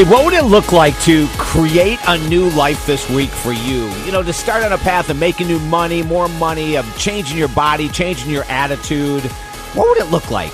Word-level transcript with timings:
Hey, 0.00 0.10
what 0.10 0.24
would 0.24 0.32
it 0.32 0.44
look 0.44 0.72
like 0.72 0.98
to 1.02 1.28
create 1.36 1.98
a 2.08 2.16
new 2.26 2.48
life 2.52 2.86
this 2.86 3.06
week 3.10 3.28
for 3.28 3.52
you? 3.52 3.86
You 4.06 4.12
know, 4.12 4.22
to 4.22 4.32
start 4.32 4.64
on 4.64 4.72
a 4.72 4.78
path 4.78 5.10
of 5.10 5.18
making 5.18 5.46
new 5.46 5.58
money, 5.58 6.02
more 6.02 6.26
money, 6.26 6.78
of 6.78 6.96
changing 6.96 7.36
your 7.36 7.48
body, 7.48 7.86
changing 7.90 8.30
your 8.30 8.44
attitude. 8.44 9.22
What 9.74 9.90
would 9.90 9.98
it 9.98 10.10
look 10.10 10.30
like? 10.30 10.52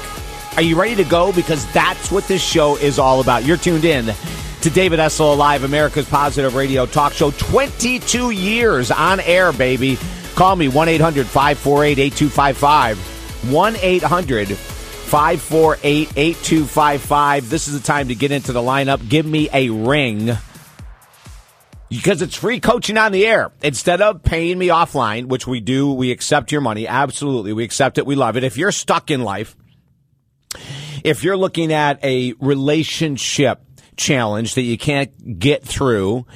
Are 0.56 0.62
you 0.62 0.74
ready 0.74 0.96
to 0.96 1.04
go? 1.04 1.32
Because 1.32 1.64
that's 1.72 2.10
what 2.10 2.26
this 2.26 2.42
show 2.42 2.76
is 2.78 2.98
all 2.98 3.20
about. 3.20 3.44
You're 3.44 3.56
tuned 3.56 3.84
in 3.84 4.12
to 4.62 4.68
David 4.68 4.98
Essel 4.98 5.36
Live, 5.36 5.62
America's 5.62 6.08
Positive 6.08 6.56
Radio 6.56 6.84
Talk 6.84 7.12
Show. 7.12 7.30
22 7.30 8.32
years 8.32 8.90
on 8.90 9.20
air, 9.20 9.52
baby. 9.52 9.96
Call 10.34 10.56
me 10.56 10.66
1 10.66 10.88
800 10.88 11.24
548 11.24 12.00
8255. 12.00 13.52
1 13.52 13.76
800 13.76 14.58
548 15.06 16.10
8255. 16.16 17.48
This 17.48 17.68
is 17.68 17.80
the 17.80 17.86
time 17.86 18.08
to 18.08 18.14
get 18.16 18.32
into 18.32 18.52
the 18.52 18.60
lineup. 18.60 19.08
Give 19.08 19.24
me 19.24 19.48
a 19.52 19.70
ring 19.70 20.36
because 21.88 22.22
it's 22.22 22.34
free 22.34 22.58
coaching 22.58 22.98
on 22.98 23.12
the 23.12 23.24
air. 23.24 23.52
Instead 23.62 24.00
of 24.00 24.24
paying 24.24 24.58
me 24.58 24.66
offline, 24.66 25.26
which 25.26 25.46
we 25.46 25.60
do, 25.60 25.92
we 25.92 26.10
accept 26.10 26.50
your 26.50 26.60
money. 26.60 26.88
Absolutely. 26.88 27.52
We 27.52 27.62
accept 27.62 27.98
it. 27.98 28.06
We 28.06 28.16
love 28.16 28.36
it. 28.36 28.42
If 28.42 28.56
you're 28.56 28.72
stuck 28.72 29.12
in 29.12 29.22
life, 29.22 29.56
if 31.04 31.22
you're 31.22 31.36
looking 31.36 31.72
at 31.72 32.04
a 32.04 32.34
relationship 32.40 33.60
challenge 33.96 34.56
that 34.56 34.62
you 34.62 34.76
can't 34.76 35.38
get 35.38 35.62
through, 35.64 36.26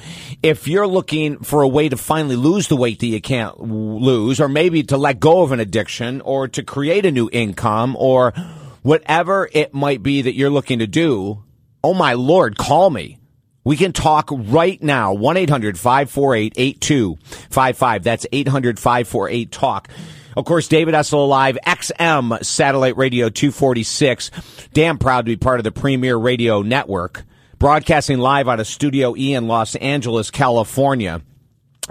if 0.41 0.67
you're 0.67 0.87
looking 0.87 1.39
for 1.39 1.61
a 1.61 1.67
way 1.67 1.89
to 1.89 1.97
finally 1.97 2.37
lose 2.37 2.69
the 2.69 2.77
weight 2.77 2.99
that 2.99 3.07
you 3.07 3.19
can't 3.21 3.59
lose, 3.59 4.39
or 4.39 4.47
maybe 4.47 4.83
to 4.83 4.97
let 4.97 5.19
go 5.19 5.43
of 5.43 5.51
an 5.51 5.59
addiction, 5.59 6.21
or 6.21 6.47
to 6.47 6.63
create 6.63 7.05
a 7.05 7.11
new 7.11 7.29
income, 7.33 7.97
or 7.99 8.33
whatever 8.81 9.49
it 9.51 9.73
might 9.73 10.03
be 10.03 10.21
that 10.21 10.35
you're 10.35 10.49
looking 10.49 10.79
to 10.79 10.87
do, 10.87 11.43
oh 11.83 11.93
my 11.93 12.13
Lord, 12.13 12.57
call 12.57 12.89
me. 12.89 13.17
We 13.63 13.77
can 13.77 13.93
talk 13.93 14.29
right 14.31 14.81
now. 14.81 15.13
1 15.13 15.37
800 15.37 15.77
548 15.77 16.53
8255. 16.57 18.03
That's 18.03 18.25
800 18.31 18.79
548 18.79 19.51
TALK. 19.51 19.87
Of 20.35 20.45
course, 20.45 20.67
David 20.67 20.93
Essel 20.93 21.27
Live, 21.27 21.57
XM 21.65 22.43
Satellite 22.43 22.97
Radio 22.97 23.29
246. 23.29 24.31
Damn 24.73 24.97
proud 24.97 25.25
to 25.25 25.31
be 25.31 25.35
part 25.35 25.59
of 25.59 25.65
the 25.65 25.71
Premier 25.71 26.15
Radio 26.15 26.61
Network. 26.61 27.23
Broadcasting 27.59 28.17
live 28.17 28.47
out 28.47 28.59
of 28.59 28.65
Studio 28.65 29.15
E 29.15 29.33
in 29.33 29.47
Los 29.47 29.75
Angeles, 29.75 30.31
California. 30.31 31.21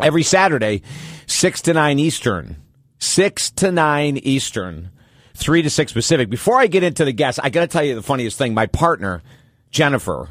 Every 0.00 0.22
Saturday, 0.22 0.82
6 1.26 1.60
to 1.62 1.74
9 1.74 1.98
Eastern. 1.98 2.56
6 2.98 3.50
to 3.52 3.70
9 3.70 4.16
Eastern 4.16 4.90
three 5.34 5.62
to 5.62 5.70
six 5.70 5.92
Pacific. 5.92 6.30
Before 6.30 6.58
I 6.58 6.66
get 6.66 6.82
into 6.82 7.04
the 7.04 7.12
guests, 7.12 7.38
I 7.42 7.50
got 7.50 7.60
to 7.60 7.66
tell 7.66 7.84
you 7.84 7.94
the 7.94 8.02
funniest 8.02 8.38
thing. 8.38 8.54
My 8.54 8.66
partner, 8.66 9.22
Jennifer, 9.70 10.28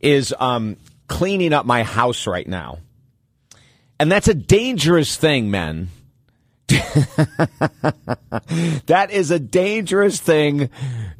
is 0.00 0.34
um, 0.38 0.76
cleaning 1.08 1.52
up 1.52 1.66
my 1.66 1.82
house 1.82 2.26
right 2.26 2.46
now. 2.46 2.78
And 3.98 4.10
that's 4.10 4.28
a 4.28 4.34
dangerous 4.34 5.16
thing, 5.16 5.50
men. 5.50 5.88
that 8.86 9.08
is 9.10 9.30
a 9.30 9.38
dangerous 9.38 10.20
thing 10.20 10.70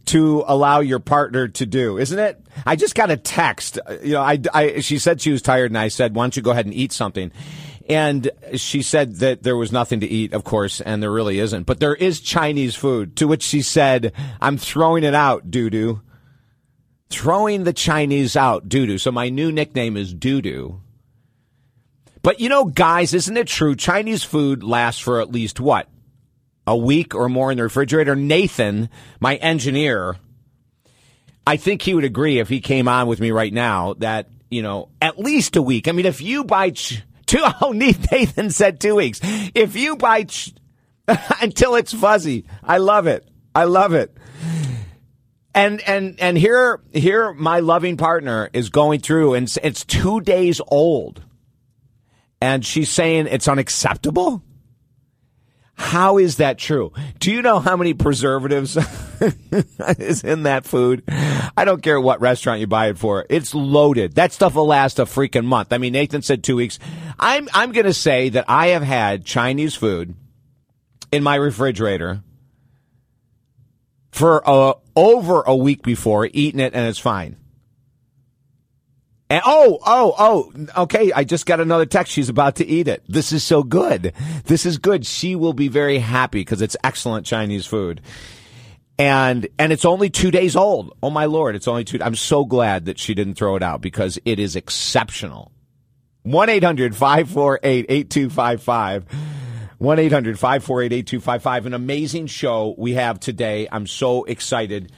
to 0.07 0.45
allow 0.47 0.81
your 0.81 1.01
partner 1.01 1.49
to 1.49 1.67
do, 1.67 1.99
isn't 1.99 2.19
it? 2.19 2.41
I 2.65 2.77
just 2.77 2.95
got 2.95 3.11
a 3.11 3.17
text. 3.17 3.79
You 4.03 4.15
know, 4.15 4.23
I, 4.23 4.39
I, 4.55 4.81
she 4.81 4.99
said 4.99 5.21
she 5.21 5.33
was 5.33 5.43
tired, 5.43 5.71
and 5.71 5.79
I 5.79 5.89
said, 5.89 6.15
"Why 6.15 6.23
don't 6.25 6.37
you 6.37 6.43
go 6.43 6.53
ahead 6.53 6.67
and 6.67 6.75
eat 6.75 6.93
something?" 6.93 7.33
And 7.91 8.31
she 8.55 8.83
said 8.83 9.17
that 9.17 9.43
there 9.43 9.57
was 9.57 9.73
nothing 9.73 9.99
to 9.99 10.07
eat, 10.07 10.33
of 10.33 10.45
course, 10.45 10.81
and 10.81 11.03
there 11.03 11.11
really 11.11 11.41
isn't. 11.41 11.65
But 11.65 11.81
there 11.81 11.97
is 11.97 12.21
Chinese 12.21 12.77
food, 12.77 13.17
to 13.17 13.27
which 13.27 13.43
she 13.43 13.63
said, 13.63 14.13
I'm 14.41 14.59
throwing 14.59 15.03
it 15.03 15.13
out, 15.13 15.51
doo 15.51 15.71
doo. 15.71 16.01
Throwing 17.09 17.65
the 17.65 17.73
Chinese 17.73 18.37
out, 18.37 18.69
doo 18.69 18.87
doo. 18.87 18.99
So 18.99 19.11
my 19.11 19.29
new 19.29 19.51
nickname 19.51 19.97
is 19.97 20.15
doo 20.15 20.41
doo. 20.41 20.81
But 22.23 22.39
you 22.39 22.49
know, 22.49 22.67
guys, 22.67 23.13
isn't 23.13 23.37
it 23.37 23.49
true? 23.49 23.75
Chinese 23.75 24.23
food 24.23 24.63
lasts 24.63 25.01
for 25.01 25.21
at 25.21 25.33
least 25.33 25.59
what? 25.59 25.89
A 26.69 26.77
week 26.77 27.13
or 27.13 27.29
more 27.29 27.51
in 27.51 27.57
the 27.57 27.65
refrigerator. 27.65 28.15
Nathan, 28.15 28.89
my 29.19 29.35
engineer, 29.35 30.17
I 31.45 31.57
think 31.57 31.83
he 31.83 31.95
would 31.95 32.05
agree 32.05 32.39
if 32.39 32.49
he 32.49 32.61
came 32.61 32.87
on 32.87 33.09
with 33.09 33.19
me 33.19 33.33
right 33.33 33.53
now 33.53 33.95
that, 33.95 34.29
you 34.49 34.63
know, 34.63 34.91
at 35.03 35.19
least 35.19 35.57
a 35.57 35.63
week. 35.63 35.89
I 35.89 35.93
mean, 35.93 36.07
if 36.07 36.21
you 36.21 36.45
buy. 36.45 36.71
Ch- 36.71 37.03
Two, 37.39 37.45
oh, 37.63 37.71
Nathan 37.71 38.51
said 38.51 38.81
two 38.81 38.97
weeks. 38.97 39.21
If 39.55 39.77
you 39.77 39.95
bite 39.95 40.33
sh- 40.33 40.51
until 41.41 41.77
it's 41.77 41.93
fuzzy, 41.93 42.45
I 42.61 42.79
love 42.79 43.07
it. 43.07 43.25
I 43.55 43.65
love 43.65 43.95
it. 43.95 44.17
And 45.55 45.81
and 45.83 46.19
and 46.19 46.37
here 46.37 46.81
here 46.93 47.33
my 47.33 47.61
loving 47.61 47.97
partner 47.97 48.51
is 48.53 48.69
going 48.69 48.99
through, 48.99 49.35
and 49.35 49.57
it's 49.63 49.85
two 49.85 50.21
days 50.21 50.61
old, 50.67 51.23
and 52.41 52.67
she's 52.67 52.91
saying 52.91 53.29
it's 53.29 53.47
unacceptable. 53.47 54.43
How 55.75 56.19
is 56.19 56.39
that 56.39 56.59
true? 56.59 56.93
Do 57.21 57.31
you 57.31 57.43
know 57.43 57.61
how 57.61 57.77
many 57.77 57.95
preservatives 57.95 58.75
is 59.99 60.25
in 60.25 60.45
that 60.45 60.65
food? 60.65 61.03
I 61.57 61.65
don't 61.65 61.83
care 61.83 62.01
what 62.01 62.21
restaurant 62.21 62.61
you 62.61 62.67
buy 62.67 62.89
it 62.89 62.99
for. 62.99 63.27
It's 63.29 63.55
loaded. 63.55 64.15
That 64.15 64.33
stuff 64.33 64.55
will 64.55 64.67
last 64.67 64.99
a 64.99 65.05
freaking 65.05 65.45
month. 65.45 65.73
I 65.73 65.79
mean, 65.79 65.93
Nathan 65.93 66.23
said 66.23 66.43
two 66.43 66.57
weeks. 66.57 66.79
I'm, 67.19 67.49
I'm 67.53 67.73
going 67.73 67.87
to 67.87 67.95
say 67.95 68.31
that 68.31 68.47
I 68.49 68.69
have 68.69 68.83
had 68.83 69.25
Chinese 69.25 69.75
food 69.75 70.15
in 71.13 71.23
my 71.23 71.35
refrigerator 71.35 72.23
for 74.11 74.49
uh, 74.49 74.75
over 74.97 75.43
a 75.43 75.55
week 75.55 75.83
before, 75.83 76.29
eating 76.33 76.61
it, 76.61 76.75
and 76.75 76.89
it's 76.89 76.99
fine. 76.99 77.37
And 79.31 79.43
oh, 79.47 79.79
oh, 79.87 80.15
oh, 80.19 80.83
okay. 80.83 81.13
I 81.13 81.23
just 81.23 81.47
got 81.47 81.61
another 81.61 81.87
text. 81.87 82.13
She's 82.13 82.29
about 82.29 82.57
to 82.57 82.67
eat 82.67 82.89
it. 82.89 83.05
This 83.09 83.31
is 83.31 83.45
so 83.45 83.63
good. 83.63 84.13
This 84.47 84.67
is 84.67 84.77
good. 84.77 85.07
She 85.07 85.37
will 85.37 85.53
be 85.53 85.69
very 85.69 85.99
happy 85.99 86.41
because 86.41 86.61
it's 86.61 86.77
excellent 86.83 87.27
Chinese 87.27 87.65
food. 87.65 88.01
And, 89.01 89.49
and 89.59 89.73
it's 89.73 89.87
only 89.87 90.11
two 90.11 90.31
days 90.31 90.55
old. 90.55 90.95
Oh 91.03 91.09
my 91.09 91.25
Lord. 91.25 91.57
It's 91.57 91.67
only 91.67 91.85
two. 91.85 91.99
I'm 92.03 92.15
so 92.15 92.45
glad 92.45 92.85
that 92.85 92.99
she 92.99 93.15
didn't 93.15 93.37
throw 93.37 93.57
it 93.57 93.63
out 93.63 93.81
because 93.81 94.19
it 94.27 94.39
is 94.39 94.57
exceptional. 94.57 95.53
1-800-548-8255. 96.27 99.05
1-800-548-8255. 99.81 101.65
An 101.65 101.73
amazing 101.73 102.27
show 102.27 102.75
we 102.77 102.93
have 102.93 103.19
today. 103.19 103.67
I'm 103.73 103.87
so 103.87 104.25
excited 104.25 104.93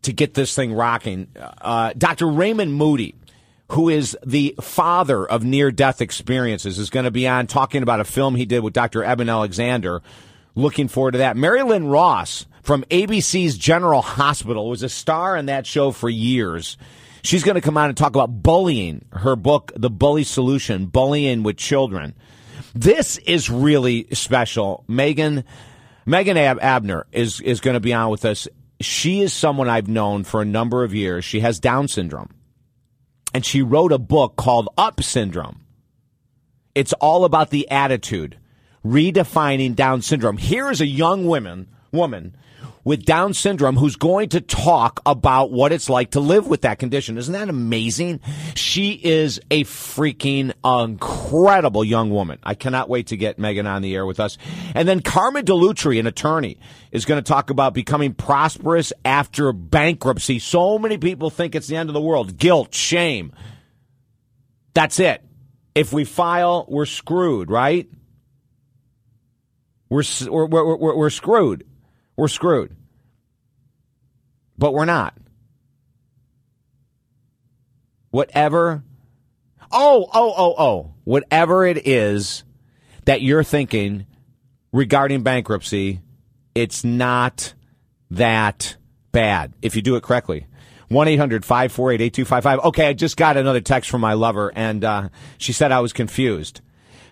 to 0.00 0.14
get 0.14 0.32
this 0.32 0.54
thing 0.54 0.72
rocking. 0.72 1.28
Uh, 1.36 1.92
Dr. 1.98 2.28
Raymond 2.28 2.72
Moody 2.72 3.14
who 3.72 3.88
is 3.88 4.16
the 4.24 4.54
father 4.60 5.26
of 5.26 5.42
near 5.42 5.72
death 5.72 6.00
experiences, 6.00 6.78
is 6.78 6.88
going 6.88 7.02
to 7.02 7.10
be 7.10 7.26
on 7.26 7.48
talking 7.48 7.82
about 7.82 7.98
a 7.98 8.04
film 8.04 8.36
he 8.36 8.46
did 8.46 8.60
with 8.60 8.72
Dr. 8.72 9.02
Eben 9.02 9.28
Alexander. 9.28 10.02
Looking 10.54 10.86
forward 10.86 11.10
to 11.12 11.18
that. 11.18 11.36
Marilyn 11.36 11.88
Ross 11.88 12.46
from 12.66 12.82
ABC's 12.90 13.56
General 13.56 14.02
Hospital 14.02 14.68
was 14.68 14.82
a 14.82 14.88
star 14.88 15.36
in 15.36 15.46
that 15.46 15.68
show 15.68 15.92
for 15.92 16.10
years. 16.10 16.76
She's 17.22 17.44
going 17.44 17.54
to 17.54 17.60
come 17.60 17.76
on 17.76 17.90
and 17.90 17.96
talk 17.96 18.16
about 18.16 18.42
bullying, 18.42 19.04
her 19.12 19.36
book, 19.36 19.70
The 19.76 19.88
Bully 19.88 20.24
Solution, 20.24 20.86
Bullying 20.86 21.44
with 21.44 21.58
Children. 21.58 22.16
This 22.74 23.18
is 23.18 23.48
really 23.48 24.08
special. 24.12 24.84
Megan, 24.88 25.44
Megan 26.06 26.36
Ab- 26.36 26.58
Abner 26.60 27.06
is, 27.12 27.40
is 27.40 27.60
going 27.60 27.74
to 27.74 27.80
be 27.80 27.92
on 27.92 28.10
with 28.10 28.24
us. 28.24 28.48
She 28.80 29.20
is 29.20 29.32
someone 29.32 29.68
I've 29.68 29.86
known 29.86 30.24
for 30.24 30.42
a 30.42 30.44
number 30.44 30.82
of 30.82 30.92
years. 30.92 31.24
She 31.24 31.38
has 31.40 31.60
Down 31.60 31.86
syndrome 31.86 32.34
and 33.32 33.46
she 33.46 33.62
wrote 33.62 33.92
a 33.92 33.98
book 33.98 34.34
called 34.34 34.70
Up 34.76 35.00
Syndrome. 35.04 35.60
It's 36.74 36.92
all 36.94 37.24
about 37.24 37.50
the 37.50 37.70
attitude, 37.70 38.38
redefining 38.84 39.76
Down 39.76 40.02
syndrome. 40.02 40.36
Here 40.36 40.68
is 40.68 40.80
a 40.80 40.86
young 40.86 41.26
woman, 41.26 41.68
woman 41.92 42.36
with 42.86 43.04
Down 43.04 43.34
syndrome 43.34 43.76
who's 43.76 43.96
going 43.96 44.28
to 44.28 44.40
talk 44.40 45.00
about 45.04 45.50
what 45.50 45.72
it's 45.72 45.90
like 45.90 46.12
to 46.12 46.20
live 46.20 46.46
with 46.46 46.60
that 46.60 46.78
condition. 46.78 47.18
Isn't 47.18 47.32
that 47.32 47.48
amazing? 47.48 48.20
She 48.54 48.92
is 48.92 49.40
a 49.50 49.64
freaking 49.64 50.52
incredible 50.64 51.82
young 51.82 52.10
woman. 52.10 52.38
I 52.44 52.54
cannot 52.54 52.88
wait 52.88 53.08
to 53.08 53.16
get 53.16 53.40
Megan 53.40 53.66
on 53.66 53.82
the 53.82 53.92
air 53.96 54.06
with 54.06 54.20
us. 54.20 54.38
And 54.72 54.86
then 54.86 55.00
Carmen 55.00 55.44
Dell'Utri, 55.44 55.98
an 55.98 56.06
attorney, 56.06 56.58
is 56.92 57.04
going 57.04 57.20
to 57.20 57.28
talk 57.28 57.50
about 57.50 57.74
becoming 57.74 58.14
prosperous 58.14 58.92
after 59.04 59.52
bankruptcy. 59.52 60.38
So 60.38 60.78
many 60.78 60.96
people 60.96 61.28
think 61.28 61.56
it's 61.56 61.66
the 61.66 61.74
end 61.74 61.90
of 61.90 61.94
the 61.94 62.00
world. 62.00 62.38
Guilt, 62.38 62.72
shame. 62.72 63.32
That's 64.74 65.00
it. 65.00 65.24
If 65.74 65.92
we 65.92 66.04
file, 66.04 66.64
we're 66.68 66.86
screwed, 66.86 67.50
right? 67.50 67.90
We're, 69.88 70.04
we're, 70.28 70.46
we're, 70.46 70.96
we're, 70.96 71.10
screwed 71.10 71.64
we're 72.16 72.28
screwed. 72.28 72.74
But 74.58 74.72
we're 74.72 74.86
not. 74.86 75.14
Whatever. 78.10 78.82
Oh, 79.70 80.08
oh, 80.12 80.34
oh, 80.36 80.54
oh. 80.58 80.94
Whatever 81.04 81.66
it 81.66 81.86
is 81.86 82.44
that 83.04 83.22
you're 83.22 83.44
thinking 83.44 84.06
regarding 84.72 85.22
bankruptcy, 85.22 86.00
it's 86.54 86.84
not 86.84 87.54
that 88.10 88.76
bad 89.12 89.52
if 89.62 89.76
you 89.76 89.82
do 89.82 89.96
it 89.96 90.02
correctly. 90.02 90.46
1 90.88 91.08
800 91.08 91.44
548 91.44 92.00
8255. 92.00 92.58
Okay, 92.66 92.86
I 92.88 92.92
just 92.92 93.16
got 93.16 93.36
another 93.36 93.60
text 93.60 93.90
from 93.90 94.00
my 94.00 94.12
lover, 94.12 94.52
and 94.54 94.84
uh, 94.84 95.08
she 95.36 95.52
said 95.52 95.72
I 95.72 95.80
was 95.80 95.92
confused. 95.92 96.60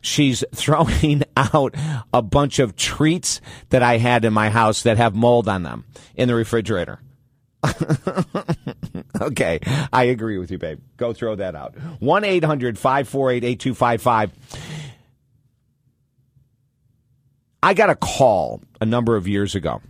She's 0.04 0.44
throwing 0.54 1.22
out 1.36 1.74
a 2.12 2.20
bunch 2.20 2.58
of 2.58 2.76
treats 2.76 3.40
that 3.70 3.82
I 3.82 3.96
had 3.96 4.24
in 4.26 4.34
my 4.34 4.50
house 4.50 4.82
that 4.82 4.98
have 4.98 5.14
mold 5.14 5.48
on 5.48 5.62
them 5.62 5.86
in 6.14 6.28
the 6.28 6.34
refrigerator. 6.34 7.00
okay, 9.20 9.60
I 9.90 10.04
agree 10.04 10.36
with 10.36 10.50
you, 10.50 10.58
babe. 10.58 10.80
Go 10.98 11.14
throw 11.14 11.36
that 11.36 11.54
out. 11.54 11.74
1 12.00 12.24
800 12.24 12.78
548 12.78 13.44
8255. 13.44 14.32
I 17.62 17.72
got 17.72 17.88
a 17.88 17.96
call 17.96 18.60
a 18.82 18.84
number 18.84 19.16
of 19.16 19.26
years 19.26 19.54
ago 19.54 19.80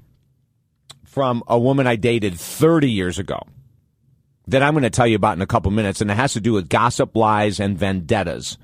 from 1.05 1.43
a 1.49 1.59
woman 1.59 1.89
I 1.89 1.97
dated 1.97 2.39
30 2.39 2.89
years 2.89 3.19
ago 3.19 3.41
that 4.47 4.63
I'm 4.63 4.75
going 4.75 4.85
to 4.85 4.91
tell 4.91 5.09
you 5.09 5.17
about 5.17 5.37
in 5.37 5.43
a 5.43 5.47
couple 5.47 5.73
minutes, 5.73 6.01
and 6.01 6.09
it 6.09 6.15
has 6.15 6.35
to 6.35 6.41
do 6.41 6.53
with 6.53 6.69
gossip, 6.69 7.17
lies, 7.17 7.59
and 7.59 7.77
vendettas. 7.77 8.59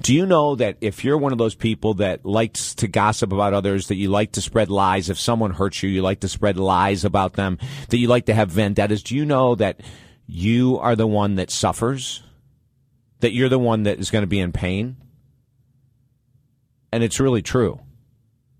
Do 0.00 0.14
you 0.14 0.26
know 0.26 0.54
that 0.56 0.76
if 0.80 1.04
you're 1.04 1.18
one 1.18 1.32
of 1.32 1.38
those 1.38 1.54
people 1.54 1.94
that 1.94 2.24
likes 2.24 2.74
to 2.76 2.88
gossip 2.88 3.32
about 3.32 3.54
others, 3.54 3.88
that 3.88 3.96
you 3.96 4.08
like 4.08 4.32
to 4.32 4.40
spread 4.40 4.70
lies, 4.70 5.10
if 5.10 5.18
someone 5.18 5.52
hurts 5.52 5.82
you, 5.82 5.90
you 5.90 6.02
like 6.02 6.20
to 6.20 6.28
spread 6.28 6.56
lies 6.56 7.04
about 7.04 7.34
them, 7.34 7.58
that 7.88 7.98
you 7.98 8.08
like 8.08 8.26
to 8.26 8.34
have 8.34 8.50
vendettas, 8.50 9.02
do 9.02 9.16
you 9.16 9.24
know 9.24 9.54
that 9.54 9.80
you 10.26 10.78
are 10.78 10.96
the 10.96 11.06
one 11.06 11.36
that 11.36 11.50
suffers? 11.50 12.22
That 13.20 13.32
you're 13.32 13.48
the 13.48 13.58
one 13.58 13.84
that 13.84 13.98
is 13.98 14.10
going 14.10 14.22
to 14.22 14.28
be 14.28 14.40
in 14.40 14.52
pain? 14.52 14.96
And 16.92 17.02
it's 17.02 17.20
really 17.20 17.42
true. 17.42 17.80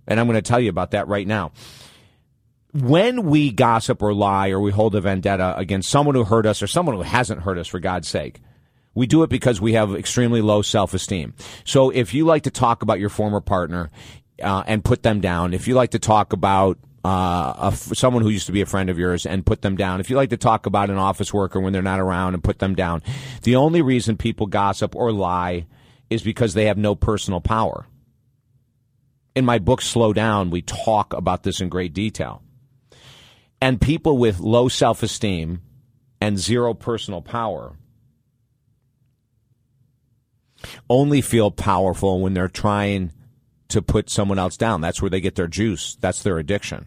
And 0.07 0.19
I'm 0.19 0.27
going 0.27 0.35
to 0.35 0.43
tell 0.43 0.61
you 0.61 0.71
about 0.71 0.93
that 0.93 1.09
right 1.09 1.27
now. 1.27 1.53
When 2.73 3.25
we 3.25 3.53
gossip 3.53 4.03
or 4.03 4.15
lie 4.15 4.49
or 4.49 4.61
we 4.61 4.71
hold 4.71 4.95
a 4.95 5.01
vendetta 5.01 5.57
against 5.59 5.91
someone 5.91 6.15
who 6.15 6.25
hurt 6.25 6.47
us 6.47 6.63
or 6.63 6.67
someone 6.67 6.97
who 6.97 7.03
hasn't 7.03 7.43
hurt 7.43 7.59
us, 7.59 7.69
for 7.69 7.81
God's 7.81 8.09
sake, 8.09 8.41
we 8.94 9.06
do 9.06 9.23
it 9.23 9.31
because 9.31 9.61
we 9.61 9.73
have 9.75 9.94
extremely 9.94 10.41
low 10.43 10.62
self 10.62 10.94
esteem. 10.94 11.35
So 11.65 11.91
if 11.91 12.15
you 12.15 12.25
like 12.25 12.43
to 12.44 12.50
talk 12.50 12.83
about 12.83 13.00
your 13.00 13.09
former 13.09 13.41
partner 13.41 13.91
uh, 14.43 14.65
and 14.67 14.85
put 14.85 15.03
them 15.03 15.21
down, 15.21 15.55
if 15.55 15.67
you 15.67 15.75
like 15.75 15.91
to 15.91 15.99
talk 15.99 16.33
about 16.33 16.79
uh, 17.05 17.71
someone 17.73 18.23
who 18.23 18.29
used 18.29 18.47
to 18.47 18.53
be 18.53 18.61
a 18.61 18.67
friend 18.67 18.89
of 18.89 18.99
yours 18.99 19.27
and 19.27 19.44
put 19.44 19.62
them 19.62 19.77
down. 19.77 19.99
If 19.99 20.09
you 20.09 20.15
like 20.15 20.31
to 20.31 20.37
talk 20.37 20.67
about 20.67 20.89
an 20.89 20.99
office 20.99 21.35
worker 21.35 21.61
when 21.61 21.73
they're 21.73 21.83
not 21.83 21.99
around 21.99 22.35
and 22.35 22.44
put 22.44 22.61
them 22.61 22.75
down, 22.75 23.03
the 23.43 23.56
only 23.56 23.83
reason 23.83 24.17
people 24.17 24.47
gossip 24.47 24.95
or 24.95 25.11
lie 25.11 25.67
is 26.11 26.23
because 26.23 26.55
they 26.55 26.67
have 26.67 26.79
no 26.79 26.95
personal 26.95 27.41
power. 27.41 27.87
In 29.35 29.45
my 29.45 29.59
book, 29.59 29.81
Slow 29.81 30.12
Down, 30.12 30.50
we 30.50 30.62
talk 30.62 31.12
about 31.12 31.43
this 31.43 31.61
in 31.61 31.69
great 31.69 31.95
detail. 31.95 32.43
And 33.61 33.81
people 33.81 34.19
with 34.19 34.38
low 34.38 34.69
self 34.69 35.03
esteem 35.03 35.62
and 36.21 36.38
zero 36.38 36.75
personal 36.75 37.23
power 37.23 37.77
only 40.88 41.20
feel 41.20 41.50
powerful 41.50 42.20
when 42.20 42.35
they're 42.35 42.49
trying 42.49 43.12
to 43.69 43.82
put 43.82 44.11
someone 44.11 44.38
else 44.38 44.56
down. 44.56 44.81
That's 44.81 45.00
where 45.00 45.11
they 45.11 45.20
get 45.20 45.35
their 45.35 45.49
juice. 45.49 45.97
That's 46.00 46.23
their 46.23 46.38
addiction. 46.38 46.87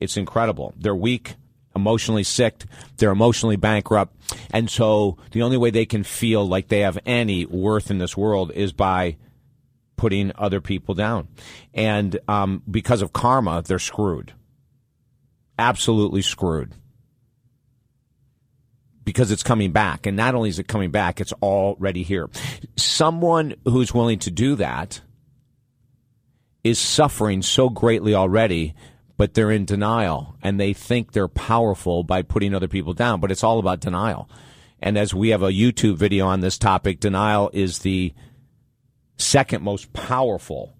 It's 0.00 0.16
incredible. 0.16 0.74
They're 0.76 0.94
weak, 0.94 1.36
emotionally 1.74 2.24
sick, 2.24 2.64
they're 2.96 3.10
emotionally 3.10 3.56
bankrupt. 3.56 4.14
And 4.50 4.70
so 4.70 5.16
the 5.32 5.42
only 5.42 5.56
way 5.56 5.70
they 5.70 5.86
can 5.86 6.04
feel 6.04 6.46
like 6.46 6.68
they 6.68 6.80
have 6.80 6.98
any 7.06 7.46
worth 7.46 7.90
in 7.90 7.98
this 7.98 8.16
world 8.16 8.52
is 8.52 8.72
by 8.72 9.16
putting 9.96 10.32
other 10.36 10.60
people 10.60 10.94
down. 10.94 11.28
And 11.74 12.18
um, 12.28 12.62
because 12.70 13.02
of 13.02 13.12
karma, 13.12 13.62
they're 13.62 13.78
screwed. 13.78 14.32
Absolutely 15.58 16.22
screwed 16.22 16.74
because 19.08 19.30
it's 19.30 19.42
coming 19.42 19.72
back. 19.72 20.04
And 20.04 20.18
not 20.18 20.34
only 20.34 20.50
is 20.50 20.58
it 20.58 20.68
coming 20.68 20.90
back, 20.90 21.18
it's 21.18 21.32
already 21.40 22.02
here. 22.02 22.28
Someone 22.76 23.54
who's 23.64 23.94
willing 23.94 24.18
to 24.18 24.30
do 24.30 24.54
that 24.56 25.00
is 26.62 26.78
suffering 26.78 27.40
so 27.40 27.70
greatly 27.70 28.14
already, 28.14 28.74
but 29.16 29.32
they're 29.32 29.50
in 29.50 29.64
denial 29.64 30.36
and 30.42 30.60
they 30.60 30.74
think 30.74 31.12
they're 31.12 31.26
powerful 31.26 32.04
by 32.04 32.20
putting 32.20 32.54
other 32.54 32.68
people 32.68 32.92
down. 32.92 33.18
But 33.18 33.30
it's 33.30 33.42
all 33.42 33.58
about 33.58 33.80
denial. 33.80 34.28
And 34.78 34.98
as 34.98 35.14
we 35.14 35.30
have 35.30 35.42
a 35.42 35.52
YouTube 35.52 35.96
video 35.96 36.26
on 36.26 36.40
this 36.40 36.58
topic, 36.58 37.00
denial 37.00 37.48
is 37.54 37.78
the 37.78 38.12
second 39.16 39.62
most 39.62 39.90
powerful 39.94 40.76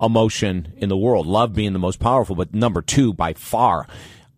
emotion 0.00 0.72
in 0.76 0.88
the 0.88 0.96
world. 0.96 1.26
Love 1.26 1.52
being 1.52 1.72
the 1.72 1.80
most 1.80 1.98
powerful, 1.98 2.36
but 2.36 2.54
number 2.54 2.80
two 2.80 3.12
by 3.12 3.32
far 3.32 3.88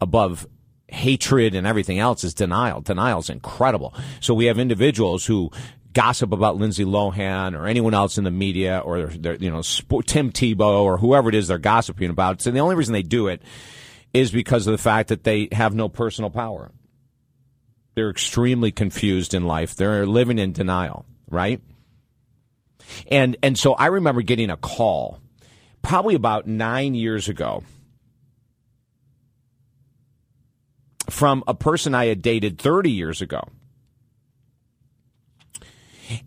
above 0.00 0.46
hatred 0.94 1.54
and 1.54 1.66
everything 1.66 1.98
else 1.98 2.24
is 2.24 2.32
denial. 2.32 2.80
Denial 2.80 3.20
is 3.20 3.28
incredible. 3.28 3.94
So 4.20 4.32
we 4.32 4.46
have 4.46 4.58
individuals 4.58 5.26
who 5.26 5.50
gossip 5.92 6.32
about 6.32 6.56
Lindsay 6.56 6.84
Lohan 6.84 7.58
or 7.58 7.66
anyone 7.66 7.94
else 7.94 8.18
in 8.18 8.24
the 8.24 8.30
media 8.30 8.78
or 8.78 9.06
they're, 9.06 9.36
you 9.36 9.50
know 9.50 9.62
Tim 9.62 10.32
Tebow 10.32 10.82
or 10.82 10.98
whoever 10.98 11.28
it 11.28 11.34
is 11.34 11.48
they're 11.48 11.58
gossiping 11.58 12.10
about. 12.10 12.42
So 12.42 12.50
the 12.50 12.60
only 12.60 12.74
reason 12.76 12.92
they 12.92 13.02
do 13.02 13.28
it 13.28 13.42
is 14.12 14.30
because 14.30 14.66
of 14.66 14.72
the 14.72 14.78
fact 14.78 15.08
that 15.08 15.24
they 15.24 15.48
have 15.52 15.74
no 15.74 15.88
personal 15.88 16.30
power. 16.30 16.70
They're 17.94 18.10
extremely 18.10 18.72
confused 18.72 19.34
in 19.34 19.46
life. 19.46 19.76
They're 19.76 20.06
living 20.06 20.38
in 20.38 20.52
denial, 20.52 21.06
right? 21.28 21.60
And 23.08 23.36
and 23.42 23.58
so 23.58 23.74
I 23.74 23.86
remember 23.86 24.22
getting 24.22 24.50
a 24.50 24.56
call 24.56 25.20
probably 25.82 26.14
about 26.14 26.46
9 26.46 26.94
years 26.94 27.28
ago 27.28 27.62
from 31.10 31.44
a 31.46 31.54
person 31.54 31.94
I 31.94 32.06
had 32.06 32.22
dated 32.22 32.58
30 32.58 32.90
years 32.90 33.20
ago. 33.20 33.42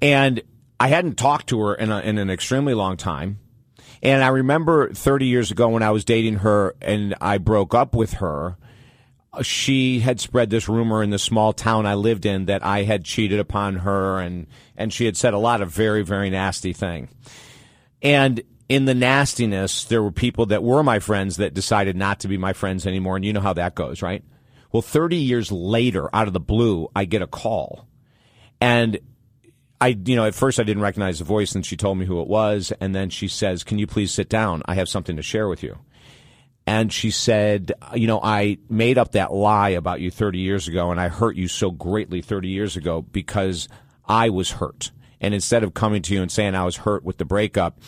And 0.02 0.42
I 0.80 0.90
hadn't 0.90 1.18
talked 1.18 1.48
to 1.50 1.60
her 1.62 1.76
in, 1.76 1.92
a, 1.92 2.00
in 2.00 2.18
an 2.18 2.30
extremely 2.30 2.74
long 2.74 2.98
time. 2.98 3.40
And 4.04 4.24
I 4.24 4.28
remember 4.28 4.92
30 4.94 5.26
years 5.26 5.52
ago 5.52 5.70
when 5.70 5.84
I 5.84 5.92
was 5.92 6.06
dating 6.06 6.38
her 6.38 6.76
and 6.82 7.16
I 7.20 7.40
broke 7.40 7.74
up 7.74 7.96
with 7.96 8.14
her, 8.14 8.58
uh, 9.34 9.42
she 9.42 10.00
had 10.00 10.20
spread 10.20 10.50
this 10.50 10.70
rumor 10.70 11.02
in 11.02 11.10
the 11.10 11.20
small 11.20 11.52
town 11.52 11.86
I 11.86 11.96
lived 11.96 12.26
in 12.26 12.46
that 12.46 12.64
I 12.64 12.84
had 12.84 13.04
cheated 13.04 13.40
upon 13.40 13.78
her 13.78 14.20
and, 14.20 14.48
and 14.76 14.94
she 14.94 15.06
had 15.06 15.18
said 15.18 15.34
a 15.34 15.40
lot 15.40 15.62
of 15.62 15.72
very, 15.72 16.04
very 16.04 16.30
nasty 16.30 16.74
thing. 16.74 17.10
And 18.04 18.42
in 18.70 18.86
the 18.86 18.94
nastiness, 18.94 19.86
there 19.86 20.04
were 20.04 20.12
people 20.12 20.48
that 20.48 20.62
were 20.62 20.84
my 20.84 21.00
friends 21.00 21.38
that 21.38 21.54
decided 21.54 21.96
not 21.96 22.20
to 22.20 22.28
be 22.28 22.38
my 22.38 22.54
friends 22.54 22.86
anymore. 22.86 23.16
And 23.16 23.26
you 23.26 23.34
know 23.34 23.42
how 23.42 23.54
that 23.54 23.76
goes, 23.76 24.02
right? 24.02 24.24
Well, 24.78 24.84
30 24.84 25.18
years 25.18 25.52
later, 25.52 26.08
out 26.14 26.28
of 26.28 26.34
the 26.34 26.40
blue, 26.40 26.88
I 26.96 27.06
get 27.06 27.24
a 27.24 27.28
call. 27.28 27.88
And 28.62 29.00
I, 29.82 29.88
you 29.88 30.16
know, 30.16 30.26
at 30.26 30.36
first 30.36 30.60
I 30.60 30.64
didn't 30.64 30.84
recognize 30.84 31.18
the 31.18 31.26
voice, 31.26 31.56
and 31.56 31.66
she 31.66 31.76
told 31.76 31.98
me 31.98 32.06
who 32.06 32.22
it 32.22 32.28
was. 32.28 32.72
And 32.80 32.94
then 32.94 33.10
she 33.10 33.28
says, 33.28 33.64
Can 33.64 33.80
you 33.80 33.88
please 33.88 34.12
sit 34.12 34.30
down? 34.30 34.62
I 34.68 34.76
have 34.76 34.88
something 34.88 35.16
to 35.16 35.24
share 35.24 35.48
with 35.48 35.64
you. 35.64 35.80
And 36.68 36.94
she 36.94 37.10
said, 37.10 37.72
You 37.96 38.06
know, 38.06 38.20
I 38.22 38.60
made 38.70 39.00
up 39.00 39.14
that 39.14 39.34
lie 39.34 39.70
about 39.70 40.00
you 40.00 40.12
30 40.12 40.38
years 40.38 40.68
ago, 40.68 40.92
and 40.92 41.02
I 41.02 41.08
hurt 41.08 41.36
you 41.36 41.48
so 41.48 41.72
greatly 41.72 42.22
30 42.22 42.50
years 42.50 42.78
ago 42.78 43.02
because 43.02 43.68
I 44.06 44.30
was 44.30 44.52
hurt. 44.52 44.92
And 45.20 45.34
instead 45.34 45.64
of 45.64 45.74
coming 45.74 46.04
to 46.04 46.14
you 46.14 46.22
and 46.22 46.32
saying 46.32 46.54
I 46.54 46.66
was 46.66 46.78
hurt 46.78 47.04
with 47.04 47.18
the 47.18 47.26
breakup, 47.26 47.80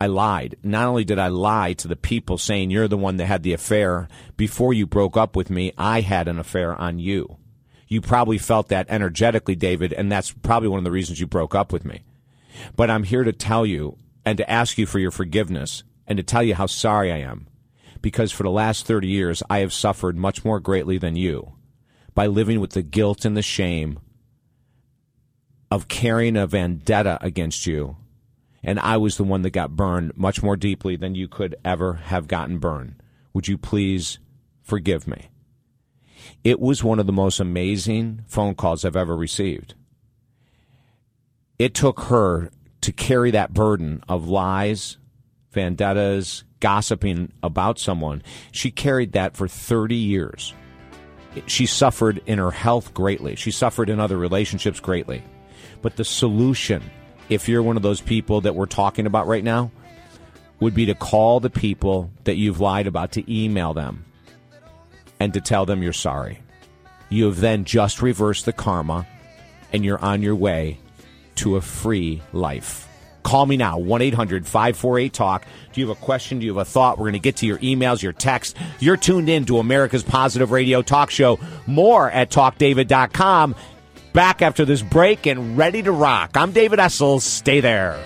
I 0.00 0.06
lied. 0.06 0.56
Not 0.62 0.86
only 0.86 1.04
did 1.04 1.18
I 1.18 1.28
lie 1.28 1.72
to 1.74 1.88
the 1.88 1.96
people 1.96 2.36
saying 2.36 2.70
you're 2.70 2.88
the 2.88 2.98
one 2.98 3.16
that 3.16 3.26
had 3.26 3.42
the 3.42 3.54
affair, 3.54 4.08
before 4.36 4.74
you 4.74 4.86
broke 4.86 5.16
up 5.16 5.34
with 5.34 5.48
me, 5.48 5.72
I 5.78 6.02
had 6.02 6.28
an 6.28 6.38
affair 6.38 6.78
on 6.78 6.98
you. 6.98 7.38
You 7.88 8.00
probably 8.00 8.38
felt 8.38 8.68
that 8.68 8.86
energetically, 8.90 9.54
David, 9.54 9.92
and 9.92 10.10
that's 10.10 10.32
probably 10.32 10.68
one 10.68 10.78
of 10.78 10.84
the 10.84 10.90
reasons 10.90 11.20
you 11.20 11.26
broke 11.26 11.54
up 11.54 11.72
with 11.72 11.84
me. 11.84 12.02
But 12.74 12.90
I'm 12.90 13.04
here 13.04 13.24
to 13.24 13.32
tell 13.32 13.64
you 13.64 13.96
and 14.24 14.36
to 14.38 14.50
ask 14.50 14.76
you 14.76 14.86
for 14.86 14.98
your 14.98 15.10
forgiveness 15.10 15.82
and 16.06 16.16
to 16.16 16.22
tell 16.22 16.42
you 16.42 16.54
how 16.54 16.66
sorry 16.66 17.12
I 17.12 17.18
am. 17.18 17.46
Because 18.02 18.32
for 18.32 18.42
the 18.42 18.50
last 18.50 18.86
30 18.86 19.08
years, 19.08 19.42
I 19.48 19.58
have 19.60 19.72
suffered 19.72 20.16
much 20.16 20.44
more 20.44 20.60
greatly 20.60 20.98
than 20.98 21.16
you 21.16 21.54
by 22.14 22.26
living 22.26 22.60
with 22.60 22.72
the 22.72 22.82
guilt 22.82 23.24
and 23.24 23.36
the 23.36 23.42
shame 23.42 23.98
of 25.70 25.88
carrying 25.88 26.36
a 26.36 26.46
vendetta 26.46 27.18
against 27.20 27.66
you 27.66 27.96
and 28.66 28.80
I 28.80 28.96
was 28.96 29.16
the 29.16 29.24
one 29.24 29.42
that 29.42 29.50
got 29.50 29.76
burned 29.76 30.16
much 30.16 30.42
more 30.42 30.56
deeply 30.56 30.96
than 30.96 31.14
you 31.14 31.28
could 31.28 31.54
ever 31.64 31.94
have 31.94 32.26
gotten 32.26 32.58
burned. 32.58 32.96
Would 33.32 33.46
you 33.46 33.56
please 33.56 34.18
forgive 34.60 35.06
me? 35.06 35.30
It 36.42 36.58
was 36.58 36.82
one 36.82 36.98
of 36.98 37.06
the 37.06 37.12
most 37.12 37.38
amazing 37.38 38.24
phone 38.26 38.56
calls 38.56 38.84
I've 38.84 38.96
ever 38.96 39.16
received. 39.16 39.74
It 41.60 41.74
took 41.74 42.00
her 42.00 42.50
to 42.80 42.92
carry 42.92 43.30
that 43.30 43.54
burden 43.54 44.02
of 44.08 44.28
lies, 44.28 44.98
vendettas, 45.52 46.42
gossiping 46.58 47.32
about 47.44 47.78
someone. 47.78 48.20
She 48.50 48.72
carried 48.72 49.12
that 49.12 49.36
for 49.36 49.46
30 49.46 49.94
years. 49.94 50.54
She 51.46 51.66
suffered 51.66 52.20
in 52.26 52.38
her 52.38 52.50
health 52.50 52.92
greatly. 52.94 53.36
She 53.36 53.52
suffered 53.52 53.88
in 53.88 54.00
other 54.00 54.16
relationships 54.16 54.80
greatly. 54.80 55.22
But 55.82 55.96
the 55.96 56.04
solution 56.04 56.82
if 57.28 57.48
you're 57.48 57.62
one 57.62 57.76
of 57.76 57.82
those 57.82 58.00
people 58.00 58.40
that 58.42 58.54
we're 58.54 58.66
talking 58.66 59.06
about 59.06 59.26
right 59.26 59.44
now, 59.44 59.70
would 60.60 60.74
be 60.74 60.86
to 60.86 60.94
call 60.94 61.40
the 61.40 61.50
people 61.50 62.10
that 62.24 62.36
you've 62.36 62.60
lied 62.60 62.86
about, 62.86 63.12
to 63.12 63.32
email 63.32 63.74
them, 63.74 64.04
and 65.20 65.34
to 65.34 65.40
tell 65.40 65.66
them 65.66 65.82
you're 65.82 65.92
sorry. 65.92 66.40
you 67.08 67.26
have 67.26 67.40
then 67.40 67.64
just 67.64 68.02
reversed 68.02 68.46
the 68.46 68.52
karma 68.52 69.06
and 69.72 69.84
you're 69.84 69.98
on 70.02 70.22
your 70.22 70.34
way 70.34 70.78
to 71.36 71.56
a 71.56 71.60
free 71.60 72.22
life. 72.32 72.88
Call 73.22 73.44
me 73.46 73.56
now, 73.56 73.78
1 73.78 74.02
800 74.02 74.46
548 74.46 75.12
Talk. 75.12 75.46
Do 75.72 75.80
you 75.80 75.88
have 75.88 75.96
a 75.96 76.00
question? 76.00 76.38
Do 76.38 76.46
you 76.46 76.56
have 76.56 76.66
a 76.66 76.70
thought? 76.70 76.96
We're 76.96 77.04
going 77.04 77.14
to 77.14 77.18
get 77.18 77.36
to 77.38 77.46
your 77.46 77.58
emails, 77.58 78.00
your 78.00 78.12
texts. 78.12 78.58
You're 78.78 78.96
tuned 78.96 79.28
in 79.28 79.44
to 79.46 79.58
America's 79.58 80.04
Positive 80.04 80.52
Radio 80.52 80.80
Talk 80.80 81.10
Show. 81.10 81.38
More 81.66 82.08
at 82.10 82.30
talkdavid.com. 82.30 83.56
Back 84.16 84.40
after 84.40 84.64
this 84.64 84.80
break 84.80 85.26
and 85.26 85.58
ready 85.58 85.82
to 85.82 85.92
rock. 85.92 86.38
I'm 86.38 86.52
David 86.52 86.78
Essel. 86.78 87.20
Stay 87.20 87.60
there. 87.60 88.02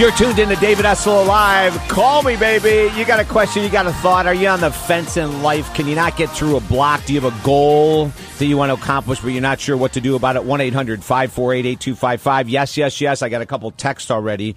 You're 0.00 0.12
tuned 0.12 0.38
in 0.38 0.48
to 0.48 0.56
David 0.56 0.86
Essel 0.86 1.26
Live. 1.26 1.74
Call 1.90 2.22
me, 2.22 2.34
baby. 2.34 2.90
You 2.96 3.04
got 3.04 3.20
a 3.20 3.24
question, 3.26 3.62
you 3.62 3.68
got 3.68 3.86
a 3.86 3.92
thought. 3.92 4.26
Are 4.26 4.32
you 4.32 4.48
on 4.48 4.60
the 4.60 4.70
fence 4.70 5.18
in 5.18 5.42
life? 5.42 5.74
Can 5.74 5.86
you 5.86 5.94
not 5.94 6.16
get 6.16 6.30
through 6.30 6.56
a 6.56 6.60
block? 6.60 7.04
Do 7.04 7.12
you 7.12 7.20
have 7.20 7.30
a 7.30 7.44
goal 7.44 8.06
that 8.38 8.46
you 8.46 8.56
want 8.56 8.70
to 8.70 8.82
accomplish, 8.82 9.20
but 9.20 9.28
you're 9.28 9.42
not 9.42 9.60
sure 9.60 9.76
what 9.76 9.92
to 9.92 10.00
do 10.00 10.16
about 10.16 10.36
it? 10.36 10.44
1 10.44 10.58
800 10.62 11.04
548 11.04 11.66
8255. 11.66 12.48
Yes, 12.48 12.78
yes, 12.78 12.98
yes. 13.02 13.20
I 13.20 13.28
got 13.28 13.42
a 13.42 13.46
couple 13.46 13.70
texts 13.72 14.10
already 14.10 14.56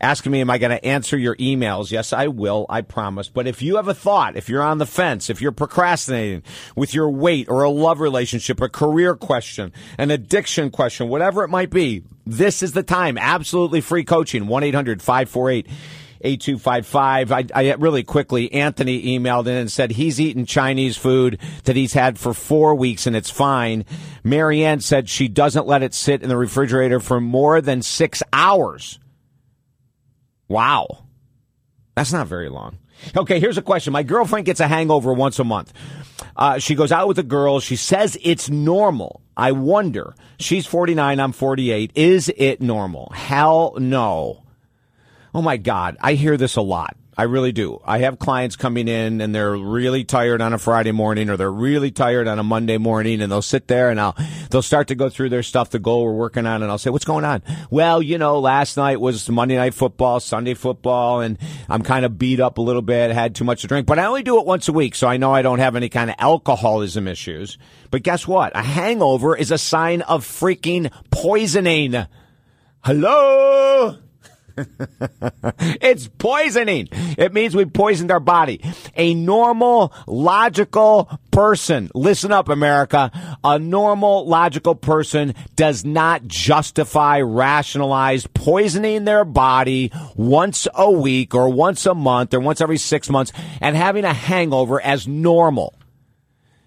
asking 0.00 0.32
me, 0.32 0.40
am 0.40 0.50
I 0.50 0.58
going 0.58 0.70
to 0.70 0.84
answer 0.84 1.16
your 1.16 1.36
emails? 1.36 1.90
Yes, 1.90 2.12
I 2.12 2.28
will. 2.28 2.66
I 2.68 2.82
promise. 2.82 3.28
But 3.28 3.46
if 3.46 3.62
you 3.62 3.76
have 3.76 3.88
a 3.88 3.94
thought, 3.94 4.36
if 4.36 4.48
you're 4.48 4.62
on 4.62 4.78
the 4.78 4.86
fence, 4.86 5.30
if 5.30 5.40
you're 5.40 5.52
procrastinating 5.52 6.42
with 6.76 6.94
your 6.94 7.10
weight 7.10 7.48
or 7.48 7.62
a 7.62 7.70
love 7.70 8.00
relationship, 8.00 8.60
a 8.60 8.68
career 8.68 9.14
question, 9.14 9.72
an 9.98 10.10
addiction 10.10 10.70
question, 10.70 11.08
whatever 11.08 11.44
it 11.44 11.48
might 11.48 11.70
be, 11.70 12.02
this 12.26 12.62
is 12.62 12.72
the 12.72 12.82
time. 12.82 13.18
Absolutely 13.18 13.80
free 13.80 14.04
coaching. 14.04 14.44
1-800-548 14.44 15.66
8255. 16.20 17.32
I, 17.32 17.44
I 17.54 17.74
really 17.74 18.02
quickly, 18.02 18.52
Anthony 18.52 19.18
emailed 19.18 19.46
in 19.46 19.54
and 19.54 19.70
said 19.70 19.92
he's 19.92 20.20
eaten 20.20 20.46
Chinese 20.46 20.96
food 20.96 21.38
that 21.64 21.76
he's 21.76 21.92
had 21.92 22.18
for 22.18 22.34
four 22.34 22.74
weeks 22.74 23.06
and 23.06 23.14
it's 23.14 23.30
fine. 23.30 23.84
Marianne 24.24 24.80
said 24.80 25.08
she 25.08 25.28
doesn't 25.28 25.66
let 25.66 25.82
it 25.82 25.94
sit 25.94 26.22
in 26.22 26.28
the 26.28 26.36
refrigerator 26.36 27.00
for 27.00 27.20
more 27.20 27.60
than 27.60 27.82
six 27.82 28.22
hours. 28.32 28.98
Wow. 30.48 31.04
That's 31.94 32.12
not 32.12 32.26
very 32.26 32.48
long. 32.48 32.78
Okay, 33.16 33.38
here's 33.38 33.58
a 33.58 33.62
question. 33.62 33.92
My 33.92 34.02
girlfriend 34.02 34.46
gets 34.46 34.60
a 34.60 34.68
hangover 34.68 35.12
once 35.12 35.38
a 35.38 35.44
month. 35.44 35.72
Uh, 36.36 36.58
she 36.58 36.74
goes 36.74 36.90
out 36.92 37.08
with 37.08 37.18
a 37.18 37.24
girl. 37.24 37.60
She 37.60 37.76
says 37.76 38.18
it's 38.22 38.48
normal. 38.48 39.22
I 39.36 39.52
wonder. 39.52 40.14
She's 40.38 40.66
49. 40.66 41.20
I'm 41.20 41.32
48. 41.32 41.92
Is 41.94 42.32
it 42.36 42.60
normal? 42.60 43.10
Hell 43.14 43.74
no. 43.78 44.44
Oh 45.34 45.42
my 45.42 45.56
God. 45.56 45.96
I 46.00 46.14
hear 46.14 46.36
this 46.36 46.56
a 46.56 46.62
lot. 46.62 46.96
I 47.18 47.24
really 47.24 47.50
do. 47.50 47.80
I 47.84 47.98
have 47.98 48.20
clients 48.20 48.54
coming 48.54 48.86
in 48.86 49.20
and 49.20 49.34
they're 49.34 49.56
really 49.56 50.04
tired 50.04 50.40
on 50.40 50.52
a 50.52 50.58
Friday 50.58 50.92
morning 50.92 51.28
or 51.28 51.36
they're 51.36 51.50
really 51.50 51.90
tired 51.90 52.28
on 52.28 52.38
a 52.38 52.44
Monday 52.44 52.78
morning 52.78 53.20
and 53.20 53.32
they'll 53.32 53.42
sit 53.42 53.66
there 53.66 53.90
and 53.90 54.00
I'll, 54.00 54.16
they'll 54.50 54.62
start 54.62 54.86
to 54.86 54.94
go 54.94 55.08
through 55.08 55.30
their 55.30 55.42
stuff, 55.42 55.70
the 55.70 55.80
goal 55.80 56.04
we're 56.04 56.12
working 56.12 56.46
on 56.46 56.62
and 56.62 56.70
I'll 56.70 56.78
say, 56.78 56.90
what's 56.90 57.04
going 57.04 57.24
on? 57.24 57.42
Well, 57.72 58.00
you 58.00 58.18
know, 58.18 58.38
last 58.38 58.76
night 58.76 59.00
was 59.00 59.28
Monday 59.28 59.56
night 59.56 59.74
football, 59.74 60.20
Sunday 60.20 60.54
football 60.54 61.20
and 61.20 61.38
I'm 61.68 61.82
kind 61.82 62.04
of 62.04 62.18
beat 62.18 62.38
up 62.38 62.58
a 62.58 62.62
little 62.62 62.82
bit, 62.82 63.10
had 63.10 63.34
too 63.34 63.42
much 63.42 63.62
to 63.62 63.66
drink, 63.66 63.88
but 63.88 63.98
I 63.98 64.04
only 64.04 64.22
do 64.22 64.38
it 64.38 64.46
once 64.46 64.68
a 64.68 64.72
week. 64.72 64.94
So 64.94 65.08
I 65.08 65.16
know 65.16 65.34
I 65.34 65.42
don't 65.42 65.58
have 65.58 65.74
any 65.74 65.88
kind 65.88 66.10
of 66.10 66.16
alcoholism 66.20 67.08
issues. 67.08 67.58
But 67.90 68.04
guess 68.04 68.28
what? 68.28 68.56
A 68.56 68.62
hangover 68.62 69.34
is 69.36 69.50
a 69.50 69.58
sign 69.58 70.02
of 70.02 70.24
freaking 70.24 70.92
poisoning. 71.10 72.06
Hello? 72.84 73.98
it's 75.80 76.08
poisoning. 76.18 76.88
It 77.16 77.32
means 77.32 77.54
we 77.54 77.64
poisoned 77.64 78.10
our 78.10 78.20
body. 78.20 78.60
A 78.96 79.14
normal, 79.14 79.92
logical 80.06 81.10
person, 81.30 81.90
listen 81.94 82.32
up, 82.32 82.48
America. 82.48 83.10
A 83.44 83.58
normal, 83.58 84.26
logical 84.26 84.74
person 84.74 85.34
does 85.56 85.84
not 85.84 86.26
justify, 86.26 87.20
rationalize 87.20 88.26
poisoning 88.26 89.04
their 89.04 89.24
body 89.24 89.92
once 90.16 90.66
a 90.74 90.90
week 90.90 91.34
or 91.34 91.48
once 91.48 91.86
a 91.86 91.94
month 91.94 92.34
or 92.34 92.40
once 92.40 92.60
every 92.60 92.78
six 92.78 93.08
months 93.08 93.32
and 93.60 93.76
having 93.76 94.04
a 94.04 94.12
hangover 94.12 94.80
as 94.80 95.06
normal. 95.06 95.74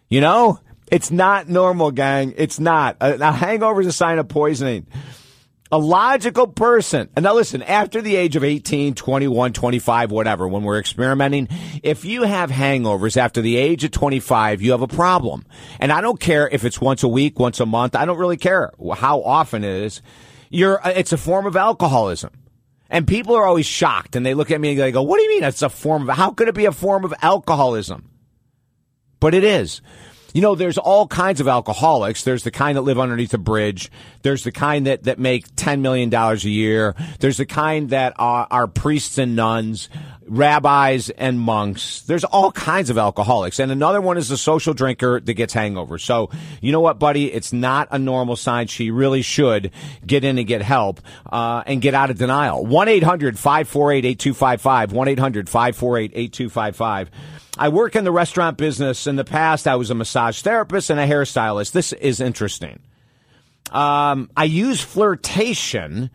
You 0.09 0.21
know? 0.21 0.59
It's 0.91 1.09
not 1.09 1.47
normal, 1.47 1.91
gang. 1.91 2.33
It's 2.35 2.59
not. 2.59 2.97
A, 2.99 3.15
a 3.15 3.31
hangover 3.31 3.79
is 3.79 3.87
a 3.87 3.93
sign 3.93 4.19
of 4.19 4.27
poisoning. 4.27 4.85
A 5.73 5.77
logical 5.77 6.47
person. 6.47 7.09
And 7.15 7.23
now 7.23 7.33
listen, 7.33 7.63
after 7.63 8.01
the 8.01 8.17
age 8.17 8.35
of 8.35 8.43
18, 8.43 8.93
21, 8.93 9.53
25, 9.53 10.11
whatever, 10.11 10.47
when 10.47 10.63
we're 10.63 10.79
experimenting, 10.79 11.47
if 11.81 12.03
you 12.03 12.23
have 12.23 12.51
hangovers 12.51 13.15
after 13.15 13.41
the 13.41 13.55
age 13.55 13.83
of 13.85 13.91
25, 13.91 14.61
you 14.61 14.71
have 14.71 14.81
a 14.81 14.87
problem. 14.87 15.45
And 15.79 15.91
I 15.91 16.01
don't 16.01 16.19
care 16.19 16.49
if 16.49 16.65
it's 16.65 16.81
once 16.81 17.03
a 17.03 17.07
week, 17.07 17.39
once 17.39 17.61
a 17.61 17.65
month. 17.65 17.95
I 17.95 18.03
don't 18.03 18.17
really 18.17 18.37
care 18.37 18.71
how 18.95 19.21
often 19.21 19.63
it 19.63 19.83
is. 19.83 20.01
You're, 20.49 20.85
uh, 20.85 20.89
it's 20.89 21.13
a 21.13 21.17
form 21.17 21.45
of 21.45 21.55
alcoholism. 21.55 22.31
And 22.89 23.07
people 23.07 23.35
are 23.35 23.45
always 23.45 23.65
shocked 23.65 24.17
and 24.17 24.25
they 24.25 24.33
look 24.33 24.51
at 24.51 24.59
me 24.59 24.71
and 24.71 24.79
they 24.79 24.91
go, 24.91 25.01
what 25.01 25.17
do 25.17 25.23
you 25.23 25.29
mean 25.29 25.43
it's 25.45 25.61
a 25.61 25.69
form 25.69 26.09
of, 26.09 26.17
how 26.17 26.31
could 26.31 26.49
it 26.49 26.55
be 26.55 26.65
a 26.65 26.73
form 26.73 27.05
of 27.05 27.13
alcoholism? 27.21 28.09
But 29.21 29.33
it 29.33 29.45
is. 29.45 29.81
You 30.33 30.41
know, 30.41 30.55
there's 30.55 30.77
all 30.77 31.07
kinds 31.07 31.41
of 31.41 31.47
alcoholics. 31.47 32.23
There's 32.23 32.43
the 32.43 32.51
kind 32.51 32.77
that 32.77 32.81
live 32.81 32.99
underneath 32.99 33.33
a 33.33 33.37
bridge. 33.37 33.91
There's 34.21 34.43
the 34.43 34.51
kind 34.51 34.87
that, 34.87 35.03
that 35.03 35.19
make 35.19 35.53
$10 35.55 35.81
million 35.81 36.13
a 36.13 36.35
year. 36.35 36.95
There's 37.19 37.37
the 37.37 37.45
kind 37.45 37.89
that 37.89 38.13
are, 38.17 38.47
are 38.49 38.67
priests 38.67 39.17
and 39.17 39.35
nuns, 39.35 39.89
rabbis 40.31 41.09
and 41.09 41.39
monks. 41.39 42.01
There's 42.03 42.23
all 42.23 42.53
kinds 42.53 42.89
of 42.89 42.97
alcoholics. 42.97 43.59
And 43.59 43.69
another 43.71 43.99
one 43.99 44.17
is 44.17 44.29
the 44.29 44.37
social 44.37 44.73
drinker 44.73 45.19
that 45.19 45.33
gets 45.33 45.53
hangovers. 45.53 45.99
So, 46.01 46.29
you 46.61 46.71
know 46.71 46.79
what, 46.79 46.99
buddy? 46.99 47.29
It's 47.31 47.51
not 47.51 47.89
a 47.91 47.99
normal 47.99 48.37
sign. 48.37 48.67
She 48.67 48.91
really 48.91 49.23
should 49.23 49.71
get 50.05 50.23
in 50.23 50.37
and 50.37 50.47
get 50.47 50.61
help, 50.61 51.01
uh, 51.29 51.63
and 51.65 51.81
get 51.81 51.93
out 51.93 52.09
of 52.09 52.17
denial. 52.17 52.65
1-800-548-8255. 52.65 54.87
1-800-548-8255. 54.87 57.09
I 57.61 57.69
work 57.69 57.95
in 57.95 58.05
the 58.05 58.11
restaurant 58.11 58.57
business. 58.57 59.05
In 59.05 59.17
the 59.17 59.23
past, 59.23 59.67
I 59.67 59.75
was 59.75 59.91
a 59.91 59.95
massage 59.95 60.41
therapist 60.41 60.89
and 60.89 60.99
a 60.99 61.05
hairstylist. 61.05 61.73
This 61.73 61.93
is 61.93 62.19
interesting. 62.19 62.79
Um, 63.69 64.31
I 64.35 64.45
use 64.45 64.81
flirtation 64.81 66.09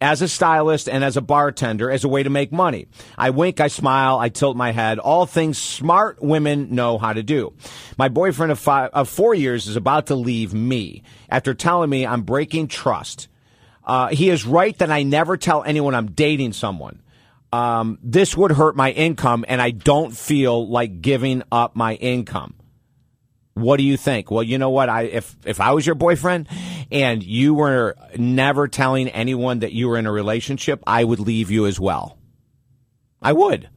as 0.00 0.22
a 0.22 0.28
stylist 0.28 0.88
and 0.88 1.04
as 1.04 1.16
a 1.16 1.20
bartender 1.20 1.88
as 1.88 2.02
a 2.02 2.08
way 2.08 2.24
to 2.24 2.30
make 2.30 2.50
money. 2.50 2.88
I 3.16 3.30
wink, 3.30 3.60
I 3.60 3.68
smile, 3.68 4.18
I 4.18 4.28
tilt 4.28 4.56
my 4.56 4.72
head, 4.72 4.98
all 4.98 5.24
things 5.24 5.56
smart 5.56 6.20
women 6.20 6.74
know 6.74 6.98
how 6.98 7.12
to 7.12 7.22
do. 7.22 7.54
My 7.96 8.08
boyfriend 8.08 8.50
of, 8.50 8.58
five, 8.58 8.90
of 8.92 9.08
four 9.08 9.36
years 9.36 9.68
is 9.68 9.76
about 9.76 10.08
to 10.08 10.16
leave 10.16 10.52
me 10.52 11.04
after 11.30 11.54
telling 11.54 11.90
me 11.90 12.04
I'm 12.04 12.22
breaking 12.22 12.66
trust. 12.66 13.28
Uh, 13.84 14.08
he 14.08 14.30
is 14.30 14.44
right 14.44 14.76
that 14.78 14.90
I 14.90 15.04
never 15.04 15.36
tell 15.36 15.62
anyone 15.62 15.94
I'm 15.94 16.10
dating 16.10 16.54
someone 16.54 17.02
um, 17.52 17.98
this 18.02 18.36
would 18.36 18.52
hurt 18.52 18.76
my 18.76 18.90
income, 18.90 19.44
and 19.48 19.60
I 19.62 19.70
don't 19.70 20.14
feel 20.14 20.68
like 20.68 21.00
giving 21.00 21.42
up 21.50 21.76
my 21.76 21.94
income. 21.94 22.54
What 23.54 23.78
do 23.78 23.84
you 23.84 23.96
think? 23.96 24.30
Well, 24.30 24.42
you 24.42 24.58
know 24.58 24.68
what? 24.68 24.90
I 24.90 25.02
if 25.04 25.34
if 25.46 25.62
I 25.62 25.72
was 25.72 25.86
your 25.86 25.94
boyfriend 25.94 26.46
and 26.92 27.22
you 27.22 27.54
were 27.54 27.96
never 28.16 28.68
telling 28.68 29.08
anyone 29.08 29.60
that 29.60 29.72
you 29.72 29.88
were 29.88 29.96
in 29.96 30.04
a 30.04 30.12
relationship, 30.12 30.82
I 30.86 31.02
would 31.02 31.20
leave 31.20 31.50
you 31.50 31.66
as 31.66 31.80
well. 31.80 32.18
I 33.22 33.32
would. 33.32 33.70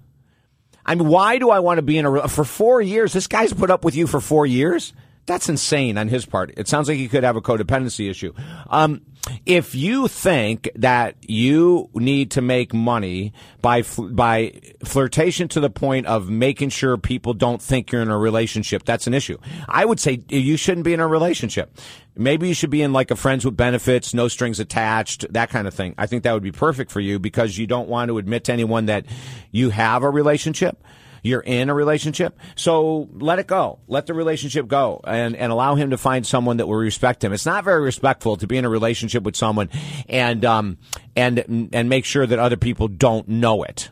I 0.86 0.96
mean, 0.96 1.08
why 1.08 1.38
do 1.38 1.50
I 1.50 1.60
want 1.60 1.78
to 1.78 1.82
be 1.82 1.98
in 1.98 2.06
a 2.06 2.28
for 2.28 2.44
four 2.44 2.82
years? 2.82 3.14
This 3.14 3.28
guy's 3.28 3.54
put 3.54 3.72
up 3.72 3.86
with 3.86 3.96
you 3.96 4.06
for 4.06 4.20
four 4.20 4.46
years. 4.46 4.92
That's 5.28 5.48
insane 5.48 5.98
on 5.98 6.08
his 6.08 6.26
part. 6.26 6.52
It 6.58 6.68
sounds 6.68 6.90
like 6.90 6.98
he 6.98 7.08
could 7.08 7.24
have 7.24 7.36
a 7.36 7.42
codependency 7.42 8.10
issue. 8.10 8.34
Um, 8.68 9.04
if 9.46 9.76
you 9.76 10.08
think 10.08 10.70
that 10.76 11.16
you 11.22 11.90
need 11.94 12.32
to 12.32 12.42
make 12.42 12.74
money 12.74 13.34
by 13.62 13.84
by 14.00 14.60
flirtation 14.84 15.48
to 15.50 15.60
the 15.60 15.70
point 15.70 16.06
of 16.08 16.30
making 16.30 16.70
sure 16.70 16.98
people 16.98 17.34
don't 17.34 17.62
think 17.62 17.92
you're 17.92 18.02
in 18.02 18.10
a 18.10 18.18
relationship, 18.18 18.84
that's 18.86 19.08
an 19.08 19.14
issue. 19.14 19.38
I 19.68 19.86
would 19.86 20.00
say 20.00 20.22
you 20.30 20.58
shouldn't 20.58 20.86
be 20.86 20.94
in 20.94 21.00
a 21.00 21.08
relationship. 21.08 21.78
Maybe 22.16 22.48
you 22.48 22.54
should 22.54 22.70
be 22.70 22.82
in 22.82 22.92
like 22.92 23.12
a 23.12 23.16
friends 23.16 23.46
with 23.46 23.56
benefits, 23.56 24.14
no 24.14 24.28
strings 24.28 24.60
attached, 24.60 25.32
that 25.32 25.50
kind 25.50 25.68
of 25.68 25.74
thing. 25.74 25.96
I 25.98 26.06
think 26.06 26.24
that 26.24 26.34
would 26.34 26.44
be 26.44 26.52
perfect 26.52 26.92
for 26.92 27.00
you 27.00 27.20
because 27.20 27.58
you 27.58 27.68
don't 27.68 27.88
want 27.88 28.10
to 28.10 28.18
admit 28.18 28.46
to 28.46 28.54
anyone 28.54 28.88
that 28.88 29.06
you 29.52 29.70
have 29.70 30.04
a 30.04 30.10
relationship. 30.10 30.84
You're 31.24 31.42
in 31.42 31.70
a 31.70 31.74
relationship. 31.74 32.38
So 32.56 33.10
let 33.14 33.40
it 33.40 33.48
go. 33.48 33.80
Let 33.88 34.08
the 34.08 34.14
relationship 34.14 34.68
go 34.68 35.02
and, 35.04 35.36
and 35.36 35.52
allow 35.52 35.76
him 35.76 35.92
to 35.92 35.98
find 35.98 36.26
someone 36.26 36.58
that 36.58 36.68
will 36.68 36.76
respect 36.76 37.24
him. 37.24 37.34
It's 37.34 37.46
not 37.46 37.64
very 37.64 37.82
respectful 37.82 38.38
to 38.38 38.48
be 38.48 38.58
in 38.58 38.66
a 38.66 38.70
relationship 38.70 39.24
with 39.24 39.36
someone 39.36 39.70
and, 40.08 40.44
um, 40.46 40.78
and, 41.16 41.70
and 41.74 41.90
make 41.90 42.06
sure 42.06 42.26
that 42.26 42.40
other 42.40 42.58
people 42.58 42.88
don't 42.88 43.28
know 43.28 43.64
it. 43.64 43.90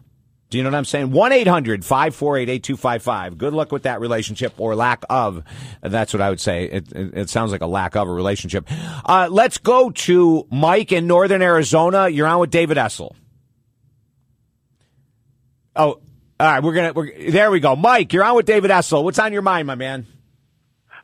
Do 0.50 0.58
you 0.58 0.64
know 0.64 0.70
what 0.70 0.78
I'm 0.78 0.86
saying? 0.86 1.12
1 1.12 1.32
800 1.34 1.84
548 1.84 2.50
8255. 2.50 3.38
Good 3.38 3.54
luck 3.54 3.72
with 3.72 3.84
that 3.84 4.00
relationship 4.00 4.54
or 4.58 4.76
lack 4.76 5.04
of. 5.10 5.44
That's 5.82 6.14
what 6.14 6.22
I 6.22 6.30
would 6.30 6.40
say. 6.40 6.64
It, 6.66 6.92
it, 6.94 7.18
it 7.18 7.30
sounds 7.30 7.52
like 7.52 7.62
a 7.62 7.68
lack 7.68 7.98
of 7.98 8.08
a 8.08 8.12
relationship. 8.12 8.66
Uh, 9.06 9.28
let's 9.30 9.58
go 9.58 9.90
to 9.90 10.48
Mike 10.50 10.94
in 10.94 11.06
Northern 11.06 11.42
Arizona. 11.42 12.08
You're 12.08 12.28
on 12.28 12.40
with 12.40 12.50
David 12.50 12.78
Essel. 12.78 13.14
Oh, 15.76 16.00
all 16.40 16.48
right. 16.48 16.64
We're 16.64 16.74
to, 16.74 16.94
We're, 16.94 17.32
there 17.32 17.52
we 17.52 17.60
go. 17.60 17.76
Mike, 17.76 18.14
you're 18.14 18.24
on 18.24 18.36
with 18.36 18.46
David 18.46 18.72
Essel. 18.72 19.04
What's 19.04 19.20
on 19.20 19.34
your 19.34 19.42
mind, 19.42 19.68
my 19.68 19.76
man? 19.76 20.06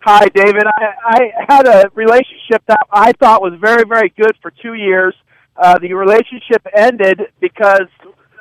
Hi, 0.02 0.26
David. 0.36 0.64
I, 0.66 0.88
I 1.06 1.20
had 1.48 1.68
a 1.68 1.90
relationship 1.94 2.62
that 2.68 2.80
I 2.92 3.14
thought 3.14 3.42
was 3.42 3.54
very, 3.60 3.86
very 3.88 4.10
good 4.10 4.34
for 4.42 4.52
two 4.52 4.74
years. 4.74 5.16
Uh, 5.56 5.80
the 5.80 5.94
relationship 5.94 6.66
ended 6.76 7.22
because 7.40 7.88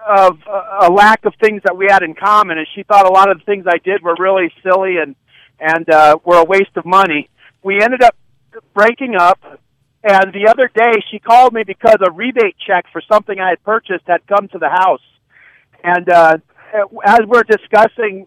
of 0.05 0.39
a 0.81 0.91
lack 0.91 1.25
of 1.25 1.35
things 1.41 1.63
that 1.65 1.77
we 1.77 1.87
had 1.89 2.03
in 2.03 2.15
common, 2.15 2.59
and 2.59 2.67
she 2.75 2.83
thought 2.83 3.07
a 3.07 3.13
lot 3.13 3.31
of 3.31 3.39
the 3.39 3.45
things 3.45 3.65
I 3.69 3.79
did 3.79 4.03
were 4.03 4.17
really 4.19 4.53
silly 4.63 4.97
and 4.97 5.15
and 5.61 5.89
uh, 5.89 6.17
were 6.25 6.39
a 6.39 6.45
waste 6.45 6.77
of 6.77 6.85
money. 6.85 7.29
We 7.63 7.81
ended 7.81 8.03
up 8.03 8.17
breaking 8.75 9.15
up, 9.15 9.39
and 10.03 10.33
the 10.33 10.49
other 10.49 10.69
day 10.75 11.01
she 11.11 11.21
called 11.21 11.53
me 11.53 11.63
because 11.65 11.97
a 12.05 12.11
rebate 12.11 12.57
check 12.67 12.87
for 12.93 13.01
something 13.09 13.39
I 13.39 13.51
had 13.51 13.63
purchased 13.63 14.05
had 14.07 14.27
come 14.27 14.49
to 14.49 14.59
the 14.59 14.69
house, 14.69 15.05
and 15.85 16.09
uh, 16.09 16.39
as 17.05 17.21
we're 17.26 17.43
discussing, 17.43 18.26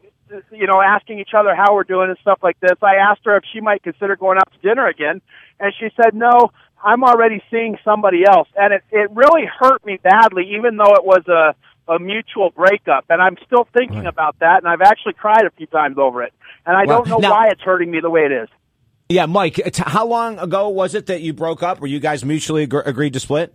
you 0.51 0.67
know, 0.67 0.81
asking 0.81 1.19
each 1.19 1.33
other 1.37 1.55
how 1.55 1.73
we're 1.73 1.83
doing 1.83 2.09
and 2.09 2.17
stuff 2.21 2.39
like 2.41 2.59
this, 2.59 2.77
I 2.81 2.95
asked 2.95 3.21
her 3.25 3.37
if 3.37 3.43
she 3.53 3.61
might 3.61 3.83
consider 3.83 4.15
going 4.15 4.37
out 4.37 4.51
to 4.53 4.67
dinner 4.67 4.87
again, 4.87 5.21
and 5.59 5.73
she 5.79 5.89
said 6.01 6.13
no. 6.13 6.51
I'm 6.83 7.03
already 7.03 7.41
seeing 7.49 7.77
somebody 7.83 8.23
else, 8.27 8.47
and 8.55 8.73
it 8.73 8.83
it 8.91 9.09
really 9.11 9.45
hurt 9.59 9.83
me 9.85 9.97
badly, 10.01 10.55
even 10.57 10.77
though 10.77 10.93
it 10.93 11.03
was 11.03 11.27
a 11.27 11.55
a 11.87 11.99
mutual 11.99 12.49
breakup, 12.49 13.05
and 13.09 13.21
I'm 13.21 13.37
still 13.45 13.67
thinking 13.73 13.99
right. 13.99 14.07
about 14.07 14.39
that, 14.39 14.57
and 14.57 14.67
I've 14.67 14.81
actually 14.81 15.13
cried 15.13 15.45
a 15.45 15.51
few 15.51 15.67
times 15.67 15.97
over 15.97 16.23
it, 16.23 16.33
and 16.65 16.75
I 16.75 16.85
well, 16.85 17.03
don't 17.03 17.09
know 17.09 17.17
now, 17.17 17.31
why 17.31 17.47
it's 17.49 17.61
hurting 17.61 17.89
me 17.89 17.99
the 18.01 18.09
way 18.09 18.21
it 18.21 18.31
is. 18.31 18.49
Yeah, 19.09 19.27
Mike, 19.27 19.61
how 19.77 20.07
long 20.07 20.39
ago 20.39 20.69
was 20.69 20.95
it 20.95 21.05
that 21.07 21.21
you 21.21 21.31
broke 21.33 21.61
up? 21.61 21.79
Were 21.79 21.87
you 21.87 21.99
guys 21.99 22.25
mutually 22.25 22.63
ag- 22.63 22.73
agreed 22.85 23.13
to 23.13 23.19
split? 23.19 23.53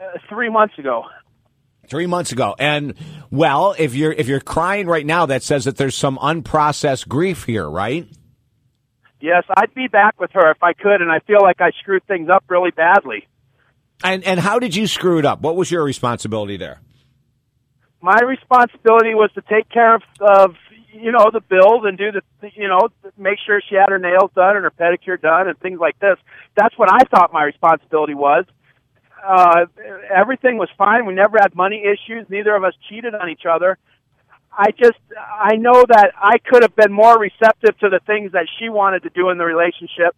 Uh, 0.00 0.18
three 0.28 0.50
months 0.50 0.76
ago. 0.78 1.04
Three 1.92 2.06
months 2.06 2.32
ago, 2.32 2.56
and 2.58 2.94
well, 3.30 3.74
if 3.78 3.94
you're 3.94 4.12
if 4.12 4.26
you're 4.26 4.40
crying 4.40 4.86
right 4.86 5.04
now, 5.04 5.26
that 5.26 5.42
says 5.42 5.66
that 5.66 5.76
there's 5.76 5.94
some 5.94 6.16
unprocessed 6.16 7.06
grief 7.06 7.44
here, 7.44 7.68
right? 7.68 8.08
Yes, 9.20 9.44
I'd 9.54 9.74
be 9.74 9.88
back 9.88 10.18
with 10.18 10.30
her 10.32 10.50
if 10.50 10.62
I 10.62 10.72
could, 10.72 11.02
and 11.02 11.12
I 11.12 11.18
feel 11.18 11.42
like 11.42 11.60
I 11.60 11.70
screwed 11.82 12.06
things 12.06 12.30
up 12.30 12.44
really 12.48 12.70
badly. 12.70 13.28
And 14.02 14.24
and 14.24 14.40
how 14.40 14.58
did 14.58 14.74
you 14.74 14.86
screw 14.86 15.18
it 15.18 15.26
up? 15.26 15.42
What 15.42 15.54
was 15.54 15.70
your 15.70 15.84
responsibility 15.84 16.56
there? 16.56 16.80
My 18.00 18.20
responsibility 18.26 19.14
was 19.14 19.30
to 19.34 19.42
take 19.42 19.68
care 19.68 19.96
of, 19.96 20.02
of 20.18 20.56
you 20.94 21.12
know 21.12 21.28
the 21.30 21.42
bills 21.42 21.82
and 21.84 21.98
do 21.98 22.10
the 22.10 22.22
you 22.54 22.68
know 22.68 22.88
make 23.18 23.36
sure 23.44 23.60
she 23.68 23.74
had 23.74 23.90
her 23.90 23.98
nails 23.98 24.30
done 24.34 24.56
and 24.56 24.64
her 24.64 24.70
pedicure 24.70 25.20
done 25.20 25.46
and 25.46 25.58
things 25.58 25.78
like 25.78 25.98
this. 25.98 26.16
That's 26.56 26.78
what 26.78 26.90
I 26.90 27.04
thought 27.14 27.34
my 27.34 27.44
responsibility 27.44 28.14
was. 28.14 28.46
Uh, 29.24 29.66
everything 30.14 30.58
was 30.58 30.68
fine. 30.76 31.06
We 31.06 31.14
never 31.14 31.38
had 31.40 31.54
money 31.54 31.84
issues. 31.84 32.26
Neither 32.28 32.54
of 32.56 32.64
us 32.64 32.74
cheated 32.88 33.14
on 33.14 33.28
each 33.28 33.46
other. 33.48 33.78
I 34.52 34.70
just 34.72 34.98
I 35.16 35.56
know 35.56 35.84
that 35.88 36.12
I 36.16 36.36
could 36.38 36.62
have 36.62 36.76
been 36.76 36.92
more 36.92 37.18
receptive 37.18 37.78
to 37.78 37.88
the 37.88 38.00
things 38.06 38.32
that 38.32 38.46
she 38.58 38.68
wanted 38.68 39.04
to 39.04 39.10
do 39.10 39.30
in 39.30 39.38
the 39.38 39.44
relationship. 39.44 40.14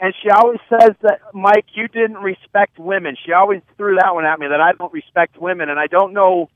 And 0.00 0.12
she 0.22 0.30
always 0.30 0.58
says 0.68 0.90
that 1.02 1.20
Mike, 1.32 1.66
you 1.74 1.86
didn't 1.86 2.18
respect 2.18 2.78
women. 2.78 3.16
She 3.24 3.32
always 3.32 3.62
threw 3.76 3.96
that 3.96 4.14
one 4.14 4.26
at 4.26 4.38
me 4.38 4.48
that 4.48 4.60
I 4.60 4.72
don't 4.72 4.92
respect 4.92 5.40
women, 5.40 5.70
and 5.70 5.78
I 5.78 5.86
don't 5.86 6.12
know 6.12 6.50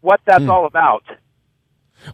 what 0.00 0.20
that's 0.24 0.44
hmm. 0.44 0.50
all 0.50 0.66
about. 0.66 1.02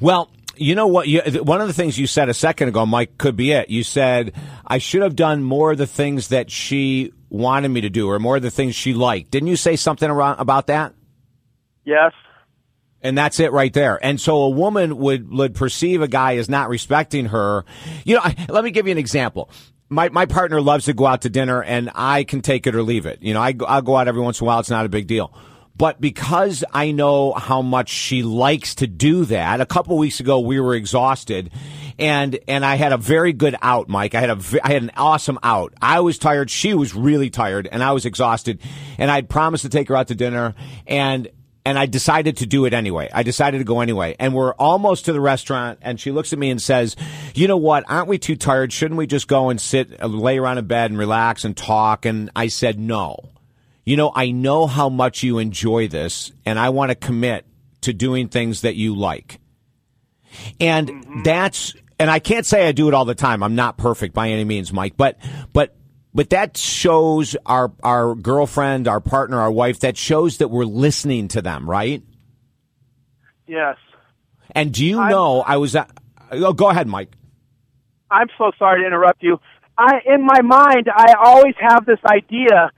Well, 0.01 0.31
you 0.57 0.75
know 0.75 0.87
what? 0.87 1.07
You, 1.07 1.21
one 1.43 1.61
of 1.61 1.69
the 1.69 1.75
things 1.75 1.99
you 1.99 2.07
said 2.07 2.29
a 2.29 2.35
second 2.35 2.69
ago, 2.69 2.87
Mike, 2.87 3.19
could 3.19 3.37
be 3.37 3.53
it. 3.53 3.71
You 3.71 3.83
said 3.85 4.33
I 4.67 4.79
should 4.79 5.03
have 5.03 5.15
done 5.15 5.43
more 5.43 5.73
of 5.73 5.79
the 5.79 5.87
things 5.87 6.29
that 6.29 6.51
she 6.51 7.13
wanted 7.31 7.69
me 7.69 7.83
to 7.83 7.91
do, 7.91 8.09
or 8.09 8.19
more 8.19 8.37
of 8.37 8.43
the 8.43 8.51
things 8.51 8.75
she 8.75 8.95
liked. 8.95 9.31
Didn't 9.31 9.49
you 9.49 9.57
say 9.57 9.77
something 9.77 10.09
around, 10.09 10.39
about 10.39 10.69
that? 10.69 10.95
Yes. 11.85 12.13
And 13.01 13.17
that's 13.17 13.39
it 13.39 13.53
right 13.53 13.73
there. 13.73 13.99
And 14.05 14.21
so 14.21 14.43
a 14.43 14.51
woman 14.51 14.99
would, 14.99 15.31
would 15.31 15.55
perceive 15.55 16.03
a 16.03 16.09
guy 16.09 16.37
as 16.37 16.49
not 16.49 16.69
respecting 16.69 17.27
her. 17.27 17.65
You 18.05 18.17
know, 18.17 18.23
I, 18.25 18.47
let 18.49 18.65
me 18.65 18.71
give 18.71 18.87
you 18.87 18.93
an 18.93 18.99
example. 18.99 19.51
My, 19.89 20.09
my 20.09 20.27
partner 20.27 20.61
loves 20.61 20.87
to 20.87 20.93
go 20.93 21.07
out 21.07 21.23
to 21.23 21.31
dinner 21.31 21.63
and 21.63 21.91
I 21.95 22.25
can 22.25 22.43
take 22.43 22.67
it 22.67 22.75
or 22.75 22.83
leave 22.83 23.07
it. 23.07 23.23
You 23.23 23.35
know, 23.35 23.41
I, 23.41 23.55
I'll 23.67 23.83
go 23.83 23.97
out 23.97 24.09
every 24.09 24.21
once 24.21 24.41
in 24.41 24.45
a 24.45 24.47
while. 24.47 24.61
It's 24.61 24.69
not 24.69 24.85
a 24.85 24.89
big 24.89 25.07
deal. 25.07 25.33
But 25.77 26.01
because 26.01 26.65
I 26.73 26.91
know 26.91 27.33
how 27.33 27.63
much 27.63 27.89
she 27.89 28.25
likes 28.25 28.75
to 28.77 28.89
do 28.89 29.25
that, 29.27 29.61
a 29.61 29.67
couple 29.67 29.97
weeks 29.97 30.19
ago 30.19 30.41
we 30.41 30.59
were 30.59 30.75
exhausted 30.75 31.53
and, 31.99 32.39
and 32.47 32.65
I 32.65 32.77
had 32.77 32.93
a 32.93 32.97
very 32.97 33.33
good 33.33 33.57
out, 33.61 33.89
Mike. 33.89 34.15
I 34.15 34.21
had 34.21 34.31
a, 34.31 34.39
I 34.63 34.73
had 34.73 34.83
an 34.83 34.93
awesome 34.97 35.39
out. 35.43 35.75
I 35.83 36.01
was 36.01 36.19
tired. 36.19 36.51
She 36.51 36.75
was 36.75 36.95
really 36.95 37.31
tired 37.31 37.69
and 37.71 37.83
I 37.83 37.93
was 37.93 38.07
exhausted 38.07 38.61
and 38.99 39.11
I'd 39.11 39.29
promised 39.29 39.63
to 39.63 39.69
take 39.69 39.89
her 39.89 39.97
out 39.97 40.09
to 40.09 40.15
dinner 40.15 40.55
and, 40.87 41.29
and 41.67 41.79
I 41.79 41.87
decided 41.87 42.39
to 42.39 42.47
do 42.47 42.65
it 42.67 42.73
anyway. 42.73 43.11
I 43.13 43.25
decided 43.25 43.59
to 43.59 43.65
go 43.65 43.81
anyway. 43.81 44.15
And 44.19 44.33
we're 44.33 44.55
almost 44.55 45.07
to 45.07 45.13
the 45.13 45.21
restaurant 45.21 45.81
and 45.83 45.99
she 45.99 46.13
looks 46.13 46.33
at 46.33 46.39
me 46.39 46.51
and 46.51 46.63
says, 46.63 46.95
you 47.35 47.49
know 47.49 47.57
what? 47.57 47.85
Aren't 47.89 48.09
we 48.09 48.19
too 48.19 48.37
tired? 48.37 48.73
Shouldn't 48.73 48.97
we 48.97 49.07
just 49.07 49.27
go 49.27 49.51
and 49.51 49.61
sit, 49.61 50.01
lay 50.03 50.39
around 50.39 50.59
in 50.59 50.67
bed 50.67 50.91
and 50.91 50.99
relax 50.99 51.45
and 51.45 51.57
talk? 51.57 52.07
And 52.07 52.31
I 52.37 52.47
said, 52.47 52.79
no. 52.79 53.31
You 53.85 53.97
know, 53.97 54.13
I 54.15 54.31
know 54.31 54.67
how 54.67 54.89
much 54.89 55.23
you 55.23 55.39
enjoy 55.39 55.89
this 55.89 56.31
and 56.47 56.59
I 56.59 56.69
want 56.69 56.91
to 56.91 56.95
commit 56.95 57.45
to 57.81 57.93
doing 57.93 58.29
things 58.29 58.61
that 58.61 58.77
you 58.77 58.95
like. 58.95 59.41
And 60.61 60.89
mm-hmm. 60.89 61.23
that's, 61.23 61.75
and 61.99 62.11
I 62.11 62.19
can't 62.19 62.47
say 62.47 62.69
I 62.69 62.73
do 62.73 62.89
it 62.89 62.95
all 62.95 63.05
the 63.05 63.15
time. 63.15 63.43
I'm 63.43 63.55
not 63.55 63.77
perfect 63.77 64.15
by 64.15 64.29
any 64.31 64.45
means, 64.45 64.73
Mike, 64.73 64.97
but, 64.97 65.19
but 65.53 65.75
but 66.15 66.31
that 66.31 66.57
shows 66.57 67.37
our 67.47 67.71
our 67.83 68.15
girlfriend, 68.15 68.89
our 68.89 69.01
partner, 69.01 69.39
our 69.41 69.53
wife. 69.53 69.81
That 69.81 69.97
shows 69.97 70.39
that 70.39 70.49
we're 70.49 70.65
listening 70.65 71.29
to 71.29 71.43
them, 71.43 71.69
right? 71.69 72.03
Yes. 73.47 73.77
And 74.51 74.73
do 74.73 74.85
you 74.85 74.99
I'm, 74.99 75.11
know 75.11 75.43
I 75.43 75.59
was? 75.59 75.77
At, 75.77 75.91
oh, 76.33 76.53
go 76.53 76.71
ahead, 76.71 76.89
Mike. 76.89 77.13
I'm 78.11 78.29
so 78.39 78.51
sorry 78.59 78.81
to 78.81 78.87
interrupt 78.87 79.23
you. 79.23 79.39
I, 79.77 80.01
in 80.07 80.25
my 80.25 80.41
mind, 80.41 80.89
I 80.93 81.15
always 81.23 81.55
have 81.61 81.87
this 81.87 82.01
idea. 82.05 82.71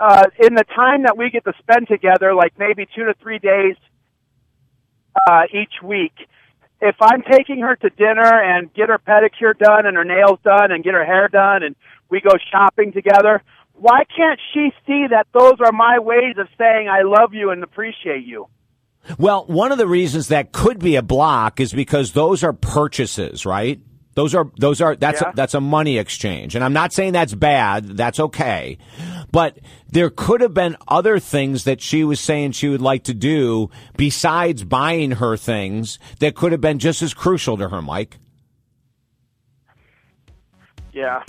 Uh, 0.00 0.24
in 0.40 0.54
the 0.54 0.64
time 0.74 1.04
that 1.04 1.16
we 1.16 1.30
get 1.30 1.44
to 1.44 1.52
spend 1.60 1.86
together, 1.86 2.34
like 2.34 2.52
maybe 2.58 2.88
two 2.96 3.04
to 3.04 3.14
three 3.22 3.38
days 3.38 3.76
uh, 5.28 5.42
each 5.52 5.80
week, 5.80 6.14
if 6.82 6.96
I'm 7.00 7.22
taking 7.22 7.60
her 7.60 7.76
to 7.76 7.90
dinner 7.90 8.42
and 8.42 8.74
get 8.74 8.88
her 8.88 8.98
pedicure 8.98 9.56
done 9.56 9.86
and 9.86 9.96
her 9.96 10.04
nails 10.04 10.40
done 10.44 10.72
and 10.72 10.82
get 10.82 10.94
her 10.94 11.04
hair 11.04 11.28
done 11.28 11.62
and 11.62 11.76
we 12.10 12.20
go 12.20 12.32
shopping 12.50 12.92
together. 12.92 13.40
Why 13.74 14.02
can't 14.14 14.40
she 14.52 14.70
see 14.84 15.06
that 15.10 15.28
those 15.32 15.54
are 15.64 15.72
my 15.72 16.00
ways 16.00 16.34
of 16.38 16.48
saying 16.58 16.88
I 16.88 17.02
love 17.02 17.32
you 17.32 17.50
and 17.50 17.62
appreciate 17.62 18.24
you? 18.24 18.48
Well, 19.16 19.46
one 19.46 19.72
of 19.72 19.78
the 19.78 19.86
reasons 19.86 20.28
that 20.28 20.52
could 20.52 20.80
be 20.80 20.96
a 20.96 21.02
block 21.02 21.60
is 21.60 21.72
because 21.72 22.12
those 22.12 22.42
are 22.44 22.52
purchases, 22.52 23.46
right? 23.46 23.80
Those 24.14 24.34
are 24.34 24.50
those 24.58 24.80
are 24.82 24.94
that's 24.94 25.22
yeah. 25.22 25.30
a, 25.30 25.34
that's 25.34 25.54
a 25.54 25.60
money 25.60 25.96
exchange, 25.96 26.54
and 26.54 26.62
I'm 26.62 26.74
not 26.74 26.92
saying 26.92 27.14
that's 27.14 27.34
bad. 27.34 27.96
That's 27.96 28.20
okay, 28.20 28.76
but 29.30 29.58
there 29.88 30.10
could 30.10 30.42
have 30.42 30.52
been 30.52 30.76
other 30.86 31.18
things 31.18 31.64
that 31.64 31.80
she 31.80 32.04
was 32.04 32.20
saying 32.20 32.52
she 32.52 32.68
would 32.68 32.82
like 32.82 33.04
to 33.04 33.14
do 33.14 33.70
besides 33.96 34.64
buying 34.64 35.12
her 35.12 35.38
things 35.38 35.98
that 36.20 36.34
could 36.34 36.52
have 36.52 36.60
been 36.60 36.78
just 36.78 37.00
as 37.00 37.14
crucial 37.14 37.56
to 37.56 37.70
her, 37.70 37.80
Mike. 37.80 38.18
Yeah, 40.92 41.24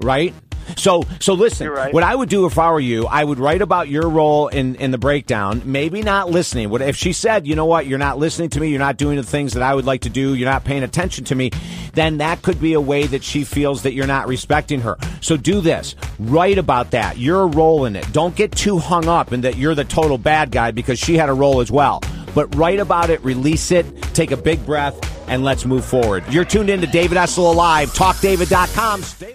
right? 0.00 0.34
So, 0.76 1.02
so 1.20 1.34
listen. 1.34 1.68
Right. 1.68 1.92
What 1.92 2.02
I 2.02 2.14
would 2.14 2.28
do 2.28 2.46
if 2.46 2.58
I 2.58 2.70
were 2.70 2.80
you, 2.80 3.06
I 3.06 3.22
would 3.22 3.38
write 3.38 3.62
about 3.62 3.88
your 3.88 4.08
role 4.08 4.48
in 4.48 4.74
in 4.76 4.90
the 4.90 4.98
breakdown. 4.98 5.62
Maybe 5.64 6.02
not 6.02 6.30
listening. 6.30 6.70
What 6.70 6.82
if 6.82 6.96
she 6.96 7.12
said, 7.12 7.46
you 7.46 7.54
know 7.54 7.66
what, 7.66 7.86
you're 7.86 7.98
not 7.98 8.18
listening 8.18 8.50
to 8.50 8.60
me, 8.60 8.68
you're 8.68 8.78
not 8.78 8.96
doing 8.96 9.16
the 9.16 9.22
things 9.22 9.52
that 9.54 9.62
I 9.62 9.74
would 9.74 9.84
like 9.84 10.02
to 10.02 10.10
do, 10.10 10.34
you're 10.34 10.50
not 10.50 10.64
paying 10.64 10.82
attention 10.82 11.24
to 11.26 11.34
me, 11.34 11.50
then 11.94 12.18
that 12.18 12.42
could 12.42 12.60
be 12.60 12.72
a 12.74 12.80
way 12.80 13.06
that 13.06 13.22
she 13.22 13.44
feels 13.44 13.82
that 13.82 13.92
you're 13.92 14.06
not 14.06 14.28
respecting 14.28 14.80
her. 14.80 14.96
So 15.20 15.36
do 15.36 15.60
this. 15.60 15.94
Write 16.18 16.58
about 16.58 16.90
that. 16.92 17.18
Your 17.18 17.46
role 17.46 17.84
in 17.84 17.96
it. 17.96 18.10
Don't 18.12 18.34
get 18.36 18.52
too 18.52 18.78
hung 18.78 19.08
up 19.08 19.32
in 19.32 19.42
that 19.42 19.56
you're 19.56 19.74
the 19.74 19.84
total 19.84 20.18
bad 20.18 20.50
guy 20.50 20.70
because 20.70 20.98
she 20.98 21.16
had 21.16 21.28
a 21.28 21.34
role 21.34 21.60
as 21.60 21.70
well. 21.70 22.00
But 22.34 22.54
write 22.54 22.80
about 22.80 23.10
it, 23.10 23.24
release 23.24 23.70
it, 23.70 23.86
take 24.14 24.30
a 24.30 24.36
big 24.36 24.64
breath, 24.66 24.94
and 25.28 25.42
let's 25.42 25.64
move 25.64 25.84
forward. 25.84 26.24
You're 26.30 26.44
tuned 26.44 26.70
in 26.70 26.80
to 26.82 26.86
David 26.86 27.16
Essel 27.18 27.50
Alive, 27.52 27.90
talkdavid.com. 27.90 29.02
Stay- 29.02 29.34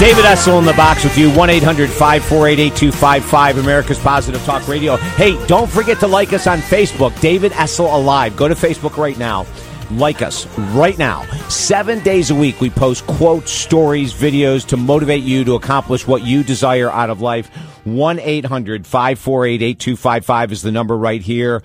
David 0.00 0.24
Essel 0.24 0.58
in 0.58 0.64
the 0.64 0.72
box 0.72 1.04
with 1.04 1.18
you, 1.18 1.30
1 1.34 1.50
800 1.50 1.90
548 1.90 2.58
8255, 2.58 3.58
America's 3.58 3.98
Positive 3.98 4.42
Talk 4.44 4.66
Radio. 4.66 4.96
Hey, 4.96 5.36
don't 5.46 5.70
forget 5.70 6.00
to 6.00 6.06
like 6.06 6.32
us 6.32 6.46
on 6.46 6.60
Facebook, 6.60 7.20
David 7.20 7.52
Essel 7.52 7.92
Alive. 7.92 8.34
Go 8.34 8.48
to 8.48 8.54
Facebook 8.54 8.96
right 8.96 9.18
now. 9.18 9.44
Like 9.90 10.22
us 10.22 10.46
right 10.72 10.96
now. 10.96 11.26
Seven 11.50 12.02
days 12.02 12.30
a 12.30 12.34
week, 12.34 12.62
we 12.62 12.70
post 12.70 13.06
quotes, 13.08 13.52
stories, 13.52 14.14
videos 14.14 14.66
to 14.68 14.78
motivate 14.78 15.22
you 15.22 15.44
to 15.44 15.54
accomplish 15.56 16.06
what 16.06 16.24
you 16.24 16.42
desire 16.42 16.90
out 16.90 17.10
of 17.10 17.20
life. 17.20 17.54
1 17.84 18.20
800 18.20 18.86
548 18.86 19.60
8255 19.60 20.52
is 20.52 20.62
the 20.62 20.72
number 20.72 20.96
right 20.96 21.20
here. 21.20 21.62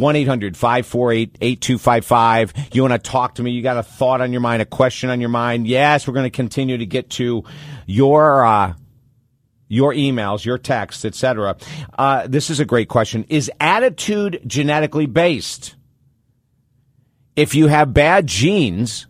1 0.00 0.16
800 0.16 0.56
548 0.56 1.38
8255. 1.40 2.52
You 2.72 2.82
want 2.82 2.92
to 2.92 2.98
talk 2.98 3.36
to 3.36 3.42
me? 3.42 3.50
You 3.52 3.62
got 3.62 3.76
a 3.76 3.82
thought 3.82 4.20
on 4.20 4.32
your 4.32 4.40
mind, 4.40 4.62
a 4.62 4.66
question 4.66 5.10
on 5.10 5.20
your 5.20 5.30
mind? 5.30 5.66
Yes, 5.66 6.06
we're 6.06 6.14
going 6.14 6.24
to 6.24 6.30
continue 6.30 6.78
to 6.78 6.86
get 6.86 7.10
to 7.10 7.44
your, 7.86 8.44
uh, 8.44 8.74
your 9.68 9.92
emails, 9.92 10.44
your 10.44 10.58
texts, 10.58 11.04
etc. 11.04 11.56
Uh, 11.98 12.26
this 12.26 12.50
is 12.50 12.60
a 12.60 12.64
great 12.64 12.88
question. 12.88 13.24
Is 13.28 13.50
attitude 13.60 14.40
genetically 14.46 15.06
based? 15.06 15.76
If 17.34 17.54
you 17.54 17.66
have 17.66 17.92
bad 17.92 18.26
genes, 18.26 19.06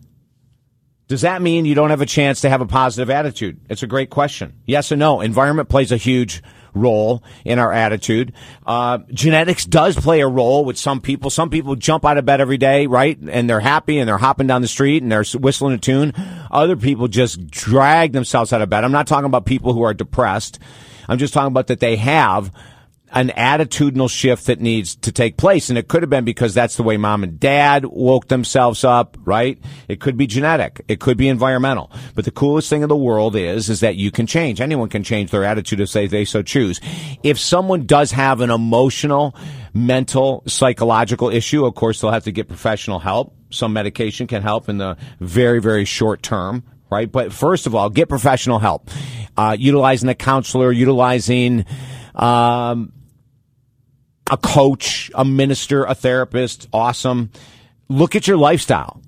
does 1.07 1.21
that 1.21 1.41
mean 1.41 1.65
you 1.65 1.75
don't 1.75 1.91
have 1.91 2.01
a 2.01 2.05
chance 2.05 2.41
to 2.41 2.49
have 2.49 2.59
a 2.59 2.65
positive 2.65 3.09
attitude? 3.09 3.61
It's 3.69 3.83
a 3.83 3.87
great 3.87 4.09
question. 4.09 4.61
Yes 4.65 4.91
or 4.91 4.97
no? 4.97 5.21
Environment 5.21 5.69
plays 5.69 5.91
a 5.91 5.97
huge 5.97 6.43
role 6.73 7.23
in 7.45 7.59
our 7.59 7.71
attitude. 7.71 8.33
Uh, 8.65 8.99
genetics 9.11 9.65
does 9.65 9.95
play 9.95 10.21
a 10.21 10.27
role 10.27 10.65
with 10.65 10.77
some 10.77 11.01
people. 11.01 11.29
Some 11.29 11.49
people 11.49 11.75
jump 11.75 12.05
out 12.05 12.17
of 12.17 12.25
bed 12.25 12.41
every 12.41 12.57
day, 12.57 12.87
right? 12.87 13.17
And 13.17 13.49
they're 13.49 13.59
happy 13.59 13.99
and 13.99 14.07
they're 14.07 14.17
hopping 14.17 14.47
down 14.47 14.61
the 14.61 14.67
street 14.67 15.03
and 15.03 15.11
they're 15.11 15.25
whistling 15.39 15.73
a 15.73 15.77
tune. 15.77 16.13
Other 16.51 16.75
people 16.75 17.07
just 17.07 17.47
drag 17.47 18.13
themselves 18.13 18.53
out 18.53 18.61
of 18.61 18.69
bed. 18.69 18.83
I'm 18.83 18.91
not 18.91 19.07
talking 19.07 19.25
about 19.25 19.45
people 19.45 19.73
who 19.73 19.83
are 19.83 19.93
depressed. 19.93 20.59
I'm 21.07 21.17
just 21.17 21.33
talking 21.33 21.47
about 21.47 21.67
that 21.67 21.79
they 21.79 21.95
have 21.95 22.51
an 23.11 23.29
attitudinal 23.29 24.09
shift 24.09 24.47
that 24.47 24.59
needs 24.59 24.95
to 24.95 25.11
take 25.11 25.37
place. 25.37 25.69
And 25.69 25.77
it 25.77 25.87
could 25.87 26.03
have 26.03 26.09
been 26.09 26.25
because 26.25 26.53
that's 26.53 26.75
the 26.75 26.83
way 26.83 26.97
mom 26.97 27.23
and 27.23 27.39
dad 27.39 27.85
woke 27.85 28.27
themselves 28.27 28.83
up, 28.83 29.17
right? 29.23 29.57
It 29.87 30.01
could 30.01 30.17
be 30.17 30.27
genetic. 30.27 30.83
It 30.87 30.99
could 30.99 31.17
be 31.17 31.29
environmental. 31.29 31.91
But 32.15 32.25
the 32.25 32.31
coolest 32.31 32.69
thing 32.69 32.81
in 32.81 32.89
the 32.89 32.97
world 32.97 33.35
is, 33.35 33.69
is 33.69 33.79
that 33.79 33.95
you 33.95 34.11
can 34.11 34.27
change. 34.27 34.59
Anyone 34.59 34.89
can 34.89 35.03
change 35.03 35.31
their 35.31 35.45
attitude 35.45 35.79
if 35.79 35.91
they, 35.93 36.07
they 36.07 36.25
so 36.25 36.41
choose. 36.41 36.81
If 37.23 37.39
someone 37.39 37.85
does 37.85 38.11
have 38.11 38.41
an 38.41 38.51
emotional, 38.51 39.35
mental, 39.73 40.43
psychological 40.45 41.29
issue, 41.29 41.65
of 41.65 41.75
course, 41.75 42.01
they'll 42.01 42.11
have 42.11 42.25
to 42.25 42.31
get 42.31 42.47
professional 42.47 42.99
help. 42.99 43.33
Some 43.49 43.71
medication 43.71 44.27
can 44.27 44.41
help 44.41 44.67
in 44.67 44.79
the 44.79 44.97
very, 45.21 45.61
very 45.61 45.85
short 45.85 46.21
term. 46.21 46.63
Right. 46.89 47.11
But 47.11 47.33
first 47.33 47.67
of 47.67 47.75
all, 47.75 47.89
get 47.89 48.07
professional 48.07 48.59
help. 48.59 48.89
Uh, 49.35 49.57
utilizing 49.59 50.07
a 50.07 50.15
counselor, 50.15 50.71
utilizing, 50.71 51.65
um, 52.15 52.93
a 54.29 54.37
coach, 54.37 55.11
a 55.15 55.25
minister, 55.25 55.83
a 55.85 55.95
therapist. 55.95 56.67
Awesome. 56.73 57.31
Look 57.89 58.15
at 58.15 58.27
your 58.27 58.37
lifestyle. 58.37 59.01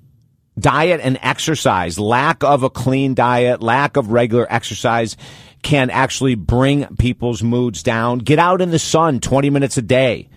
Diet 0.58 1.00
and 1.02 1.18
exercise, 1.22 1.98
lack 1.98 2.42
of 2.44 2.62
a 2.62 2.70
clean 2.70 3.14
diet, 3.14 3.62
lack 3.62 3.96
of 3.96 4.12
regular 4.12 4.46
exercise 4.50 5.16
can 5.62 5.90
actually 5.90 6.34
bring 6.34 6.96
people's 6.96 7.42
moods 7.42 7.82
down. 7.82 8.18
Get 8.18 8.38
out 8.38 8.60
in 8.60 8.70
the 8.70 8.78
sun 8.78 9.20
20 9.20 9.50
minutes 9.50 9.76
a 9.76 9.82
day. 9.82 10.28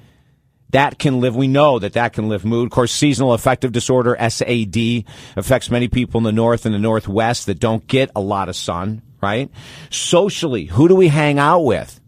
That 0.69 0.98
can 0.98 1.19
live, 1.19 1.36
we 1.36 1.48
know 1.48 1.78
that 1.80 1.93
that 1.93 2.13
can 2.13 2.30
lift 2.30 2.46
mood. 2.46 2.65
Of 2.65 2.72
course, 2.72 2.91
seasonal 2.91 3.34
affective 3.34 3.72
disorder, 3.72 4.17
SAD, 4.17 5.04
affects 5.36 5.69
many 5.69 5.88
people 5.88 6.17
in 6.17 6.24
the 6.24 6.32
north 6.32 6.65
and 6.65 6.74
the 6.74 6.80
northwest 6.80 7.46
that 7.46 7.60
don't 7.60 7.86
get 7.86 8.10
a 8.15 8.22
lot 8.22 8.50
of 8.50 8.56
sun, 8.56 9.04
right? 9.22 9.52
Socially, 9.91 10.65
who 10.65 10.88
do 10.88 10.96
we 10.96 11.10
hang 11.10 11.38
out 11.38 11.62
with? 11.62 12.00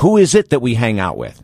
Who 0.00 0.16
is 0.16 0.34
it 0.34 0.50
that 0.50 0.60
we 0.60 0.74
hang 0.74 1.00
out 1.00 1.16
with? 1.16 1.42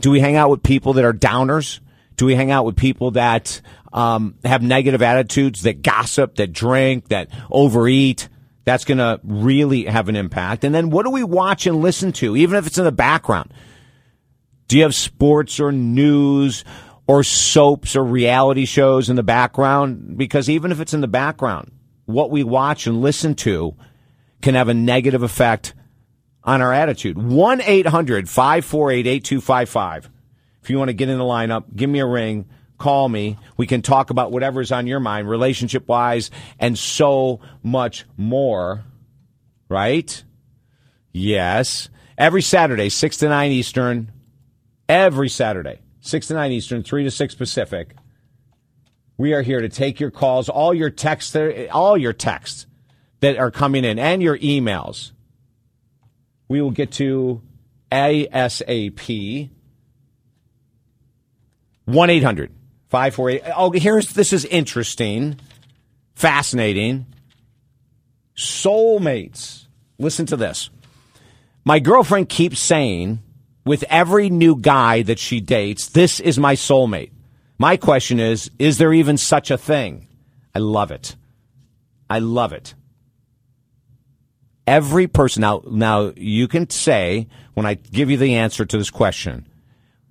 Do 0.00 0.10
we 0.10 0.20
hang 0.20 0.36
out 0.36 0.50
with 0.50 0.62
people 0.62 0.94
that 0.94 1.04
are 1.04 1.12
downers? 1.12 1.80
Do 2.16 2.26
we 2.26 2.34
hang 2.34 2.50
out 2.50 2.64
with 2.64 2.76
people 2.76 3.12
that 3.12 3.60
um, 3.92 4.36
have 4.44 4.62
negative 4.62 5.02
attitudes, 5.02 5.62
that 5.62 5.82
gossip, 5.82 6.36
that 6.36 6.52
drink, 6.52 7.08
that 7.08 7.28
overeat? 7.50 8.28
That's 8.64 8.84
going 8.84 8.98
to 8.98 9.20
really 9.24 9.84
have 9.84 10.08
an 10.08 10.16
impact. 10.16 10.64
And 10.64 10.74
then 10.74 10.90
what 10.90 11.04
do 11.04 11.10
we 11.10 11.24
watch 11.24 11.66
and 11.66 11.80
listen 11.80 12.12
to, 12.14 12.36
even 12.36 12.58
if 12.58 12.66
it's 12.66 12.78
in 12.78 12.84
the 12.84 12.92
background? 12.92 13.52
Do 14.66 14.76
you 14.76 14.82
have 14.82 14.94
sports 14.94 15.58
or 15.58 15.72
news 15.72 16.64
or 17.06 17.24
soaps 17.24 17.96
or 17.96 18.04
reality 18.04 18.66
shows 18.66 19.08
in 19.08 19.16
the 19.16 19.22
background? 19.22 20.18
Because 20.18 20.50
even 20.50 20.70
if 20.70 20.80
it's 20.80 20.92
in 20.92 21.00
the 21.00 21.08
background, 21.08 21.72
what 22.04 22.30
we 22.30 22.44
watch 22.44 22.86
and 22.86 23.00
listen 23.00 23.34
to 23.36 23.74
can 24.42 24.54
have 24.54 24.68
a 24.68 24.74
negative 24.74 25.22
effect 25.22 25.74
on 26.48 26.62
our 26.62 26.72
attitude. 26.72 27.18
1 27.18 27.60
800 27.60 28.28
548 28.28 29.06
8255. 29.06 30.10
If 30.62 30.70
you 30.70 30.78
want 30.78 30.88
to 30.88 30.94
get 30.94 31.10
in 31.10 31.18
the 31.18 31.24
lineup, 31.24 31.64
give 31.76 31.90
me 31.90 31.98
a 31.98 32.06
ring, 32.06 32.46
call 32.78 33.08
me. 33.08 33.36
We 33.58 33.66
can 33.66 33.82
talk 33.82 34.08
about 34.08 34.32
whatever's 34.32 34.72
on 34.72 34.86
your 34.86 34.98
mind, 34.98 35.28
relationship 35.28 35.86
wise, 35.86 36.30
and 36.58 36.78
so 36.78 37.40
much 37.62 38.06
more. 38.16 38.84
Right? 39.68 40.24
Yes. 41.12 41.90
Every 42.16 42.42
Saturday, 42.42 42.88
6 42.88 43.18
to 43.18 43.28
9 43.28 43.52
Eastern. 43.52 44.10
Every 44.88 45.28
Saturday, 45.28 45.80
6 46.00 46.28
to 46.28 46.34
9 46.34 46.50
Eastern, 46.50 46.82
3 46.82 47.04
to 47.04 47.10
6 47.10 47.34
Pacific. 47.34 47.94
We 49.18 49.34
are 49.34 49.42
here 49.42 49.60
to 49.60 49.68
take 49.68 50.00
your 50.00 50.10
calls, 50.10 50.48
all 50.48 50.72
your 50.72 50.88
texts, 50.88 51.36
all 51.70 51.98
your 51.98 52.14
texts 52.14 52.66
that 53.20 53.36
are 53.36 53.50
coming 53.50 53.84
in, 53.84 53.98
and 53.98 54.22
your 54.22 54.38
emails 54.38 55.12
we 56.48 56.60
will 56.60 56.70
get 56.70 56.92
to 56.92 57.42
ASAP. 57.92 59.50
1 61.84 62.10
800 62.10 62.52
548. 62.88 63.42
Oh, 63.56 63.70
here's 63.70 64.12
this 64.12 64.32
is 64.32 64.44
interesting, 64.46 65.38
fascinating. 66.14 67.06
Soulmates. 68.36 69.66
Listen 69.98 70.26
to 70.26 70.36
this. 70.36 70.70
My 71.64 71.80
girlfriend 71.80 72.28
keeps 72.28 72.60
saying 72.60 73.20
with 73.64 73.84
every 73.90 74.30
new 74.30 74.56
guy 74.56 75.02
that 75.02 75.18
she 75.18 75.40
dates, 75.40 75.88
this 75.88 76.20
is 76.20 76.38
my 76.38 76.54
soulmate. 76.54 77.10
My 77.58 77.76
question 77.76 78.20
is, 78.20 78.50
is 78.58 78.78
there 78.78 78.92
even 78.92 79.16
such 79.18 79.50
a 79.50 79.58
thing? 79.58 80.06
I 80.54 80.60
love 80.60 80.90
it. 80.90 81.16
I 82.08 82.20
love 82.20 82.52
it 82.52 82.74
every 84.68 85.08
person 85.08 85.40
now 85.40 85.62
now 85.70 86.12
you 86.14 86.46
can 86.46 86.68
say 86.68 87.26
when 87.54 87.64
I 87.64 87.72
give 87.74 88.10
you 88.10 88.18
the 88.18 88.34
answer 88.34 88.66
to 88.66 88.76
this 88.76 88.90
question. 88.90 89.48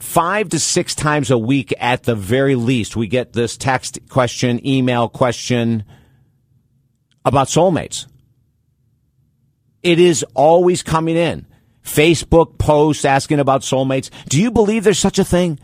five 0.00 0.48
to 0.48 0.58
six 0.58 0.96
times 0.96 1.30
a 1.30 1.38
week 1.38 1.72
at 1.78 2.02
the 2.02 2.16
very 2.16 2.56
least 2.56 2.96
we 2.96 3.06
get 3.06 3.32
this 3.32 3.56
text 3.56 4.00
question, 4.08 4.66
email 4.66 5.08
question 5.08 5.84
about 7.24 7.46
soulmates. 7.46 8.08
It 9.84 10.00
is 10.00 10.24
always 10.34 10.82
coming 10.82 11.16
in. 11.16 11.46
Facebook 11.86 12.58
posts 12.58 13.04
asking 13.04 13.40
about 13.40 13.62
soulmates. 13.62 14.10
Do 14.28 14.40
you 14.40 14.50
believe 14.50 14.84
there's 14.84 14.98
such 14.98 15.18
a 15.18 15.24
thing? 15.24 15.58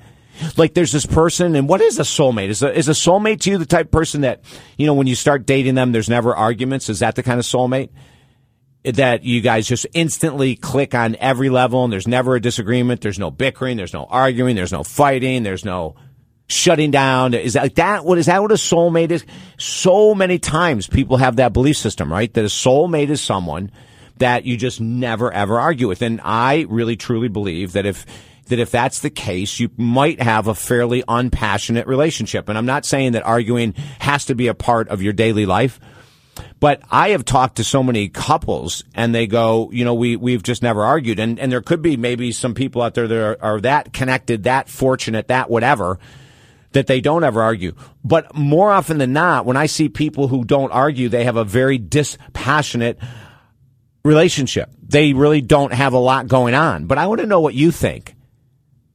Like 0.56 0.72
there's 0.72 0.92
this 0.92 1.04
person, 1.04 1.54
and 1.54 1.68
what 1.68 1.80
is 1.82 1.98
a 1.98 2.02
soulmate? 2.02 2.48
Is 2.48 2.62
a, 2.62 2.76
is 2.76 2.88
a 2.88 2.92
soulmate 2.92 3.40
to 3.40 3.50
you 3.50 3.58
the 3.58 3.66
type 3.66 3.86
of 3.86 3.92
person 3.92 4.22
that, 4.22 4.42
you 4.78 4.86
know, 4.86 4.94
when 4.94 5.06
you 5.06 5.14
start 5.14 5.44
dating 5.44 5.74
them, 5.74 5.92
there's 5.92 6.08
never 6.08 6.34
arguments? 6.34 6.88
Is 6.88 7.00
that 7.00 7.16
the 7.16 7.22
kind 7.22 7.38
of 7.38 7.44
soulmate? 7.44 7.90
that 8.84 9.22
you 9.22 9.40
guys 9.40 9.68
just 9.68 9.86
instantly 9.94 10.56
click 10.56 10.94
on 10.94 11.14
every 11.20 11.48
level 11.50 11.84
and 11.84 11.92
there's 11.92 12.08
never 12.08 12.34
a 12.34 12.40
disagreement. 12.40 13.00
There's 13.00 13.18
no 13.18 13.30
bickering. 13.30 13.76
There's 13.76 13.92
no 13.92 14.06
arguing. 14.06 14.56
There's 14.56 14.72
no 14.72 14.82
fighting. 14.82 15.44
There's 15.44 15.64
no 15.64 15.94
shutting 16.48 16.90
down. 16.90 17.34
Is 17.34 17.52
that 17.52 17.62
like 17.62 17.76
that? 17.76 18.04
What 18.04 18.18
is 18.18 18.26
that? 18.26 18.42
What 18.42 18.50
a 18.50 18.56
soulmate 18.56 19.12
is? 19.12 19.24
So 19.56 20.14
many 20.14 20.38
times 20.38 20.88
people 20.88 21.16
have 21.18 21.36
that 21.36 21.52
belief 21.52 21.76
system, 21.76 22.12
right? 22.12 22.32
That 22.34 22.44
a 22.44 22.48
soulmate 22.48 23.10
is 23.10 23.20
someone 23.22 23.70
that 24.22 24.44
you 24.44 24.56
just 24.56 24.80
never 24.80 25.32
ever 25.32 25.58
argue 25.58 25.88
with. 25.88 26.00
And 26.00 26.20
I 26.22 26.64
really 26.68 26.96
truly 26.96 27.26
believe 27.26 27.72
that 27.72 27.86
if 27.86 28.06
that 28.46 28.60
if 28.60 28.70
that's 28.70 29.00
the 29.00 29.10
case, 29.10 29.58
you 29.58 29.68
might 29.76 30.22
have 30.22 30.46
a 30.46 30.54
fairly 30.54 31.02
unpassionate 31.08 31.88
relationship. 31.88 32.48
And 32.48 32.56
I'm 32.56 32.66
not 32.66 32.84
saying 32.84 33.12
that 33.12 33.24
arguing 33.24 33.74
has 33.98 34.26
to 34.26 34.36
be 34.36 34.46
a 34.46 34.54
part 34.54 34.88
of 34.88 35.02
your 35.02 35.12
daily 35.12 35.44
life. 35.44 35.80
But 36.60 36.82
I 36.88 37.10
have 37.10 37.24
talked 37.24 37.56
to 37.56 37.64
so 37.64 37.82
many 37.82 38.08
couples 38.08 38.84
and 38.94 39.12
they 39.12 39.26
go, 39.26 39.68
you 39.72 39.84
know, 39.84 39.94
we, 39.94 40.14
we've 40.14 40.42
just 40.42 40.62
never 40.62 40.84
argued. 40.84 41.18
And, 41.18 41.40
and 41.40 41.50
there 41.50 41.60
could 41.60 41.82
be 41.82 41.96
maybe 41.96 42.30
some 42.30 42.54
people 42.54 42.80
out 42.80 42.94
there 42.94 43.08
that 43.08 43.18
are, 43.18 43.36
are 43.42 43.60
that 43.62 43.92
connected, 43.92 44.44
that 44.44 44.68
fortunate, 44.68 45.28
that 45.28 45.50
whatever, 45.50 45.98
that 46.72 46.86
they 46.86 47.00
don't 47.00 47.24
ever 47.24 47.42
argue. 47.42 47.74
But 48.04 48.34
more 48.36 48.70
often 48.70 48.98
than 48.98 49.12
not, 49.12 49.46
when 49.46 49.56
I 49.56 49.66
see 49.66 49.88
people 49.88 50.28
who 50.28 50.44
don't 50.44 50.70
argue, 50.70 51.08
they 51.08 51.24
have 51.24 51.36
a 51.36 51.44
very 51.44 51.78
dispassionate 51.78 52.98
relationship. 54.04 54.70
They 54.82 55.12
really 55.12 55.40
don't 55.40 55.72
have 55.72 55.92
a 55.92 55.98
lot 55.98 56.28
going 56.28 56.54
on. 56.54 56.86
But 56.86 56.98
I 56.98 57.06
want 57.06 57.20
to 57.20 57.26
know 57.26 57.40
what 57.40 57.54
you 57.54 57.70
think. 57.70 58.14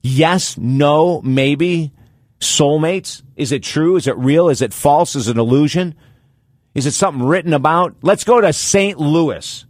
Yes, 0.02 0.58
no, 0.58 1.22
maybe. 1.22 1.92
Soulmates? 2.40 3.24
Is 3.36 3.52
it 3.52 3.64
true? 3.64 3.96
Is 3.96 4.08
it 4.08 4.18
real? 4.18 4.50
Is 4.50 4.62
it 4.62 4.74
false? 4.74 5.16
Is 5.16 5.28
it 5.28 5.32
an 5.32 5.40
illusion? 5.40 5.96
Is 6.76 6.86
it 6.86 6.92
something 6.92 7.26
written 7.26 7.54
about? 7.54 7.96
Let's 8.04 8.24
go 8.24 8.40
to 8.40 8.54
St. 8.54 9.00
Louis. 9.00 9.66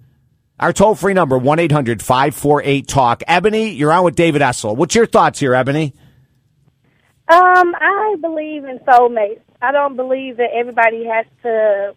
Our 0.59 0.73
toll 0.73 0.95
free 0.95 1.13
number, 1.13 1.37
1 1.37 1.59
800 1.59 2.01
548 2.01 2.87
TALK. 2.87 3.23
Ebony, 3.27 3.69
you're 3.69 3.91
on 3.91 4.03
with 4.03 4.15
David 4.15 4.41
Essel. 4.41 4.75
What's 4.75 4.95
your 4.95 5.05
thoughts 5.05 5.39
here, 5.39 5.53
Ebony? 5.53 5.93
Um, 7.29 7.75
I 7.79 8.15
believe 8.19 8.65
in 8.65 8.79
soulmates. 8.79 9.41
I 9.61 9.71
don't 9.71 9.95
believe 9.95 10.37
that 10.37 10.49
everybody 10.53 11.05
has 11.05 11.25
to 11.43 11.95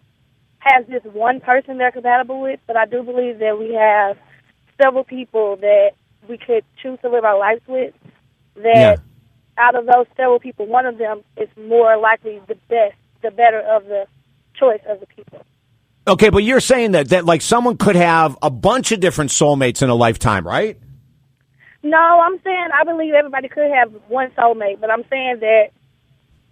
have 0.61 0.89
just 0.89 1.07
one 1.07 1.41
person 1.41 1.79
they're 1.79 1.91
compatible 1.91 2.41
with, 2.41 2.61
but 2.67 2.77
I 2.77 2.87
do 2.87 3.03
believe 3.03 3.39
that 3.39 3.59
we 3.59 3.75
have 3.75 4.17
several 4.81 5.05
people 5.05 5.57
that 5.57 5.93
we 6.29 6.39
could 6.39 6.65
choose 6.83 6.99
to 7.03 7.09
live 7.09 7.25
our 7.25 7.39
lives 7.39 7.63
with. 7.67 7.95
That 8.57 9.01
out 9.59 9.75
of 9.75 9.87
those 9.87 10.07
several 10.17 10.39
people, 10.39 10.67
one 10.67 10.87
of 10.87 10.99
them 10.99 11.23
is 11.37 11.49
more 11.57 11.97
likely 11.97 12.41
the 12.47 12.57
best, 12.69 12.95
the 13.23 13.31
better 13.31 13.61
of 13.61 13.85
the 13.85 14.07
choice 14.55 14.81
of 14.89 15.01
the 15.01 15.07
people. 15.07 15.45
Okay, 16.07 16.31
but 16.31 16.43
you're 16.43 16.61
saying 16.61 16.93
that, 16.93 17.09
that 17.11 17.25
like 17.25 17.43
someone 17.43 17.77
could 17.77 17.97
have 17.97 18.37
a 18.43 18.51
bunch 18.51 18.93
of 18.93 19.01
different 19.01 19.31
soulmates 19.31 19.83
in 19.83 19.91
a 19.91 19.95
lifetime, 19.95 20.47
right? 20.47 20.79
No, 21.83 21.99
I'm 21.99 22.39
saying 22.43 22.69
I 22.79 22.85
believe 22.85 23.15
everybody 23.15 23.49
could 23.49 23.71
have 23.71 23.93
one 24.09 24.31
soulmate, 24.33 24.81
but 24.81 24.91
I'm 24.91 25.05
saying 25.09 25.39
that 25.41 25.71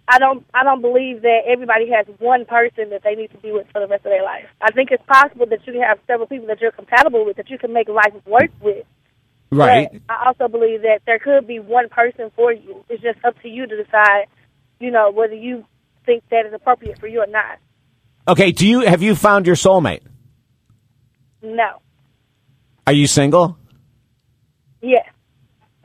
I 0.09 0.17
don't 0.17 0.43
I 0.53 0.63
don't 0.63 0.81
believe 0.81 1.21
that 1.21 1.41
everybody 1.47 1.89
has 1.91 2.07
one 2.17 2.45
person 2.45 2.89
that 2.89 3.03
they 3.03 3.13
need 3.13 3.31
to 3.31 3.37
be 3.37 3.51
with 3.51 3.67
for 3.71 3.79
the 3.79 3.87
rest 3.87 4.05
of 4.05 4.11
their 4.11 4.23
life. 4.23 4.45
I 4.59 4.71
think 4.71 4.89
it's 4.91 5.03
possible 5.05 5.45
that 5.45 5.65
you 5.67 5.73
can 5.73 5.83
have 5.83 5.99
several 6.07 6.27
people 6.27 6.47
that 6.47 6.59
you're 6.59 6.71
compatible 6.71 7.25
with 7.25 7.37
that 7.37 7.49
you 7.49 7.59
can 7.59 7.73
make 7.73 7.87
life 7.87 8.13
work 8.25 8.49
with. 8.59 8.85
Right. 9.51 9.89
But 9.91 10.01
I 10.09 10.27
also 10.27 10.47
believe 10.47 10.81
that 10.81 11.01
there 11.05 11.19
could 11.19 11.47
be 11.47 11.59
one 11.59 11.89
person 11.89 12.31
for 12.35 12.51
you. 12.51 12.83
It's 12.89 13.01
just 13.03 13.23
up 13.23 13.39
to 13.41 13.47
you 13.47 13.67
to 13.67 13.83
decide, 13.83 14.25
you 14.79 14.89
know, 14.91 15.11
whether 15.11 15.35
you 15.35 15.65
think 16.05 16.23
that 16.31 16.45
is 16.45 16.53
appropriate 16.53 16.99
for 16.99 17.07
you 17.07 17.21
or 17.21 17.27
not. 17.27 17.59
Okay, 18.27 18.51
do 18.51 18.67
you 18.67 18.81
have 18.81 19.03
you 19.03 19.15
found 19.15 19.45
your 19.45 19.55
soulmate? 19.55 20.01
No. 21.43 21.81
Are 22.87 22.93
you 22.93 23.05
single? 23.05 23.57
Yes. 24.81 25.05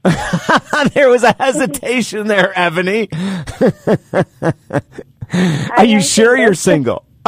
there 0.94 1.08
was 1.08 1.22
a 1.22 1.32
hesitation 1.38 2.26
there, 2.26 2.52
Ebony. 2.58 3.08
Are 5.76 5.84
you 5.84 6.00
sure 6.02 6.36
you're 6.36 6.54
single? 6.54 7.04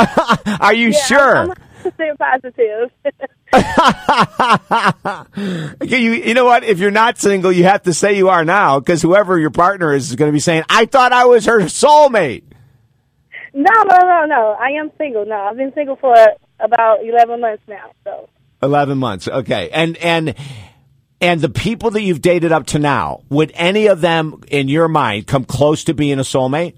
Are 0.61 0.75
you 0.75 0.89
Yeah, 0.89 1.05
sure? 1.05 1.37
I'm, 1.37 1.53
I'm 1.99 2.17
positive. 2.17 2.91
Okay, 5.83 5.99
you, 6.01 6.13
you 6.13 6.35
know 6.35 6.45
what? 6.45 6.65
If 6.65 6.79
you're 6.79 6.91
not 6.91 7.19
single, 7.19 7.51
you 7.53 7.65
have 7.65 7.83
to 7.85 7.95
say 7.95 8.17
you 8.17 8.29
are 8.29 8.45
now 8.45 8.79
because 8.81 9.01
whoever 9.03 9.39
your 9.39 9.51
partner 9.51 9.95
is 9.95 10.11
is 10.11 10.17
going 10.17 10.29
to 10.31 10.33
be 10.33 10.41
saying, 10.41 10.65
I 10.69 10.85
thought 10.87 11.13
I 11.13 11.25
was 11.27 11.47
her 11.47 11.61
soulmate. 11.63 12.43
no, 13.55 13.71
no, 13.85 13.99
no, 13.99 14.25
no. 14.27 14.57
I 14.61 14.71
am 14.81 14.91
single. 14.99 15.25
No, 15.25 15.37
I've 15.37 15.57
been 15.57 15.73
single 15.75 15.97
for 15.97 16.15
about 16.61 17.05
11 17.05 17.41
months 17.41 17.63
now. 17.69 17.91
So 18.05 18.29
11 18.63 18.99
months. 18.99 19.29
Okay. 19.29 19.71
And, 19.71 19.97
and, 19.99 20.35
and 21.21 21.41
the 21.41 21.49
people 21.49 21.91
that 21.93 22.03
you've 22.03 22.21
dated 22.21 22.53
up 22.53 22.67
to 22.69 22.79
now, 22.79 23.23
would 23.31 23.51
any 23.55 23.87
of 23.87 24.01
them 24.01 24.43
in 24.49 24.69
your 24.69 24.89
mind 24.89 25.27
come 25.27 25.45
close 25.45 25.85
to 25.85 25.95
being 25.95 26.19
a 26.19 26.23
soulmate? 26.23 26.75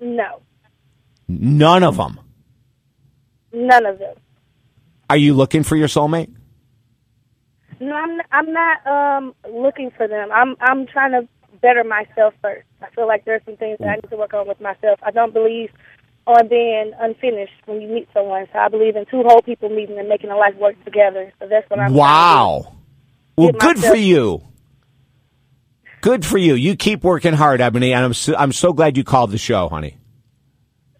no, 0.00 0.40
None 1.28 1.82
of 1.82 1.96
them. 1.96 2.18
none 3.52 3.84
of 3.86 3.98
them. 3.98 4.14
Are 5.10 5.16
you 5.16 5.34
looking 5.34 5.62
for 5.62 5.76
your 5.76 5.88
soulmate? 5.88 6.34
No, 7.80 7.94
I'm 7.94 8.20
I'm 8.32 8.52
not 8.52 8.86
um 8.86 9.34
looking 9.52 9.90
for 9.96 10.08
them. 10.08 10.30
I'm 10.32 10.56
I'm 10.60 10.86
trying 10.86 11.12
to 11.12 11.28
better 11.60 11.84
myself 11.84 12.34
first. 12.42 12.66
I 12.82 12.88
feel 12.94 13.06
like 13.06 13.24
there's 13.24 13.42
some 13.44 13.56
things 13.56 13.78
that 13.80 13.88
I 13.88 13.94
need 13.96 14.10
to 14.10 14.16
work 14.16 14.34
on 14.34 14.48
with 14.48 14.60
myself. 14.60 14.98
I 15.02 15.10
don't 15.10 15.32
believe 15.34 15.70
on 16.26 16.48
being 16.48 16.92
unfinished 17.00 17.52
when 17.66 17.80
you 17.80 17.88
meet 17.88 18.08
someone. 18.14 18.46
So 18.52 18.58
I 18.58 18.68
believe 18.68 18.96
in 18.96 19.06
two 19.06 19.22
whole 19.26 19.42
people 19.42 19.68
meeting 19.68 19.98
and 19.98 20.08
making 20.08 20.30
a 20.30 20.36
life 20.36 20.54
work 20.56 20.82
together. 20.84 21.32
So 21.40 21.48
that's 21.48 21.68
what 21.70 21.80
I'm. 21.80 21.94
trying 21.94 21.94
to 21.94 21.94
do. 21.94 21.98
Wow. 21.98 22.77
Well, 23.38 23.52
Get 23.52 23.60
good 23.60 23.78
for 23.78 23.94
you. 23.94 24.42
Good 26.00 26.26
for 26.26 26.38
you. 26.38 26.54
You 26.54 26.74
keep 26.74 27.04
working 27.04 27.34
hard, 27.34 27.60
Ebony, 27.60 27.92
and 27.92 28.04
I'm 28.04 28.12
so, 28.12 28.34
I'm 28.36 28.50
so 28.50 28.72
glad 28.72 28.96
you 28.96 29.04
called 29.04 29.30
the 29.30 29.38
show, 29.38 29.68
honey. 29.68 29.96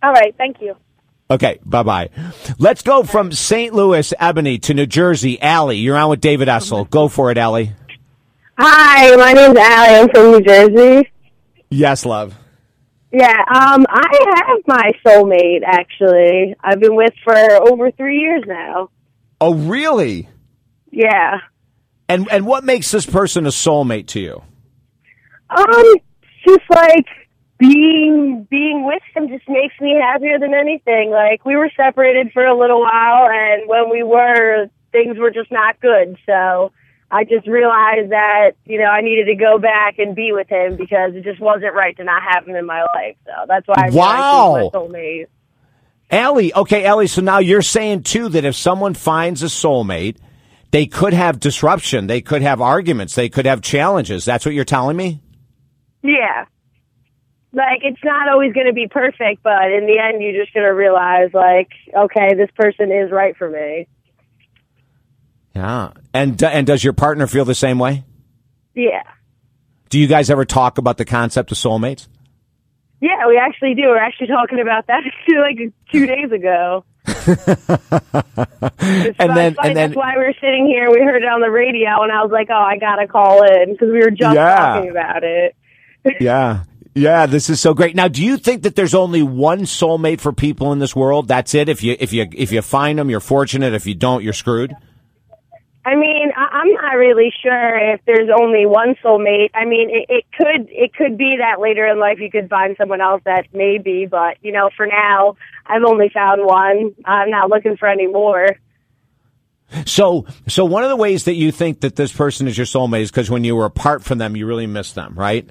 All 0.00 0.12
right, 0.12 0.32
thank 0.38 0.60
you. 0.60 0.76
Okay, 1.28 1.58
bye 1.64 1.82
bye. 1.82 2.10
Let's 2.56 2.82
go 2.82 3.02
from 3.02 3.32
St. 3.32 3.74
Louis, 3.74 4.14
Ebony, 4.20 4.58
to 4.60 4.72
New 4.72 4.86
Jersey. 4.86 5.42
Allie, 5.42 5.78
you're 5.78 5.96
on 5.96 6.10
with 6.10 6.20
David 6.20 6.46
Essel. 6.46 6.88
Go 6.88 7.08
for 7.08 7.32
it, 7.32 7.38
Allie. 7.38 7.72
Hi, 8.56 9.16
my 9.16 9.32
name's 9.32 9.58
Allie. 9.58 9.94
I'm 9.96 10.08
from 10.08 10.30
New 10.30 10.40
Jersey. 10.40 11.10
Yes, 11.70 12.06
love. 12.06 12.36
Yeah, 13.10 13.36
um, 13.52 13.84
I 13.88 14.44
have 14.46 14.60
my 14.68 14.92
soulmate 15.04 15.62
actually. 15.66 16.54
I've 16.62 16.78
been 16.78 16.94
with 16.94 17.14
for 17.24 17.34
over 17.68 17.90
three 17.90 18.20
years 18.20 18.44
now. 18.46 18.90
Oh, 19.40 19.54
really? 19.54 20.28
Yeah. 20.92 21.38
And 22.08 22.26
and 22.30 22.46
what 22.46 22.64
makes 22.64 22.90
this 22.90 23.04
person 23.04 23.44
a 23.46 23.50
soulmate 23.50 24.06
to 24.08 24.20
you? 24.20 24.42
Um, 25.50 25.94
just 26.46 26.64
like 26.70 27.06
being 27.58 28.46
being 28.50 28.86
with 28.86 29.02
him 29.14 29.28
just 29.28 29.48
makes 29.48 29.74
me 29.80 29.96
happier 30.00 30.38
than 30.38 30.54
anything. 30.54 31.10
Like 31.10 31.44
we 31.44 31.56
were 31.56 31.70
separated 31.76 32.32
for 32.32 32.46
a 32.46 32.58
little 32.58 32.80
while, 32.80 33.28
and 33.30 33.68
when 33.68 33.90
we 33.90 34.02
were, 34.02 34.68
things 34.92 35.18
were 35.18 35.30
just 35.30 35.50
not 35.52 35.80
good. 35.80 36.16
So 36.24 36.72
I 37.10 37.24
just 37.24 37.46
realized 37.46 38.10
that 38.10 38.52
you 38.64 38.78
know 38.78 38.86
I 38.86 39.02
needed 39.02 39.26
to 39.26 39.34
go 39.34 39.58
back 39.58 39.98
and 39.98 40.14
be 40.14 40.32
with 40.32 40.48
him 40.48 40.76
because 40.76 41.14
it 41.14 41.24
just 41.24 41.40
wasn't 41.40 41.74
right 41.74 41.96
to 41.98 42.04
not 42.04 42.22
have 42.22 42.46
him 42.46 42.56
in 42.56 42.64
my 42.64 42.82
life. 42.94 43.16
So 43.26 43.32
that's 43.46 43.66
why 43.68 43.86
I 43.86 43.88
Wow. 43.88 43.90
realized 43.90 44.26
he 44.30 44.36
was 44.36 44.70
my 44.72 44.78
soulmate. 44.78 45.26
Allie, 46.10 46.54
okay, 46.54 46.84
Ellie. 46.84 47.06
so 47.06 47.20
now 47.20 47.38
you're 47.38 47.60
saying 47.60 48.02
too 48.02 48.30
that 48.30 48.46
if 48.46 48.56
someone 48.56 48.94
finds 48.94 49.42
a 49.42 49.46
soulmate, 49.46 50.16
they 50.70 50.86
could 50.86 51.12
have 51.12 51.40
disruption, 51.40 52.06
they 52.06 52.20
could 52.20 52.42
have 52.42 52.60
arguments, 52.60 53.14
they 53.14 53.28
could 53.28 53.46
have 53.46 53.62
challenges. 53.62 54.24
That's 54.24 54.44
what 54.44 54.54
you're 54.54 54.64
telling 54.64 54.96
me? 54.96 55.20
Yeah. 56.02 56.46
Like 57.52 57.80
it's 57.82 58.02
not 58.04 58.28
always 58.28 58.52
going 58.52 58.66
to 58.66 58.74
be 58.74 58.88
perfect, 58.88 59.42
but 59.42 59.72
in 59.72 59.86
the 59.86 59.98
end, 59.98 60.22
you're 60.22 60.44
just 60.44 60.52
going 60.52 60.66
to 60.66 60.74
realize, 60.74 61.30
like, 61.32 61.68
okay, 61.96 62.34
this 62.34 62.50
person 62.54 62.92
is 62.92 63.10
right 63.10 63.36
for 63.36 63.48
me. 63.48 63.88
Yeah. 65.54 65.92
And 66.12 66.40
and 66.42 66.66
does 66.66 66.84
your 66.84 66.92
partner 66.92 67.26
feel 67.26 67.44
the 67.44 67.54
same 67.54 67.78
way? 67.78 68.04
Yeah. 68.74 69.02
Do 69.88 69.98
you 69.98 70.06
guys 70.06 70.28
ever 70.28 70.44
talk 70.44 70.78
about 70.78 70.98
the 70.98 71.04
concept 71.06 71.50
of 71.50 71.58
soulmates? 71.58 72.06
Yeah, 73.00 73.26
we 73.26 73.38
actually 73.38 73.74
do. 73.74 73.82
We're 73.82 73.98
actually 73.98 74.26
talking 74.26 74.60
about 74.60 74.86
that 74.88 75.02
like 75.28 75.72
two 75.90 76.06
days 76.06 76.30
ago. 76.30 76.84
And 77.26 77.38
then- 79.36 79.56
and 79.56 79.56
then- 79.56 79.74
that's 79.74 79.96
why 79.96 80.14
we 80.16 80.24
were 80.24 80.34
sitting 80.40 80.66
here. 80.66 80.90
We 80.90 81.00
heard 81.00 81.22
it 81.22 81.28
on 81.28 81.40
the 81.40 81.50
radio, 81.50 82.02
and 82.02 82.12
I 82.12 82.22
was 82.22 82.30
like, 82.30 82.48
"Oh, 82.50 82.54
I 82.54 82.76
gotta 82.78 83.06
call 83.06 83.42
in" 83.42 83.72
because 83.72 83.90
we 83.90 83.98
were 83.98 84.10
just 84.10 84.34
Yeah. 84.34 84.54
talking 84.56 84.90
about 84.90 85.24
it. 85.24 85.54
Yeah. 86.20 86.60
Yeah, 86.94 87.26
this 87.26 87.50
is 87.50 87.60
so 87.60 87.74
great. 87.74 87.94
Now, 87.94 88.08
do 88.08 88.24
you 88.24 88.38
think 88.38 88.62
that 88.62 88.74
there's 88.74 88.94
only 88.94 89.22
one 89.22 89.60
soulmate 89.60 90.20
for 90.20 90.32
people 90.32 90.72
in 90.72 90.78
this 90.78 90.96
world? 90.96 91.28
That's 91.28 91.54
it. 91.54 91.68
If 91.68 91.82
you 91.82 91.96
if 92.00 92.12
you 92.12 92.26
if 92.34 92.50
you 92.50 92.62
find 92.62 92.98
them, 92.98 93.10
you're 93.10 93.20
fortunate. 93.20 93.74
If 93.74 93.86
you 93.86 93.94
don't, 93.94 94.24
you're 94.24 94.32
screwed. 94.32 94.72
I 95.84 95.94
mean, 95.94 96.30
I, 96.36 96.48
I'm 96.58 96.72
not 96.72 96.96
really 96.96 97.32
sure 97.42 97.92
if 97.94 98.00
there's 98.04 98.28
only 98.36 98.66
one 98.66 98.94
soulmate. 99.04 99.50
I 99.54 99.64
mean, 99.64 99.90
it, 99.90 100.06
it 100.08 100.24
could 100.36 100.68
it 100.70 100.92
could 100.94 101.16
be 101.16 101.36
that 101.38 101.60
later 101.60 101.86
in 101.86 102.00
life 102.00 102.18
you 102.20 102.30
could 102.30 102.48
find 102.50 102.74
someone 102.76 103.00
else 103.00 103.22
that 103.26 103.46
maybe, 103.52 104.06
but 104.10 104.36
you 104.42 104.50
know, 104.52 104.68
for 104.76 104.86
now, 104.86 105.36
I've 105.68 105.82
only 105.86 106.10
found 106.12 106.44
one. 106.44 106.94
I'm 107.04 107.30
not 107.30 107.50
looking 107.50 107.76
for 107.76 107.88
any 107.88 108.06
more. 108.06 108.48
So, 109.84 110.26
so 110.48 110.64
one 110.64 110.82
of 110.82 110.88
the 110.88 110.96
ways 110.96 111.24
that 111.24 111.34
you 111.34 111.52
think 111.52 111.80
that 111.80 111.94
this 111.94 112.10
person 112.10 112.48
is 112.48 112.56
your 112.56 112.64
soulmate 112.64 113.02
is 113.02 113.10
because 113.10 113.30
when 113.30 113.44
you 113.44 113.54
were 113.54 113.66
apart 113.66 114.02
from 114.02 114.18
them, 114.18 114.34
you 114.34 114.46
really 114.46 114.66
missed 114.66 114.94
them, 114.94 115.14
right? 115.14 115.48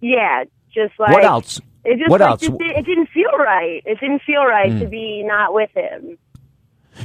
Yeah, 0.00 0.44
just 0.72 0.94
like 0.98 1.12
what 1.12 1.24
else? 1.24 1.60
It 1.84 1.98
just 1.98 2.10
what 2.10 2.20
like, 2.20 2.30
else? 2.30 2.40
Just, 2.40 2.52
it 2.58 2.86
didn't 2.86 3.08
feel 3.08 3.30
right. 3.38 3.82
It 3.84 4.00
didn't 4.00 4.22
feel 4.22 4.44
right 4.44 4.78
to 4.78 4.86
be 4.86 5.22
not 5.24 5.52
with 5.52 5.70
him. 5.74 6.18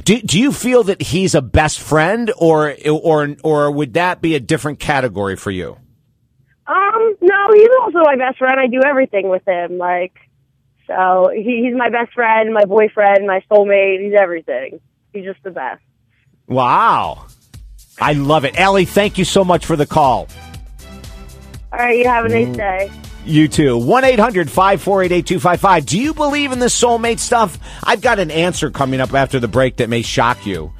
Do, 0.04 0.20
do 0.20 0.38
you 0.38 0.52
feel 0.52 0.84
that 0.84 1.00
he's 1.02 1.34
a 1.34 1.42
best 1.42 1.80
friend, 1.80 2.32
or 2.36 2.74
or 2.88 3.36
or 3.42 3.70
would 3.70 3.94
that 3.94 4.20
be 4.20 4.34
a 4.34 4.40
different 4.40 4.78
category 4.78 5.36
for 5.36 5.50
you? 5.50 5.76
Um, 6.66 7.14
no, 7.22 7.46
he's 7.54 7.70
also 7.80 8.00
my 8.00 8.16
best 8.16 8.38
friend. 8.38 8.60
I 8.60 8.66
do 8.66 8.82
everything 8.84 9.30
with 9.30 9.46
him. 9.46 9.78
Like, 9.78 10.12
so 10.88 11.30
he, 11.32 11.62
he's 11.64 11.76
my 11.76 11.90
best 11.90 12.12
friend, 12.12 12.52
my 12.52 12.64
boyfriend, 12.64 13.26
my 13.26 13.42
soulmate. 13.50 14.02
He's 14.02 14.14
everything. 14.18 14.80
He's 15.12 15.24
just 15.24 15.42
the 15.44 15.50
best. 15.50 15.82
Wow, 16.48 17.26
I 18.00 18.14
love 18.14 18.44
it, 18.44 18.58
Allie. 18.58 18.86
Thank 18.86 19.18
you 19.18 19.24
so 19.24 19.44
much 19.44 19.66
for 19.66 19.76
the 19.76 19.86
call. 19.86 20.28
All 21.70 21.78
right, 21.78 21.98
you 21.98 22.08
have 22.08 22.24
a 22.24 22.28
nice 22.28 22.56
day. 22.56 22.90
You 23.26 23.46
too. 23.46 23.76
1 23.76 24.04
800 24.04 24.50
548 24.50 25.12
8255. 25.12 25.86
Do 25.86 26.00
you 26.00 26.14
believe 26.14 26.50
in 26.50 26.60
the 26.60 26.66
soulmate 26.66 27.18
stuff? 27.18 27.58
I've 27.84 28.00
got 28.00 28.18
an 28.18 28.30
answer 28.30 28.70
coming 28.70 29.00
up 29.00 29.12
after 29.12 29.38
the 29.38 29.48
break 29.48 29.76
that 29.76 29.90
may 29.90 30.00
shock 30.00 30.46
you. 30.46 30.72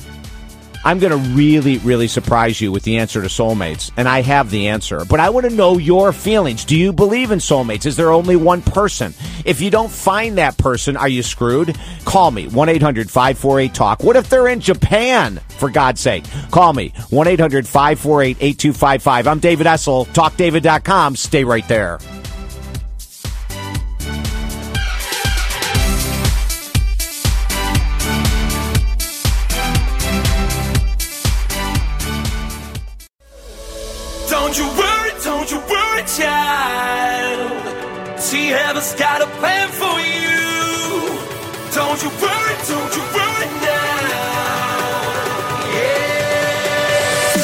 I'm 0.84 0.98
going 0.98 1.10
to 1.10 1.30
really, 1.34 1.78
really 1.78 2.08
surprise 2.08 2.60
you 2.60 2.72
with 2.72 2.82
the 2.82 2.98
answer 2.98 3.20
to 3.20 3.28
soulmates. 3.28 3.90
And 3.96 4.08
I 4.08 4.22
have 4.22 4.50
the 4.50 4.68
answer. 4.68 5.04
But 5.04 5.20
I 5.20 5.30
want 5.30 5.48
to 5.48 5.54
know 5.54 5.78
your 5.78 6.12
feelings. 6.12 6.64
Do 6.64 6.76
you 6.76 6.92
believe 6.92 7.30
in 7.30 7.38
soulmates? 7.38 7.86
Is 7.86 7.96
there 7.96 8.10
only 8.10 8.36
one 8.36 8.62
person? 8.62 9.14
If 9.44 9.60
you 9.60 9.70
don't 9.70 9.90
find 9.90 10.38
that 10.38 10.56
person, 10.58 10.96
are 10.96 11.08
you 11.08 11.22
screwed? 11.22 11.76
Call 12.04 12.30
me. 12.30 12.48
1 12.48 12.68
800 12.68 13.10
548 13.10 13.74
TALK. 13.74 14.02
What 14.02 14.16
if 14.16 14.28
they're 14.28 14.48
in 14.48 14.60
Japan? 14.60 15.40
For 15.58 15.70
God's 15.70 16.00
sake. 16.00 16.24
Call 16.50 16.72
me. 16.72 16.92
1 17.10 17.26
800 17.26 17.66
548 17.66 18.36
8255. 18.40 19.26
I'm 19.26 19.38
David 19.40 19.66
Essel. 19.66 20.06
TalkDavid.com. 20.06 21.16
Stay 21.16 21.44
right 21.44 21.66
there. 21.68 21.98
Don't 34.48 34.56
you 34.56 34.68
worry, 34.78 35.12
don't 35.22 35.50
you 35.50 35.58
worry, 35.58 36.02
child. 36.04 38.18
See, 38.18 38.46
heaven's 38.46 38.94
got 38.94 39.20
a 39.20 39.26
plan 39.36 39.68
for 39.68 40.00
you. 40.00 41.18
Don't 41.74 42.02
you 42.02 42.08
worry, 42.08 42.56
don't 42.66 42.96
you 42.96 43.02
worry 43.12 43.46
now. 43.60 44.00
Yeah. 45.74 47.38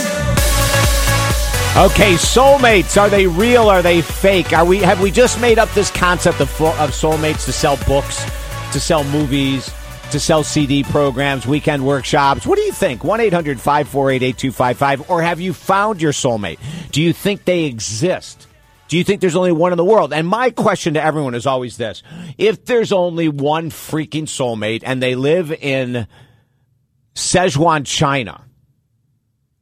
Okay, 1.84 2.14
soulmates. 2.14 2.96
Are 2.98 3.10
they 3.10 3.26
real? 3.26 3.68
Are 3.68 3.82
they 3.82 4.00
fake? 4.00 4.54
Are 4.54 4.64
we 4.64 4.78
have 4.78 5.02
we 5.02 5.10
just 5.10 5.38
made 5.42 5.58
up 5.58 5.70
this 5.74 5.90
concept 5.90 6.40
of 6.40 6.48
of 6.62 6.92
soulmates 6.92 7.44
to 7.44 7.52
sell 7.52 7.76
books, 7.86 8.24
to 8.72 8.80
sell 8.80 9.04
movies, 9.04 9.70
to 10.12 10.20
sell 10.20 10.44
CD 10.44 10.84
programs, 10.84 11.46
weekend 11.46 11.84
workshops? 11.84 12.46
What 12.46 12.56
do 12.56 12.62
you 12.62 12.72
think? 12.72 13.02
1-800-548-8255 13.02 15.10
or 15.10 15.20
have 15.22 15.40
you 15.40 15.52
found 15.52 16.00
your 16.00 16.12
soulmate? 16.12 16.58
Do 16.92 17.02
you 17.02 17.12
think 17.12 17.44
they 17.44 17.64
exist? 17.64 18.46
Do 18.86 18.96
you 18.96 19.04
think 19.04 19.20
there's 19.20 19.34
only 19.34 19.50
one 19.50 19.72
in 19.72 19.76
the 19.76 19.84
world? 19.84 20.12
And 20.12 20.28
my 20.28 20.50
question 20.50 20.94
to 20.94 21.02
everyone 21.02 21.34
is 21.34 21.46
always 21.46 21.76
this. 21.76 22.04
If 22.38 22.64
there's 22.64 22.92
only 22.92 23.28
one 23.28 23.70
freaking 23.70 24.28
soulmate 24.28 24.82
and 24.84 25.02
they 25.02 25.16
live 25.16 25.50
in 25.50 26.06
Szechuan, 27.16 27.84
China, 27.86 28.44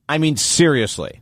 I 0.06 0.18
mean 0.18 0.36
seriously, 0.36 1.21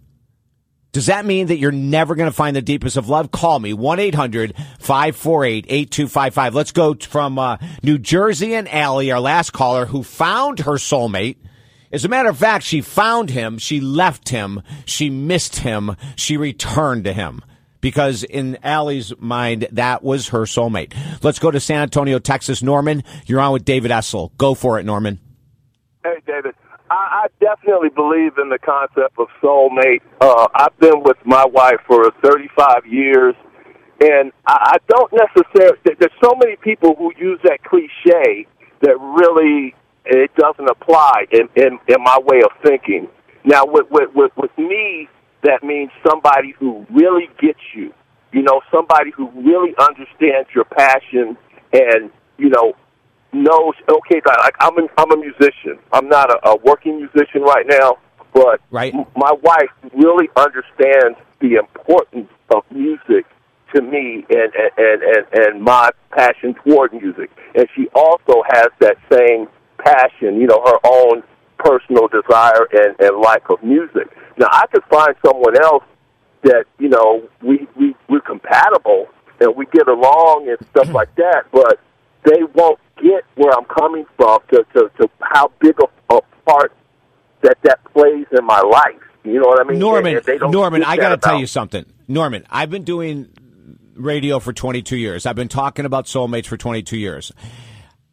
does 0.93 1.07
that 1.07 1.25
mean 1.25 1.47
that 1.49 1.59
you're 1.59 1.71
never 1.71 2.15
going 2.17 2.29
to 2.29 2.35
find 2.35 2.57
the 2.57 2.63
deepest 2.63 2.97
of 2.97 3.09
love? 3.09 3.31
Call 3.31 3.61
me 3.61 3.73
1 3.73 4.01
800 4.01 4.55
548 4.81 5.67
8255. 5.69 6.55
Let's 6.55 6.73
go 6.73 6.95
from 6.95 7.39
uh, 7.39 7.59
New 7.83 7.99
Jersey 7.99 8.55
and 8.55 8.69
Allie, 8.69 9.13
our 9.13 9.21
last 9.21 9.53
caller, 9.53 9.87
who 9.87 10.03
found 10.03 10.61
her 10.61 10.73
soulmate. 10.73 11.37
As 11.93 12.05
a 12.05 12.09
matter 12.09 12.29
of 12.29 12.39
fact, 12.39 12.65
she 12.65 12.81
found 12.81 13.31
him, 13.31 13.59
she 13.59 13.81
left 13.81 14.29
him, 14.29 14.63
she 14.85 15.11
missed 15.11 15.57
him, 15.57 15.97
she 16.17 16.37
returned 16.37 17.05
to 17.05 17.13
him. 17.13 17.43
Because 17.81 18.25
in 18.25 18.59
Allie's 18.63 19.13
mind, 19.19 19.69
that 19.73 20.03
was 20.03 20.29
her 20.29 20.43
soulmate. 20.43 20.95
Let's 21.23 21.39
go 21.39 21.51
to 21.51 21.59
San 21.59 21.83
Antonio, 21.83 22.19
Texas. 22.19 22.63
Norman, 22.63 23.05
you're 23.27 23.41
on 23.41 23.53
with 23.53 23.65
David 23.65 23.91
Essel. 23.91 24.37
Go 24.37 24.55
for 24.55 24.79
it, 24.79 24.85
Norman. 24.85 25.19
Hey, 26.05 26.17
David. 26.27 26.55
I, 26.91 27.25
I 27.25 27.27
definitely 27.39 27.91
believe 27.91 28.37
in 28.39 28.49
the 28.49 28.59
concept 28.59 29.19
of 29.19 29.29
soulmate. 29.41 30.01
Uh, 30.21 30.49
I've 30.55 30.77
been 30.81 31.03
with 31.05 31.19
my 31.25 31.45
wife 31.47 31.79
for 31.87 32.11
35 32.25 32.87
years, 32.87 33.37
and 34.01 34.33
I, 34.47 34.75
I 34.75 34.77
don't 34.89 35.13
necessarily. 35.13 35.79
There's 35.85 36.13
so 36.23 36.35
many 36.43 36.57
people 36.57 36.97
who 36.97 37.13
use 37.17 37.39
that 37.45 37.63
cliche 37.63 38.47
that 38.83 38.99
really 38.99 39.75
it 40.05 40.35
doesn't 40.35 40.69
apply 40.69 41.27
in 41.31 41.49
in, 41.55 41.79
in 41.87 42.03
my 42.03 42.19
way 42.25 42.43
of 42.43 42.51
thinking. 42.65 43.09
Now, 43.45 43.65
with, 43.65 43.87
with 43.91 44.11
with 44.15 44.33
with 44.37 44.59
me, 44.59 45.09
that 45.45 45.63
means 45.63 45.91
somebody 46.07 46.55
who 46.59 46.85
really 46.91 47.29
gets 47.41 47.61
you. 47.75 47.95
You 48.33 48.43
know, 48.43 48.63
somebody 48.73 49.11
who 49.13 49.31
really 49.31 49.75
understands 49.79 50.49
your 50.55 50.65
passion 50.65 51.37
and 51.73 52.11
you 52.37 52.49
know 52.49 52.75
knows 53.33 53.75
okay 53.89 54.21
like 54.27 54.55
I'm 54.61 54.79
a, 54.79 54.87
I'm 54.99 55.13
a 55.13 55.17
musician. 55.17 55.79
I'm 55.93 56.09
not 56.09 56.31
a, 56.31 56.49
a 56.51 56.57
working 56.57 56.97
musician 56.99 57.43
right 57.43 57.67
now, 57.69 57.99
but 58.35 58.61
Right. 58.71 58.95
m- 58.95 59.07
my 59.17 59.33
wife 59.43 59.71
really 59.95 60.29
understands 60.37 61.19
the 61.41 61.55
importance 61.55 62.29
of 62.55 62.65
music 62.71 63.27
to 63.75 63.83
me 63.83 64.25
and 64.31 64.53
and, 64.55 64.71
and 64.77 65.03
and 65.03 65.27
and 65.33 65.63
my 65.63 65.91
passion 66.11 66.55
toward 66.65 66.93
music. 66.93 67.31
And 67.55 67.67
she 67.77 67.89
also 67.95 68.43
has 68.53 68.69
that 68.81 68.97
same 69.13 69.49
passion, 69.79 70.41
you 70.41 70.47
know, 70.47 70.63
her 70.65 70.79
own 70.85 71.23
personal 71.59 72.09
desire 72.09 72.67
and, 72.73 72.97
and 73.01 73.21
like 73.21 73.49
of 73.51 73.63
music. 73.63 74.09
Now 74.39 74.47
I 74.51 74.67
could 74.73 74.85
find 74.91 75.15
someone 75.25 75.57
else 75.63 75.85
that, 76.43 76.65
you 76.79 76.89
know, 76.89 77.29
we, 77.43 77.67
we 77.77 77.95
we're 78.09 78.21
compatible 78.21 79.07
and 79.41 79.55
we 79.57 79.67
get 79.67 79.87
along 79.89 80.49
and 80.49 80.59
stuff 80.71 80.89
like 80.95 81.15
that, 81.17 81.45
but 81.53 81.79
they 82.25 82.43
won't 82.55 82.79
get 82.97 83.25
where 83.37 83.53
I'm 83.53 83.65
coming 83.65 84.05
from 84.17 84.41
to, 84.51 84.65
to, 84.75 84.91
to 85.01 85.11
how 85.21 85.51
big 85.61 85.75
a, 85.81 86.15
a 86.15 86.21
part 86.47 86.73
that 87.43 87.59
that 87.63 87.83
plays 87.93 88.27
in 88.39 88.45
my 88.45 88.61
life. 88.61 89.01
You 89.25 89.41
know 89.41 89.49
what 89.49 89.61
I 89.61 89.69
mean? 89.69 89.79
Norman, 89.79 90.21
Norman, 90.51 90.85
I 90.85 90.97
got 90.97 91.11
to 91.11 91.17
tell 91.19 91.39
you 91.39 91.47
something. 91.47 91.85
Norman, 92.09 92.47
I've 92.49 92.71
been 92.71 92.85
doing 92.85 93.29
radio 93.95 94.39
for 94.39 94.53
22 94.53 94.97
years. 94.97 95.27
I've 95.27 95.37
been 95.37 95.49
talking 95.49 95.85
about 95.85 96.07
soulmates 96.07 96.47
for 96.47 96.57
22 96.57 96.97
years. 96.97 97.33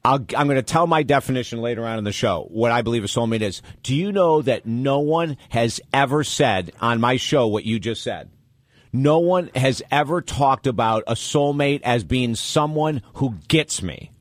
I'll, 0.04 0.26
I'm 0.36 0.48
going 0.48 0.56
to 0.56 0.64
tell 0.64 0.88
my 0.88 1.04
definition 1.04 1.62
later 1.62 1.86
on 1.86 1.98
in 1.98 2.04
the 2.04 2.12
show, 2.12 2.48
what 2.50 2.72
I 2.72 2.82
believe 2.82 3.04
a 3.04 3.08
soulmate 3.08 3.42
is. 3.42 3.62
Do 3.84 3.96
you 3.96 4.12
know 4.12 4.42
that 4.42 4.66
no 4.66 5.00
one 5.00 5.38
has 5.50 5.82
ever 5.94 6.24
said 6.24 6.72
on 6.80 7.02
my 7.02 7.18
show 7.18 7.48
what 7.48 7.66
you 7.66 7.80
just 7.80 8.04
said? 8.04 8.30
No 8.98 9.20
one 9.20 9.50
has 9.56 9.82
ever 9.92 10.22
talked 10.22 10.68
about 10.68 11.04
a 11.08 11.14
soulmate 11.14 11.82
as 11.84 12.04
being 12.04 12.36
someone 12.36 13.02
who 13.16 13.36
gets 13.48 13.82
me. 13.82 14.12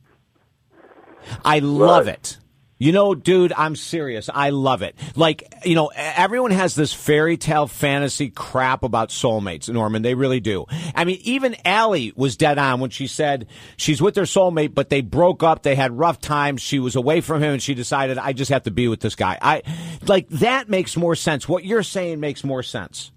I 1.44 1.60
love 1.60 2.08
it. 2.08 2.38
You 2.78 2.92
know, 2.92 3.14
dude, 3.14 3.54
I'm 3.54 3.74
serious. 3.74 4.28
I 4.32 4.50
love 4.50 4.82
it. 4.82 4.96
Like, 5.14 5.50
you 5.64 5.74
know, 5.74 5.90
everyone 5.96 6.50
has 6.50 6.74
this 6.74 6.92
fairy 6.92 7.38
tale 7.38 7.66
fantasy 7.66 8.28
crap 8.28 8.82
about 8.82 9.08
soulmates, 9.08 9.72
Norman. 9.72 10.02
They 10.02 10.12
really 10.12 10.40
do. 10.40 10.66
I 10.94 11.06
mean, 11.06 11.18
even 11.22 11.56
Allie 11.64 12.12
was 12.16 12.36
dead 12.36 12.58
on 12.58 12.80
when 12.80 12.90
she 12.90 13.06
said 13.06 13.46
she's 13.78 14.02
with 14.02 14.14
her 14.16 14.24
soulmate, 14.24 14.74
but 14.74 14.90
they 14.90 15.00
broke 15.00 15.42
up. 15.42 15.62
They 15.62 15.74
had 15.74 15.96
rough 15.96 16.20
times. 16.20 16.60
She 16.60 16.78
was 16.78 16.96
away 16.96 17.22
from 17.22 17.42
him 17.42 17.54
and 17.54 17.62
she 17.62 17.72
decided, 17.72 18.18
I 18.18 18.34
just 18.34 18.50
have 18.50 18.64
to 18.64 18.70
be 18.70 18.88
with 18.88 19.00
this 19.00 19.14
guy. 19.14 19.38
I, 19.40 19.62
like, 20.06 20.28
that 20.28 20.68
makes 20.68 20.98
more 20.98 21.14
sense. 21.14 21.48
What 21.48 21.64
you're 21.64 21.82
saying 21.82 22.20
makes 22.20 22.44
more 22.44 22.62
sense. 22.62 23.10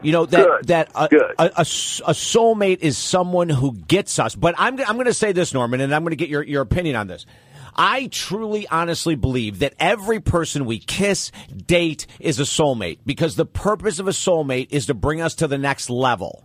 You 0.00 0.12
know 0.12 0.26
that 0.26 0.46
Good. 0.46 0.66
that 0.68 0.90
uh, 0.94 1.08
a, 1.10 1.16
a, 1.16 1.44
a, 1.46 1.60
a 1.60 1.64
soulmate 1.64 2.78
is 2.80 2.96
someone 2.96 3.48
who 3.48 3.72
gets 3.74 4.18
us. 4.18 4.34
But 4.36 4.54
I'm 4.56 4.78
I'm 4.80 4.94
going 4.94 5.06
to 5.06 5.14
say 5.14 5.32
this, 5.32 5.52
Norman, 5.52 5.80
and 5.80 5.92
I'm 5.94 6.02
going 6.02 6.10
to 6.12 6.16
get 6.16 6.28
your 6.28 6.42
your 6.42 6.62
opinion 6.62 6.94
on 6.96 7.08
this. 7.08 7.26
I 7.80 8.08
truly, 8.10 8.66
honestly 8.68 9.14
believe 9.14 9.60
that 9.60 9.74
every 9.78 10.18
person 10.20 10.64
we 10.66 10.78
kiss, 10.80 11.30
date, 11.66 12.06
is 12.18 12.40
a 12.40 12.42
soulmate 12.44 12.98
because 13.06 13.36
the 13.36 13.46
purpose 13.46 13.98
of 14.00 14.08
a 14.08 14.12
soulmate 14.12 14.68
is 14.70 14.86
to 14.86 14.94
bring 14.94 15.20
us 15.20 15.36
to 15.36 15.46
the 15.46 15.58
next 15.58 15.88
level. 15.88 16.44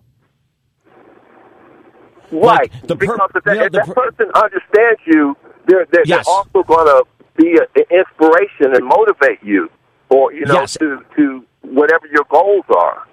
Right. 2.31 2.71
Like, 2.71 2.87
the 2.87 2.95
per- 2.95 3.05
because 3.17 3.29
if 3.35 3.43
that, 3.45 3.53
you 3.53 3.59
know, 3.59 3.65
if 3.65 3.71
that 3.73 3.85
per- 3.87 3.93
person 4.11 4.25
understands 4.35 4.99
you, 5.05 5.35
they're, 5.67 5.85
they're, 5.91 6.03
Yes. 6.05 6.25
they're 6.25 6.33
also 6.35 6.63
going 6.63 6.87
to 6.87 7.03
be 7.35 7.57
a- 7.57 7.79
an 7.79 7.85
inspiration 7.99 8.75
and 8.75 8.85
motivate 8.85 9.39
you, 9.43 9.69
or 10.09 10.33
you 10.33 10.45
know, 10.45 10.53
Yes. 10.61 10.73
to 10.77 10.99
to 11.15 11.43
whatever 11.61 12.05
your 12.13 12.25
goals 12.29 12.65
are. 12.75 13.03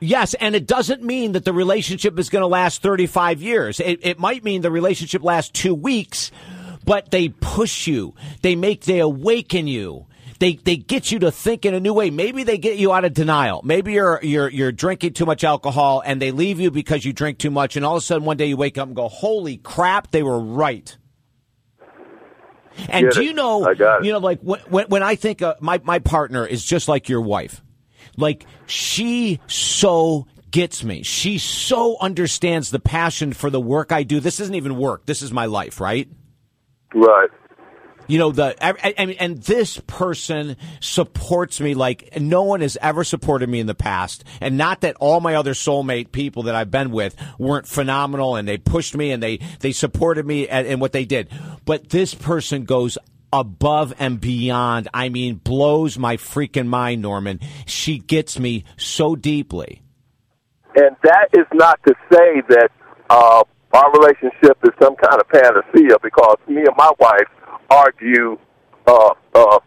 Yes, 0.00 0.34
and 0.34 0.54
it 0.54 0.66
doesn't 0.66 1.02
mean 1.02 1.32
that 1.32 1.44
the 1.44 1.52
relationship 1.52 2.18
is 2.18 2.30
going 2.30 2.42
to 2.42 2.46
last 2.46 2.82
35 2.82 3.42
years. 3.42 3.80
It, 3.80 4.00
it 4.02 4.18
might 4.18 4.44
mean 4.44 4.62
the 4.62 4.70
relationship 4.70 5.24
lasts 5.24 5.50
two 5.50 5.74
weeks, 5.74 6.30
but 6.84 7.10
they 7.10 7.30
push 7.30 7.86
you. 7.88 8.14
They 8.42 8.54
make, 8.54 8.84
they 8.84 9.00
awaken 9.00 9.66
you. 9.66 10.06
they 10.38 10.54
they 10.54 10.76
get 10.76 11.10
you 11.10 11.18
to 11.18 11.32
think 11.32 11.64
in 11.64 11.74
a 11.74 11.80
new 11.80 11.92
way. 11.92 12.10
Maybe 12.10 12.44
they 12.44 12.58
get 12.58 12.78
you 12.78 12.92
out 12.92 13.04
of 13.04 13.12
denial. 13.12 13.60
Maybe 13.64 13.94
you're 13.94 14.20
you're 14.22 14.48
you're 14.48 14.70
drinking 14.72 15.14
too 15.14 15.26
much 15.26 15.42
alcohol 15.42 16.00
and 16.06 16.22
they 16.22 16.30
leave 16.30 16.60
you 16.60 16.70
because 16.70 17.04
you 17.04 17.12
drink 17.12 17.38
too 17.38 17.50
much 17.50 17.74
and 17.76 17.84
all 17.84 17.96
of 17.96 18.02
a 18.02 18.06
sudden 18.06 18.24
one 18.24 18.36
day 18.36 18.46
you 18.46 18.56
wake 18.56 18.78
up 18.78 18.86
and 18.86 18.94
go, 18.94 19.08
"Holy 19.08 19.56
crap, 19.56 20.12
they 20.12 20.22
were 20.22 20.38
right." 20.38 20.96
And 22.88 23.06
Get 23.06 23.14
do 23.14 23.20
it. 23.20 23.24
you 23.24 23.32
know, 23.32 23.64
I 23.64 23.74
got 23.74 24.04
you 24.04 24.12
know, 24.12 24.20
like 24.20 24.40
when 24.42 24.60
when, 24.68 24.86
when 24.86 25.02
I 25.02 25.16
think 25.16 25.42
uh, 25.42 25.56
my 25.60 25.80
my 25.82 25.98
partner 25.98 26.46
is 26.46 26.64
just 26.64 26.86
like 26.86 27.08
your 27.08 27.20
wife, 27.20 27.60
like 28.18 28.44
she 28.66 29.40
so 29.46 30.26
gets 30.50 30.82
me. 30.84 31.02
She 31.02 31.38
so 31.38 31.96
understands 32.00 32.70
the 32.70 32.80
passion 32.80 33.32
for 33.32 33.50
the 33.50 33.60
work 33.60 33.92
I 33.92 34.02
do. 34.02 34.20
This 34.20 34.40
isn't 34.40 34.54
even 34.54 34.76
work. 34.76 35.06
This 35.06 35.22
is 35.22 35.32
my 35.32 35.46
life, 35.46 35.80
right? 35.80 36.08
Right. 36.94 37.30
You 38.08 38.18
know 38.18 38.32
the 38.32 38.56
I, 38.64 38.94
I 38.98 39.04
mean, 39.04 39.16
and 39.20 39.36
this 39.42 39.78
person 39.86 40.56
supports 40.80 41.60
me 41.60 41.74
like 41.74 42.18
no 42.18 42.42
one 42.42 42.62
has 42.62 42.78
ever 42.80 43.04
supported 43.04 43.50
me 43.50 43.60
in 43.60 43.66
the 43.66 43.74
past. 43.74 44.24
And 44.40 44.56
not 44.56 44.80
that 44.80 44.96
all 44.98 45.20
my 45.20 45.34
other 45.34 45.52
soulmate 45.52 46.10
people 46.10 46.44
that 46.44 46.54
I've 46.54 46.70
been 46.70 46.90
with 46.90 47.14
weren't 47.38 47.66
phenomenal 47.66 48.36
and 48.36 48.48
they 48.48 48.56
pushed 48.56 48.96
me 48.96 49.10
and 49.10 49.22
they 49.22 49.40
they 49.60 49.72
supported 49.72 50.24
me 50.24 50.48
and, 50.48 50.66
in 50.66 50.80
what 50.80 50.92
they 50.92 51.04
did, 51.04 51.28
but 51.66 51.90
this 51.90 52.14
person 52.14 52.64
goes 52.64 52.96
above 53.32 53.94
and 53.98 54.20
beyond. 54.20 54.88
I 54.92 55.08
mean, 55.08 55.36
blows 55.36 55.98
my 55.98 56.16
freaking 56.16 56.66
mind, 56.66 57.02
Norman. 57.02 57.40
She 57.66 57.98
gets 57.98 58.38
me 58.38 58.64
so 58.76 59.16
deeply. 59.16 59.82
And 60.74 60.96
that 61.02 61.28
is 61.32 61.46
not 61.52 61.80
to 61.86 61.94
say 62.12 62.42
that 62.48 62.70
uh, 63.10 63.42
our 63.72 63.92
relationship 63.92 64.58
is 64.62 64.70
some 64.80 64.96
kind 64.96 65.20
of 65.20 65.28
panacea 65.28 65.96
because 66.02 66.36
me 66.46 66.58
and 66.58 66.76
my 66.76 66.90
wife 66.98 67.28
argue 67.70 68.38
uh, 68.86 69.14
uh, 69.34 69.58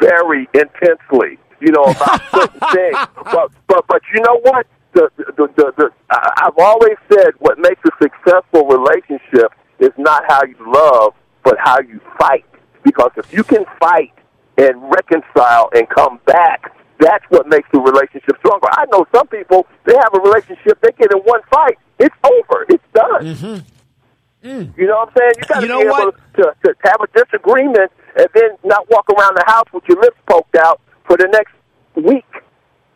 very 0.00 0.48
intensely, 0.54 1.38
you 1.60 1.72
know, 1.72 1.84
about 1.84 2.22
certain 2.30 2.60
things. 2.72 2.98
But, 3.24 3.50
but, 3.66 3.84
but 3.88 4.02
you 4.14 4.20
know 4.22 4.40
what? 4.42 4.66
The, 4.94 5.10
the, 5.16 5.48
the, 5.56 5.72
the, 5.76 5.90
I've 6.10 6.56
always 6.58 6.96
said 7.12 7.32
what 7.38 7.58
makes 7.58 7.80
a 7.84 7.90
successful 8.02 8.66
relationship 8.66 9.52
is 9.78 9.90
not 9.98 10.24
how 10.28 10.42
you 10.44 10.56
love, 10.66 11.12
but 11.44 11.56
how 11.58 11.80
you 11.80 12.00
fight. 12.18 12.44
Because 12.86 13.10
if 13.16 13.32
you 13.32 13.42
can 13.42 13.64
fight 13.80 14.14
and 14.56 14.80
reconcile 14.80 15.68
and 15.74 15.88
come 15.90 16.20
back, 16.24 16.72
that's 17.00 17.24
what 17.30 17.48
makes 17.48 17.68
the 17.72 17.80
relationship 17.80 18.38
stronger. 18.38 18.68
I 18.70 18.84
know 18.92 19.04
some 19.12 19.26
people, 19.26 19.66
they 19.84 19.94
have 19.96 20.14
a 20.14 20.20
relationship, 20.20 20.80
they 20.80 20.92
get 20.92 21.10
in 21.10 21.18
one 21.18 21.40
fight, 21.50 21.78
it's 21.98 22.14
over, 22.22 22.64
it's 22.68 22.84
done. 22.94 23.24
Mm-hmm. 23.24 24.48
Mm. 24.48 24.78
You 24.78 24.86
know 24.86 24.98
what 24.98 25.08
I'm 25.08 25.14
saying? 25.18 25.32
You 25.36 25.44
got 25.48 25.54
to 25.54 25.62
You 25.62 25.68
know 25.68 25.80
be 25.80 25.86
able 25.86 26.12
to, 26.12 26.54
to 26.64 26.74
have 26.84 27.00
a 27.02 27.08
disagreement 27.24 27.90
and 28.16 28.28
then 28.34 28.50
not 28.62 28.88
walk 28.88 29.10
around 29.10 29.36
the 29.36 29.44
house 29.48 29.66
with 29.72 29.82
your 29.88 30.00
lips 30.00 30.16
poked 30.30 30.54
out 30.54 30.80
for 31.06 31.16
the 31.16 31.26
next 31.26 31.54
week. 31.96 32.24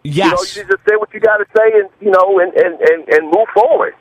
Yes. 0.04 0.16
You 0.16 0.62
know, 0.62 0.68
you 0.68 0.76
just 0.76 0.88
say 0.88 0.94
what 0.96 1.12
you 1.12 1.18
got 1.18 1.38
to 1.38 1.46
say 1.56 1.80
and, 1.80 1.90
you 2.00 2.12
know, 2.12 2.38
and, 2.38 2.54
and, 2.54 2.80
and, 2.80 3.08
and 3.08 3.24
move 3.26 3.48
forward. 3.52 3.94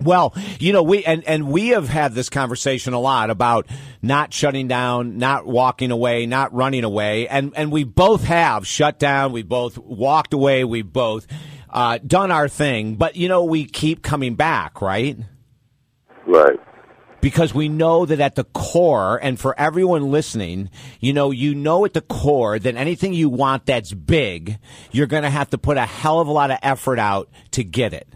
Well, 0.00 0.32
you 0.60 0.72
know, 0.72 0.82
we 0.82 1.04
and, 1.04 1.24
and 1.24 1.48
we 1.48 1.68
have 1.68 1.88
had 1.88 2.12
this 2.12 2.28
conversation 2.28 2.92
a 2.92 3.00
lot 3.00 3.30
about 3.30 3.66
not 4.00 4.32
shutting 4.32 4.68
down, 4.68 5.18
not 5.18 5.46
walking 5.46 5.90
away, 5.90 6.26
not 6.26 6.54
running 6.54 6.84
away, 6.84 7.26
and 7.26 7.52
and 7.56 7.72
we 7.72 7.82
both 7.84 8.22
have 8.24 8.66
shut 8.66 8.98
down. 8.98 9.32
We 9.32 9.42
both 9.42 9.76
walked 9.76 10.32
away. 10.34 10.62
We 10.64 10.82
both 10.82 11.26
uh, 11.70 11.98
done 12.06 12.30
our 12.30 12.48
thing, 12.48 12.94
but 12.94 13.16
you 13.16 13.28
know, 13.28 13.44
we 13.44 13.64
keep 13.64 14.02
coming 14.02 14.36
back, 14.36 14.80
right? 14.80 15.18
Right. 16.26 16.60
because 17.20 17.52
we 17.52 17.68
know 17.68 18.06
that 18.06 18.20
at 18.20 18.36
the 18.36 18.44
core, 18.44 19.18
and 19.22 19.38
for 19.40 19.58
everyone 19.58 20.10
listening, 20.10 20.70
you 21.00 21.12
know, 21.12 21.30
you 21.30 21.54
know 21.54 21.84
at 21.84 21.94
the 21.94 22.00
core 22.00 22.58
that 22.58 22.76
anything 22.76 23.12
you 23.14 23.28
want 23.28 23.66
that's 23.66 23.92
big, 23.92 24.58
you're 24.92 25.06
going 25.06 25.24
to 25.24 25.30
have 25.30 25.50
to 25.50 25.58
put 25.58 25.76
a 25.76 25.86
hell 25.86 26.20
of 26.20 26.28
a 26.28 26.32
lot 26.32 26.50
of 26.50 26.58
effort 26.62 26.98
out 26.98 27.28
to 27.52 27.64
get 27.64 27.92
it. 27.92 28.08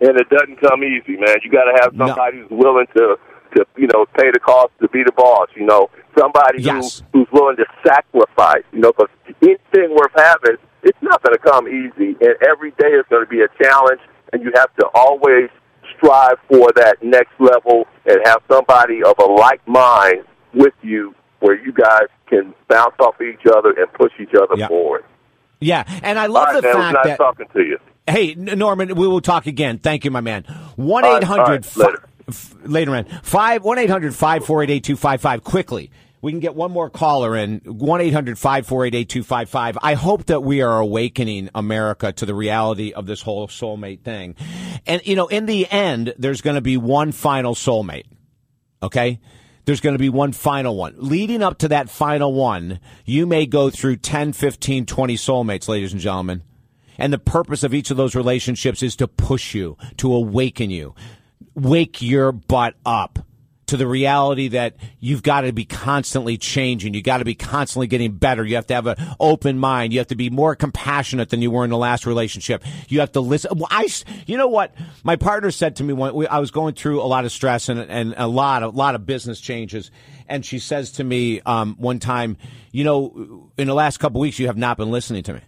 And 0.00 0.18
it 0.18 0.28
doesn't 0.28 0.60
come 0.60 0.84
easy, 0.84 1.16
man. 1.18 1.36
You 1.42 1.50
got 1.50 1.64
to 1.64 1.78
have 1.82 1.94
No. 1.94 2.06
somebody 2.08 2.38
who's 2.40 2.50
willing 2.50 2.86
to, 2.96 3.18
to, 3.56 3.66
you 3.76 3.88
know, 3.92 4.06
pay 4.16 4.30
the 4.32 4.38
cost 4.38 4.70
to 4.80 4.88
be 4.88 5.02
the 5.04 5.12
boss. 5.12 5.48
You 5.56 5.66
know, 5.66 5.90
somebody 6.18 6.62
Yes. 6.62 7.02
who, 7.12 7.20
who's 7.20 7.28
willing 7.32 7.56
to 7.56 7.66
sacrifice. 7.86 8.62
You 8.72 8.80
know, 8.80 8.92
because 8.92 9.08
anything 9.42 9.94
worth 9.96 10.12
having, 10.16 10.56
it's 10.84 10.98
not 11.02 11.22
going 11.22 11.34
to 11.34 11.42
come 11.42 11.66
easy, 11.68 12.16
and 12.20 12.34
every 12.48 12.70
day 12.78 12.88
is 12.94 13.04
going 13.10 13.24
to 13.24 13.28
be 13.30 13.40
a 13.42 13.48
challenge, 13.62 14.00
and 14.32 14.42
you 14.42 14.52
have 14.54 14.72
to 14.76 14.86
always 14.94 15.50
strive 15.96 16.36
for 16.48 16.68
that 16.76 16.96
next 17.02 17.32
level 17.40 17.86
and 18.06 18.18
have 18.24 18.38
somebody 18.50 19.02
of 19.02 19.14
a 19.18 19.24
like 19.24 19.66
mind 19.66 20.22
with 20.54 20.74
you, 20.82 21.14
where 21.40 21.58
you 21.60 21.72
guys 21.72 22.06
can 22.28 22.54
bounce 22.68 22.94
off 23.00 23.20
each 23.20 23.44
other 23.52 23.70
and 23.76 23.92
push 23.94 24.12
each 24.20 24.34
other 24.34 24.54
Yeah. 24.56 24.68
forward. 24.68 25.04
Yeah, 25.60 25.82
and 26.04 26.18
I 26.18 26.26
love 26.26 26.46
right, 26.48 26.56
the 26.56 26.62
man. 26.62 26.72
Fact 26.74 26.94
nice 26.94 27.04
that. 27.04 27.16
talking 27.18 27.46
to 27.52 27.60
you. 27.64 27.78
Hey, 28.08 28.34
Norman, 28.34 28.94
we 28.94 29.06
will 29.06 29.20
talk 29.20 29.46
again. 29.46 29.78
Thank 29.78 30.04
you, 30.04 30.10
my 30.10 30.20
man. 30.20 30.44
One 30.76 31.04
All 31.04 31.12
right, 31.12 31.22
eight 31.22 31.26
hundred 31.26 31.66
all 31.76 31.84
right, 31.84 31.96
later. 31.96 32.08
later, 32.64 32.90
man. 32.90 33.20
Five 33.22 33.64
one 33.64 33.78
eight 33.78 33.90
hundred 33.90 34.14
five 34.14 34.44
four 34.44 34.62
eight 34.62 34.70
eight 34.70 34.84
two 34.84 34.96
five 34.96 35.20
five. 35.20 35.44
Quickly, 35.44 35.90
we 36.22 36.32
can 36.32 36.40
get 36.40 36.54
one 36.54 36.70
more 36.70 36.90
caller 36.90 37.36
in. 37.36 37.58
One 37.64 38.00
eight 38.00 38.12
hundred 38.14 38.38
five 38.38 38.66
four 38.66 38.86
eight 38.86 38.94
eight 38.94 39.08
two 39.08 39.22
five 39.22 39.50
five. 39.50 39.76
I 39.82 39.94
hope 39.94 40.26
that 40.26 40.40
we 40.40 40.62
are 40.62 40.78
awakening 40.78 41.50
America 41.54 42.12
to 42.12 42.26
the 42.26 42.34
reality 42.34 42.92
of 42.92 43.06
this 43.06 43.22
whole 43.22 43.46
soulmate 43.46 44.02
thing. 44.02 44.36
And 44.86 45.06
you 45.06 45.14
know, 45.14 45.26
in 45.28 45.46
the 45.46 45.70
end, 45.70 46.14
there's 46.18 46.40
going 46.40 46.56
to 46.56 46.62
be 46.62 46.76
one 46.76 47.12
final 47.12 47.54
soulmate. 47.54 48.06
Okay? 48.82 49.20
There's 49.64 49.80
going 49.82 49.94
to 49.94 49.98
be 49.98 50.08
one 50.08 50.32
final 50.32 50.74
one. 50.76 50.94
Leading 50.96 51.42
up 51.42 51.58
to 51.58 51.68
that 51.68 51.90
final 51.90 52.32
one, 52.32 52.80
you 53.04 53.26
may 53.26 53.44
go 53.44 53.68
through 53.68 53.96
10, 53.96 54.32
15, 54.32 54.86
20 54.86 55.16
soulmates, 55.16 55.68
ladies 55.68 55.92
and 55.92 56.00
gentlemen. 56.00 56.42
And 56.98 57.12
the 57.12 57.18
purpose 57.18 57.62
of 57.62 57.72
each 57.72 57.90
of 57.90 57.96
those 57.96 58.14
relationships 58.14 58.82
is 58.82 58.96
to 58.96 59.08
push 59.08 59.54
you, 59.54 59.76
to 59.98 60.12
awaken 60.12 60.70
you, 60.70 60.94
wake 61.54 62.02
your 62.02 62.32
butt 62.32 62.74
up 62.84 63.20
to 63.68 63.76
the 63.76 63.86
reality 63.86 64.48
that 64.48 64.76
you've 64.98 65.22
got 65.22 65.42
to 65.42 65.52
be 65.52 65.66
constantly 65.66 66.38
changing. 66.38 66.94
You've 66.94 67.04
got 67.04 67.18
to 67.18 67.24
be 67.24 67.34
constantly 67.34 67.86
getting 67.86 68.12
better. 68.12 68.42
You 68.42 68.56
have 68.56 68.66
to 68.68 68.74
have 68.74 68.86
an 68.86 68.96
open 69.20 69.58
mind. 69.58 69.92
You 69.92 69.98
have 70.00 70.08
to 70.08 70.16
be 70.16 70.30
more 70.30 70.56
compassionate 70.56 71.28
than 71.28 71.42
you 71.42 71.50
were 71.50 71.64
in 71.64 71.70
the 71.70 71.76
last 71.76 72.06
relationship. 72.06 72.64
You 72.88 73.00
have 73.00 73.12
to 73.12 73.20
listen. 73.20 73.58
Well, 73.58 73.68
I, 73.70 73.86
you 74.26 74.38
know 74.38 74.48
what? 74.48 74.74
My 75.04 75.16
partner 75.16 75.50
said 75.50 75.76
to 75.76 75.84
me 75.84 75.92
when 75.92 76.14
we, 76.14 76.26
I 76.26 76.38
was 76.38 76.50
going 76.50 76.74
through 76.74 77.02
a 77.02 77.04
lot 77.04 77.26
of 77.26 77.32
stress 77.32 77.68
and, 77.68 77.78
and 77.78 78.14
a 78.16 78.26
lot, 78.26 78.62
a 78.62 78.68
lot 78.70 78.94
of 78.94 79.04
business 79.04 79.38
changes. 79.38 79.90
And 80.26 80.44
she 80.44 80.58
says 80.58 80.92
to 80.92 81.04
me, 81.04 81.42
um, 81.42 81.76
one 81.78 81.98
time, 81.98 82.38
you 82.72 82.84
know, 82.84 83.50
in 83.58 83.66
the 83.66 83.74
last 83.74 83.98
couple 83.98 84.20
weeks, 84.20 84.38
you 84.38 84.46
have 84.46 84.56
not 84.56 84.78
been 84.78 84.90
listening 84.90 85.22
to 85.24 85.34
me. 85.34 85.40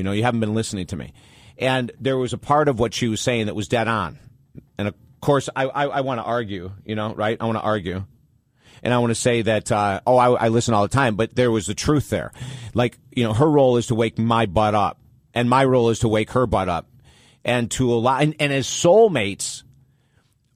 You 0.00 0.04
know, 0.04 0.12
you 0.12 0.22
haven't 0.22 0.40
been 0.40 0.54
listening 0.54 0.86
to 0.86 0.96
me. 0.96 1.12
And 1.58 1.92
there 2.00 2.16
was 2.16 2.32
a 2.32 2.38
part 2.38 2.68
of 2.68 2.78
what 2.78 2.94
she 2.94 3.06
was 3.06 3.20
saying 3.20 3.46
that 3.46 3.54
was 3.54 3.68
dead 3.68 3.86
on. 3.86 4.18
And 4.78 4.88
of 4.88 4.94
course, 5.20 5.50
I, 5.54 5.66
I, 5.66 5.84
I 5.88 6.00
want 6.00 6.20
to 6.20 6.24
argue, 6.24 6.72
you 6.86 6.94
know, 6.94 7.14
right? 7.14 7.36
I 7.38 7.44
want 7.44 7.58
to 7.58 7.62
argue. 7.62 8.06
And 8.82 8.94
I 8.94 8.98
want 8.98 9.10
to 9.10 9.14
say 9.14 9.42
that, 9.42 9.70
uh, 9.70 10.00
oh, 10.06 10.16
I, 10.16 10.46
I 10.46 10.48
listen 10.48 10.72
all 10.72 10.84
the 10.84 10.88
time, 10.88 11.16
but 11.16 11.34
there 11.34 11.50
was 11.50 11.66
the 11.66 11.74
truth 11.74 12.08
there. 12.08 12.32
Like, 12.72 12.98
you 13.14 13.24
know, 13.24 13.34
her 13.34 13.50
role 13.50 13.76
is 13.76 13.88
to 13.88 13.94
wake 13.94 14.18
my 14.18 14.46
butt 14.46 14.74
up, 14.74 14.98
and 15.34 15.50
my 15.50 15.66
role 15.66 15.90
is 15.90 15.98
to 15.98 16.08
wake 16.08 16.30
her 16.30 16.46
butt 16.46 16.70
up. 16.70 16.86
And 17.44 17.70
to 17.72 17.92
allow, 17.92 18.20
and, 18.20 18.34
and 18.40 18.54
as 18.54 18.66
soulmates, 18.66 19.64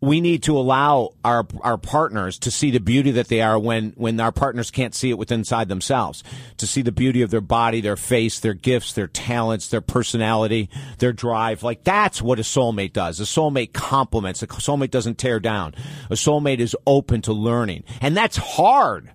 we 0.04 0.20
need 0.20 0.42
to 0.44 0.56
allow 0.58 1.10
our 1.24 1.46
our 1.60 1.78
partners 1.78 2.38
to 2.40 2.50
see 2.50 2.70
the 2.70 2.80
beauty 2.80 3.10
that 3.12 3.28
they 3.28 3.40
are 3.40 3.58
when 3.58 3.92
when 3.96 4.20
our 4.20 4.32
partners 4.32 4.70
can't 4.70 4.94
see 4.94 5.10
it 5.10 5.18
within 5.18 5.40
inside 5.40 5.68
themselves. 5.68 6.22
To 6.58 6.66
see 6.66 6.82
the 6.82 6.92
beauty 6.92 7.22
of 7.22 7.30
their 7.30 7.40
body 7.40 7.80
their 7.80 7.96
face 7.96 8.40
their 8.40 8.54
gifts 8.54 8.92
their 8.92 9.06
talents 9.06 9.68
their 9.68 9.80
personality 9.80 10.70
their 10.98 11.12
drive. 11.12 11.62
Like 11.62 11.84
that's 11.84 12.22
what 12.22 12.38
a 12.38 12.42
soulmate 12.42 12.92
does. 12.92 13.20
A 13.20 13.24
soulmate 13.24 13.72
complements. 13.72 14.42
A 14.42 14.46
soulmate 14.46 14.90
doesn't 14.90 15.18
tear 15.18 15.40
down. 15.40 15.74
A 16.10 16.14
soulmate 16.14 16.60
is 16.60 16.76
open 16.86 17.22
to 17.22 17.32
learning. 17.32 17.84
And 18.00 18.16
that's 18.16 18.36
hard. 18.36 19.10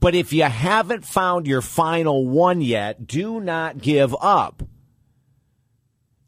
But 0.00 0.14
if 0.14 0.32
you 0.32 0.44
haven't 0.44 1.04
found 1.04 1.46
your 1.46 1.62
final 1.62 2.26
one 2.26 2.60
yet 2.60 3.06
do 3.06 3.40
not 3.40 3.78
give 3.78 4.14
up 4.20 4.62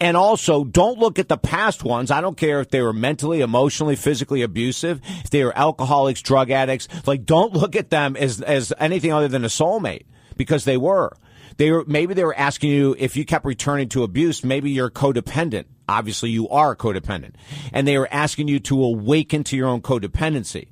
and 0.01 0.17
also, 0.17 0.65
don't 0.65 0.99
look 0.99 1.19
at 1.19 1.29
the 1.29 1.37
past 1.37 1.85
ones. 1.85 2.11
I 2.11 2.23
don't 2.23 2.37
care 2.37 2.61
if 2.61 2.71
they 2.71 2.81
were 2.81 2.95
mentally, 2.95 3.43
emotionally, 3.43 3.97
physically 3.97 4.41
abusive, 4.41 5.01
if 5.23 5.29
they 5.29 5.45
were 5.45 5.57
alcoholics, 5.57 6.23
drug 6.23 6.51
addicts. 6.51 6.89
Like, 7.07 7.27
don't 7.27 7.53
look 7.53 7.77
at 7.77 7.91
them 7.91 8.17
as, 8.17 8.41
as 8.41 8.73
anything 8.79 9.13
other 9.13 9.29
than 9.29 9.45
a 9.45 9.49
soulmate 9.49 10.07
because 10.37 10.65
they 10.65 10.79
were. 10.79 11.15
They 11.59 11.71
were, 11.71 11.85
maybe 11.87 12.15
they 12.15 12.25
were 12.25 12.37
asking 12.39 12.71
you 12.71 12.97
if 12.99 13.15
you 13.15 13.27
kept 13.27 13.45
returning 13.45 13.91
to 13.91 14.03
abuse, 14.03 14.43
maybe 14.43 14.71
you're 14.71 14.91
codependent. 14.91 15.67
Obviously, 15.87 16.31
you 16.31 16.49
are 16.49 16.75
codependent. 16.75 17.35
And 17.73 17.87
they 17.87 17.99
were 17.99 18.09
asking 18.11 18.49
you 18.49 18.59
to 18.61 18.83
awaken 18.83 19.45
to 19.45 19.57
your 19.57 19.69
own 19.69 19.83
codependency, 19.83 20.69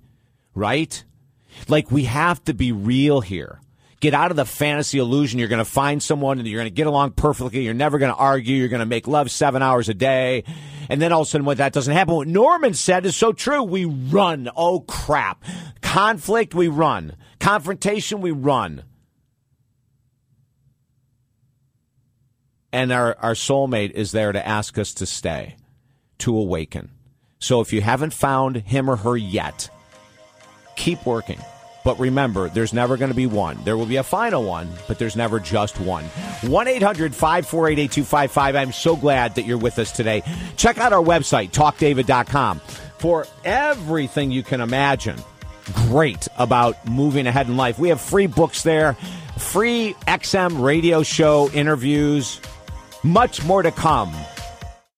right? 0.55 1.05
Like, 1.69 1.91
we 1.91 2.05
have 2.05 2.43
to 2.45 2.55
be 2.55 2.73
real 2.73 3.21
here. 3.21 3.61
Get 4.01 4.15
out 4.15 4.31
of 4.31 4.37
the 4.37 4.45
fantasy 4.45 4.99
illusion. 4.99 5.41
You're 5.41 5.49
going 5.49 5.59
to 5.59 5.65
find 5.65 6.01
someone 6.01 6.39
and 6.39 6.47
you're 6.47 6.61
going 6.61 6.71
to 6.71 6.75
get 6.75 6.87
along 6.87 7.13
perfectly. 7.13 7.65
You're 7.65 7.75
never 7.75 7.99
going 7.99 8.13
to 8.13 8.19
argue. 8.19 8.57
You're 8.57 8.69
going 8.69 8.81
to 8.81 8.87
make 8.87 9.09
love 9.09 9.31
seven 9.31 9.61
hours 9.61 9.89
a 9.89 9.95
day. 9.95 10.45
And 10.89 11.03
then 11.03 11.13
all 11.13 11.23
of 11.23 11.27
a 11.27 11.31
sudden, 11.31 11.45
when 11.45 11.57
that 11.57 11.73
doesn't 11.73 11.93
happen, 11.93 12.15
what 12.15 12.29
Norman 12.29 12.75
said 12.75 13.05
is 13.07 13.17
so 13.17 13.33
true. 13.33 13.63
We 13.63 13.87
run. 13.87 14.49
Oh, 14.57 14.81
crap. 14.81 15.43
Conflict, 15.83 16.55
we 16.55 16.69
run. 16.69 17.17
Confrontation, 17.41 18.21
we 18.21 18.31
run. 18.31 18.85
And 22.73 22.93
our, 22.93 23.17
our 23.19 23.35
soulmate 23.35 23.93
is 23.93 24.13
there 24.13 24.31
to 24.31 24.47
ask 24.47 24.79
us 24.79 24.95
to 24.95 25.07
stay, 25.07 25.57
to 26.19 26.37
awaken. 26.37 26.91
So 27.41 27.61
if 27.61 27.73
you 27.73 27.81
haven't 27.81 28.13
found 28.13 28.57
him 28.57 28.89
or 28.89 28.97
her 28.97 29.17
yet, 29.17 29.71
keep 30.77 31.05
working. 31.05 31.41
But 31.85 31.99
remember, 31.99 32.49
there's 32.49 32.73
never 32.73 32.97
going 32.97 33.11
to 33.11 33.17
be 33.17 33.27
one. 33.27 33.59
There 33.65 33.77
will 33.77 33.87
be 33.87 33.97
a 33.97 34.03
final 34.03 34.43
one, 34.45 34.69
but 34.87 34.99
there's 34.99 35.17
never 35.17 35.41
just 35.41 35.81
one. 35.81 36.05
1 36.05 36.69
800 36.69 37.15
548 37.15 37.79
8255. 37.79 38.57
I'm 38.57 38.73
so 38.73 38.97
glad 38.97 39.35
that 39.37 39.45
you're 39.45 39.59
with 39.59 39.79
us 39.79 39.93
today. 39.93 40.23
Check 40.57 40.79
out 40.79 40.93
our 40.93 41.03
website, 41.03 41.51
talkdavid.com, 41.51 42.61
for 42.99 43.27
everything 43.45 44.31
you 44.31 44.43
can 44.43 44.61
imagine 44.61 45.17
great 45.73 46.29
about 46.37 46.87
moving 46.89 47.27
ahead 47.27 47.49
in 47.49 47.57
life. 47.57 47.79
We 47.79 47.91
have 47.91 48.01
free 48.01 48.27
books 48.27 48.63
there, 48.63 48.95
free 49.39 49.95
XM 50.07 50.63
radio 50.63 51.03
show 51.03 51.51
interviews, 51.51 52.41
much 53.03 53.45
more 53.45 53.63
to 53.63 53.71
come. 53.71 54.15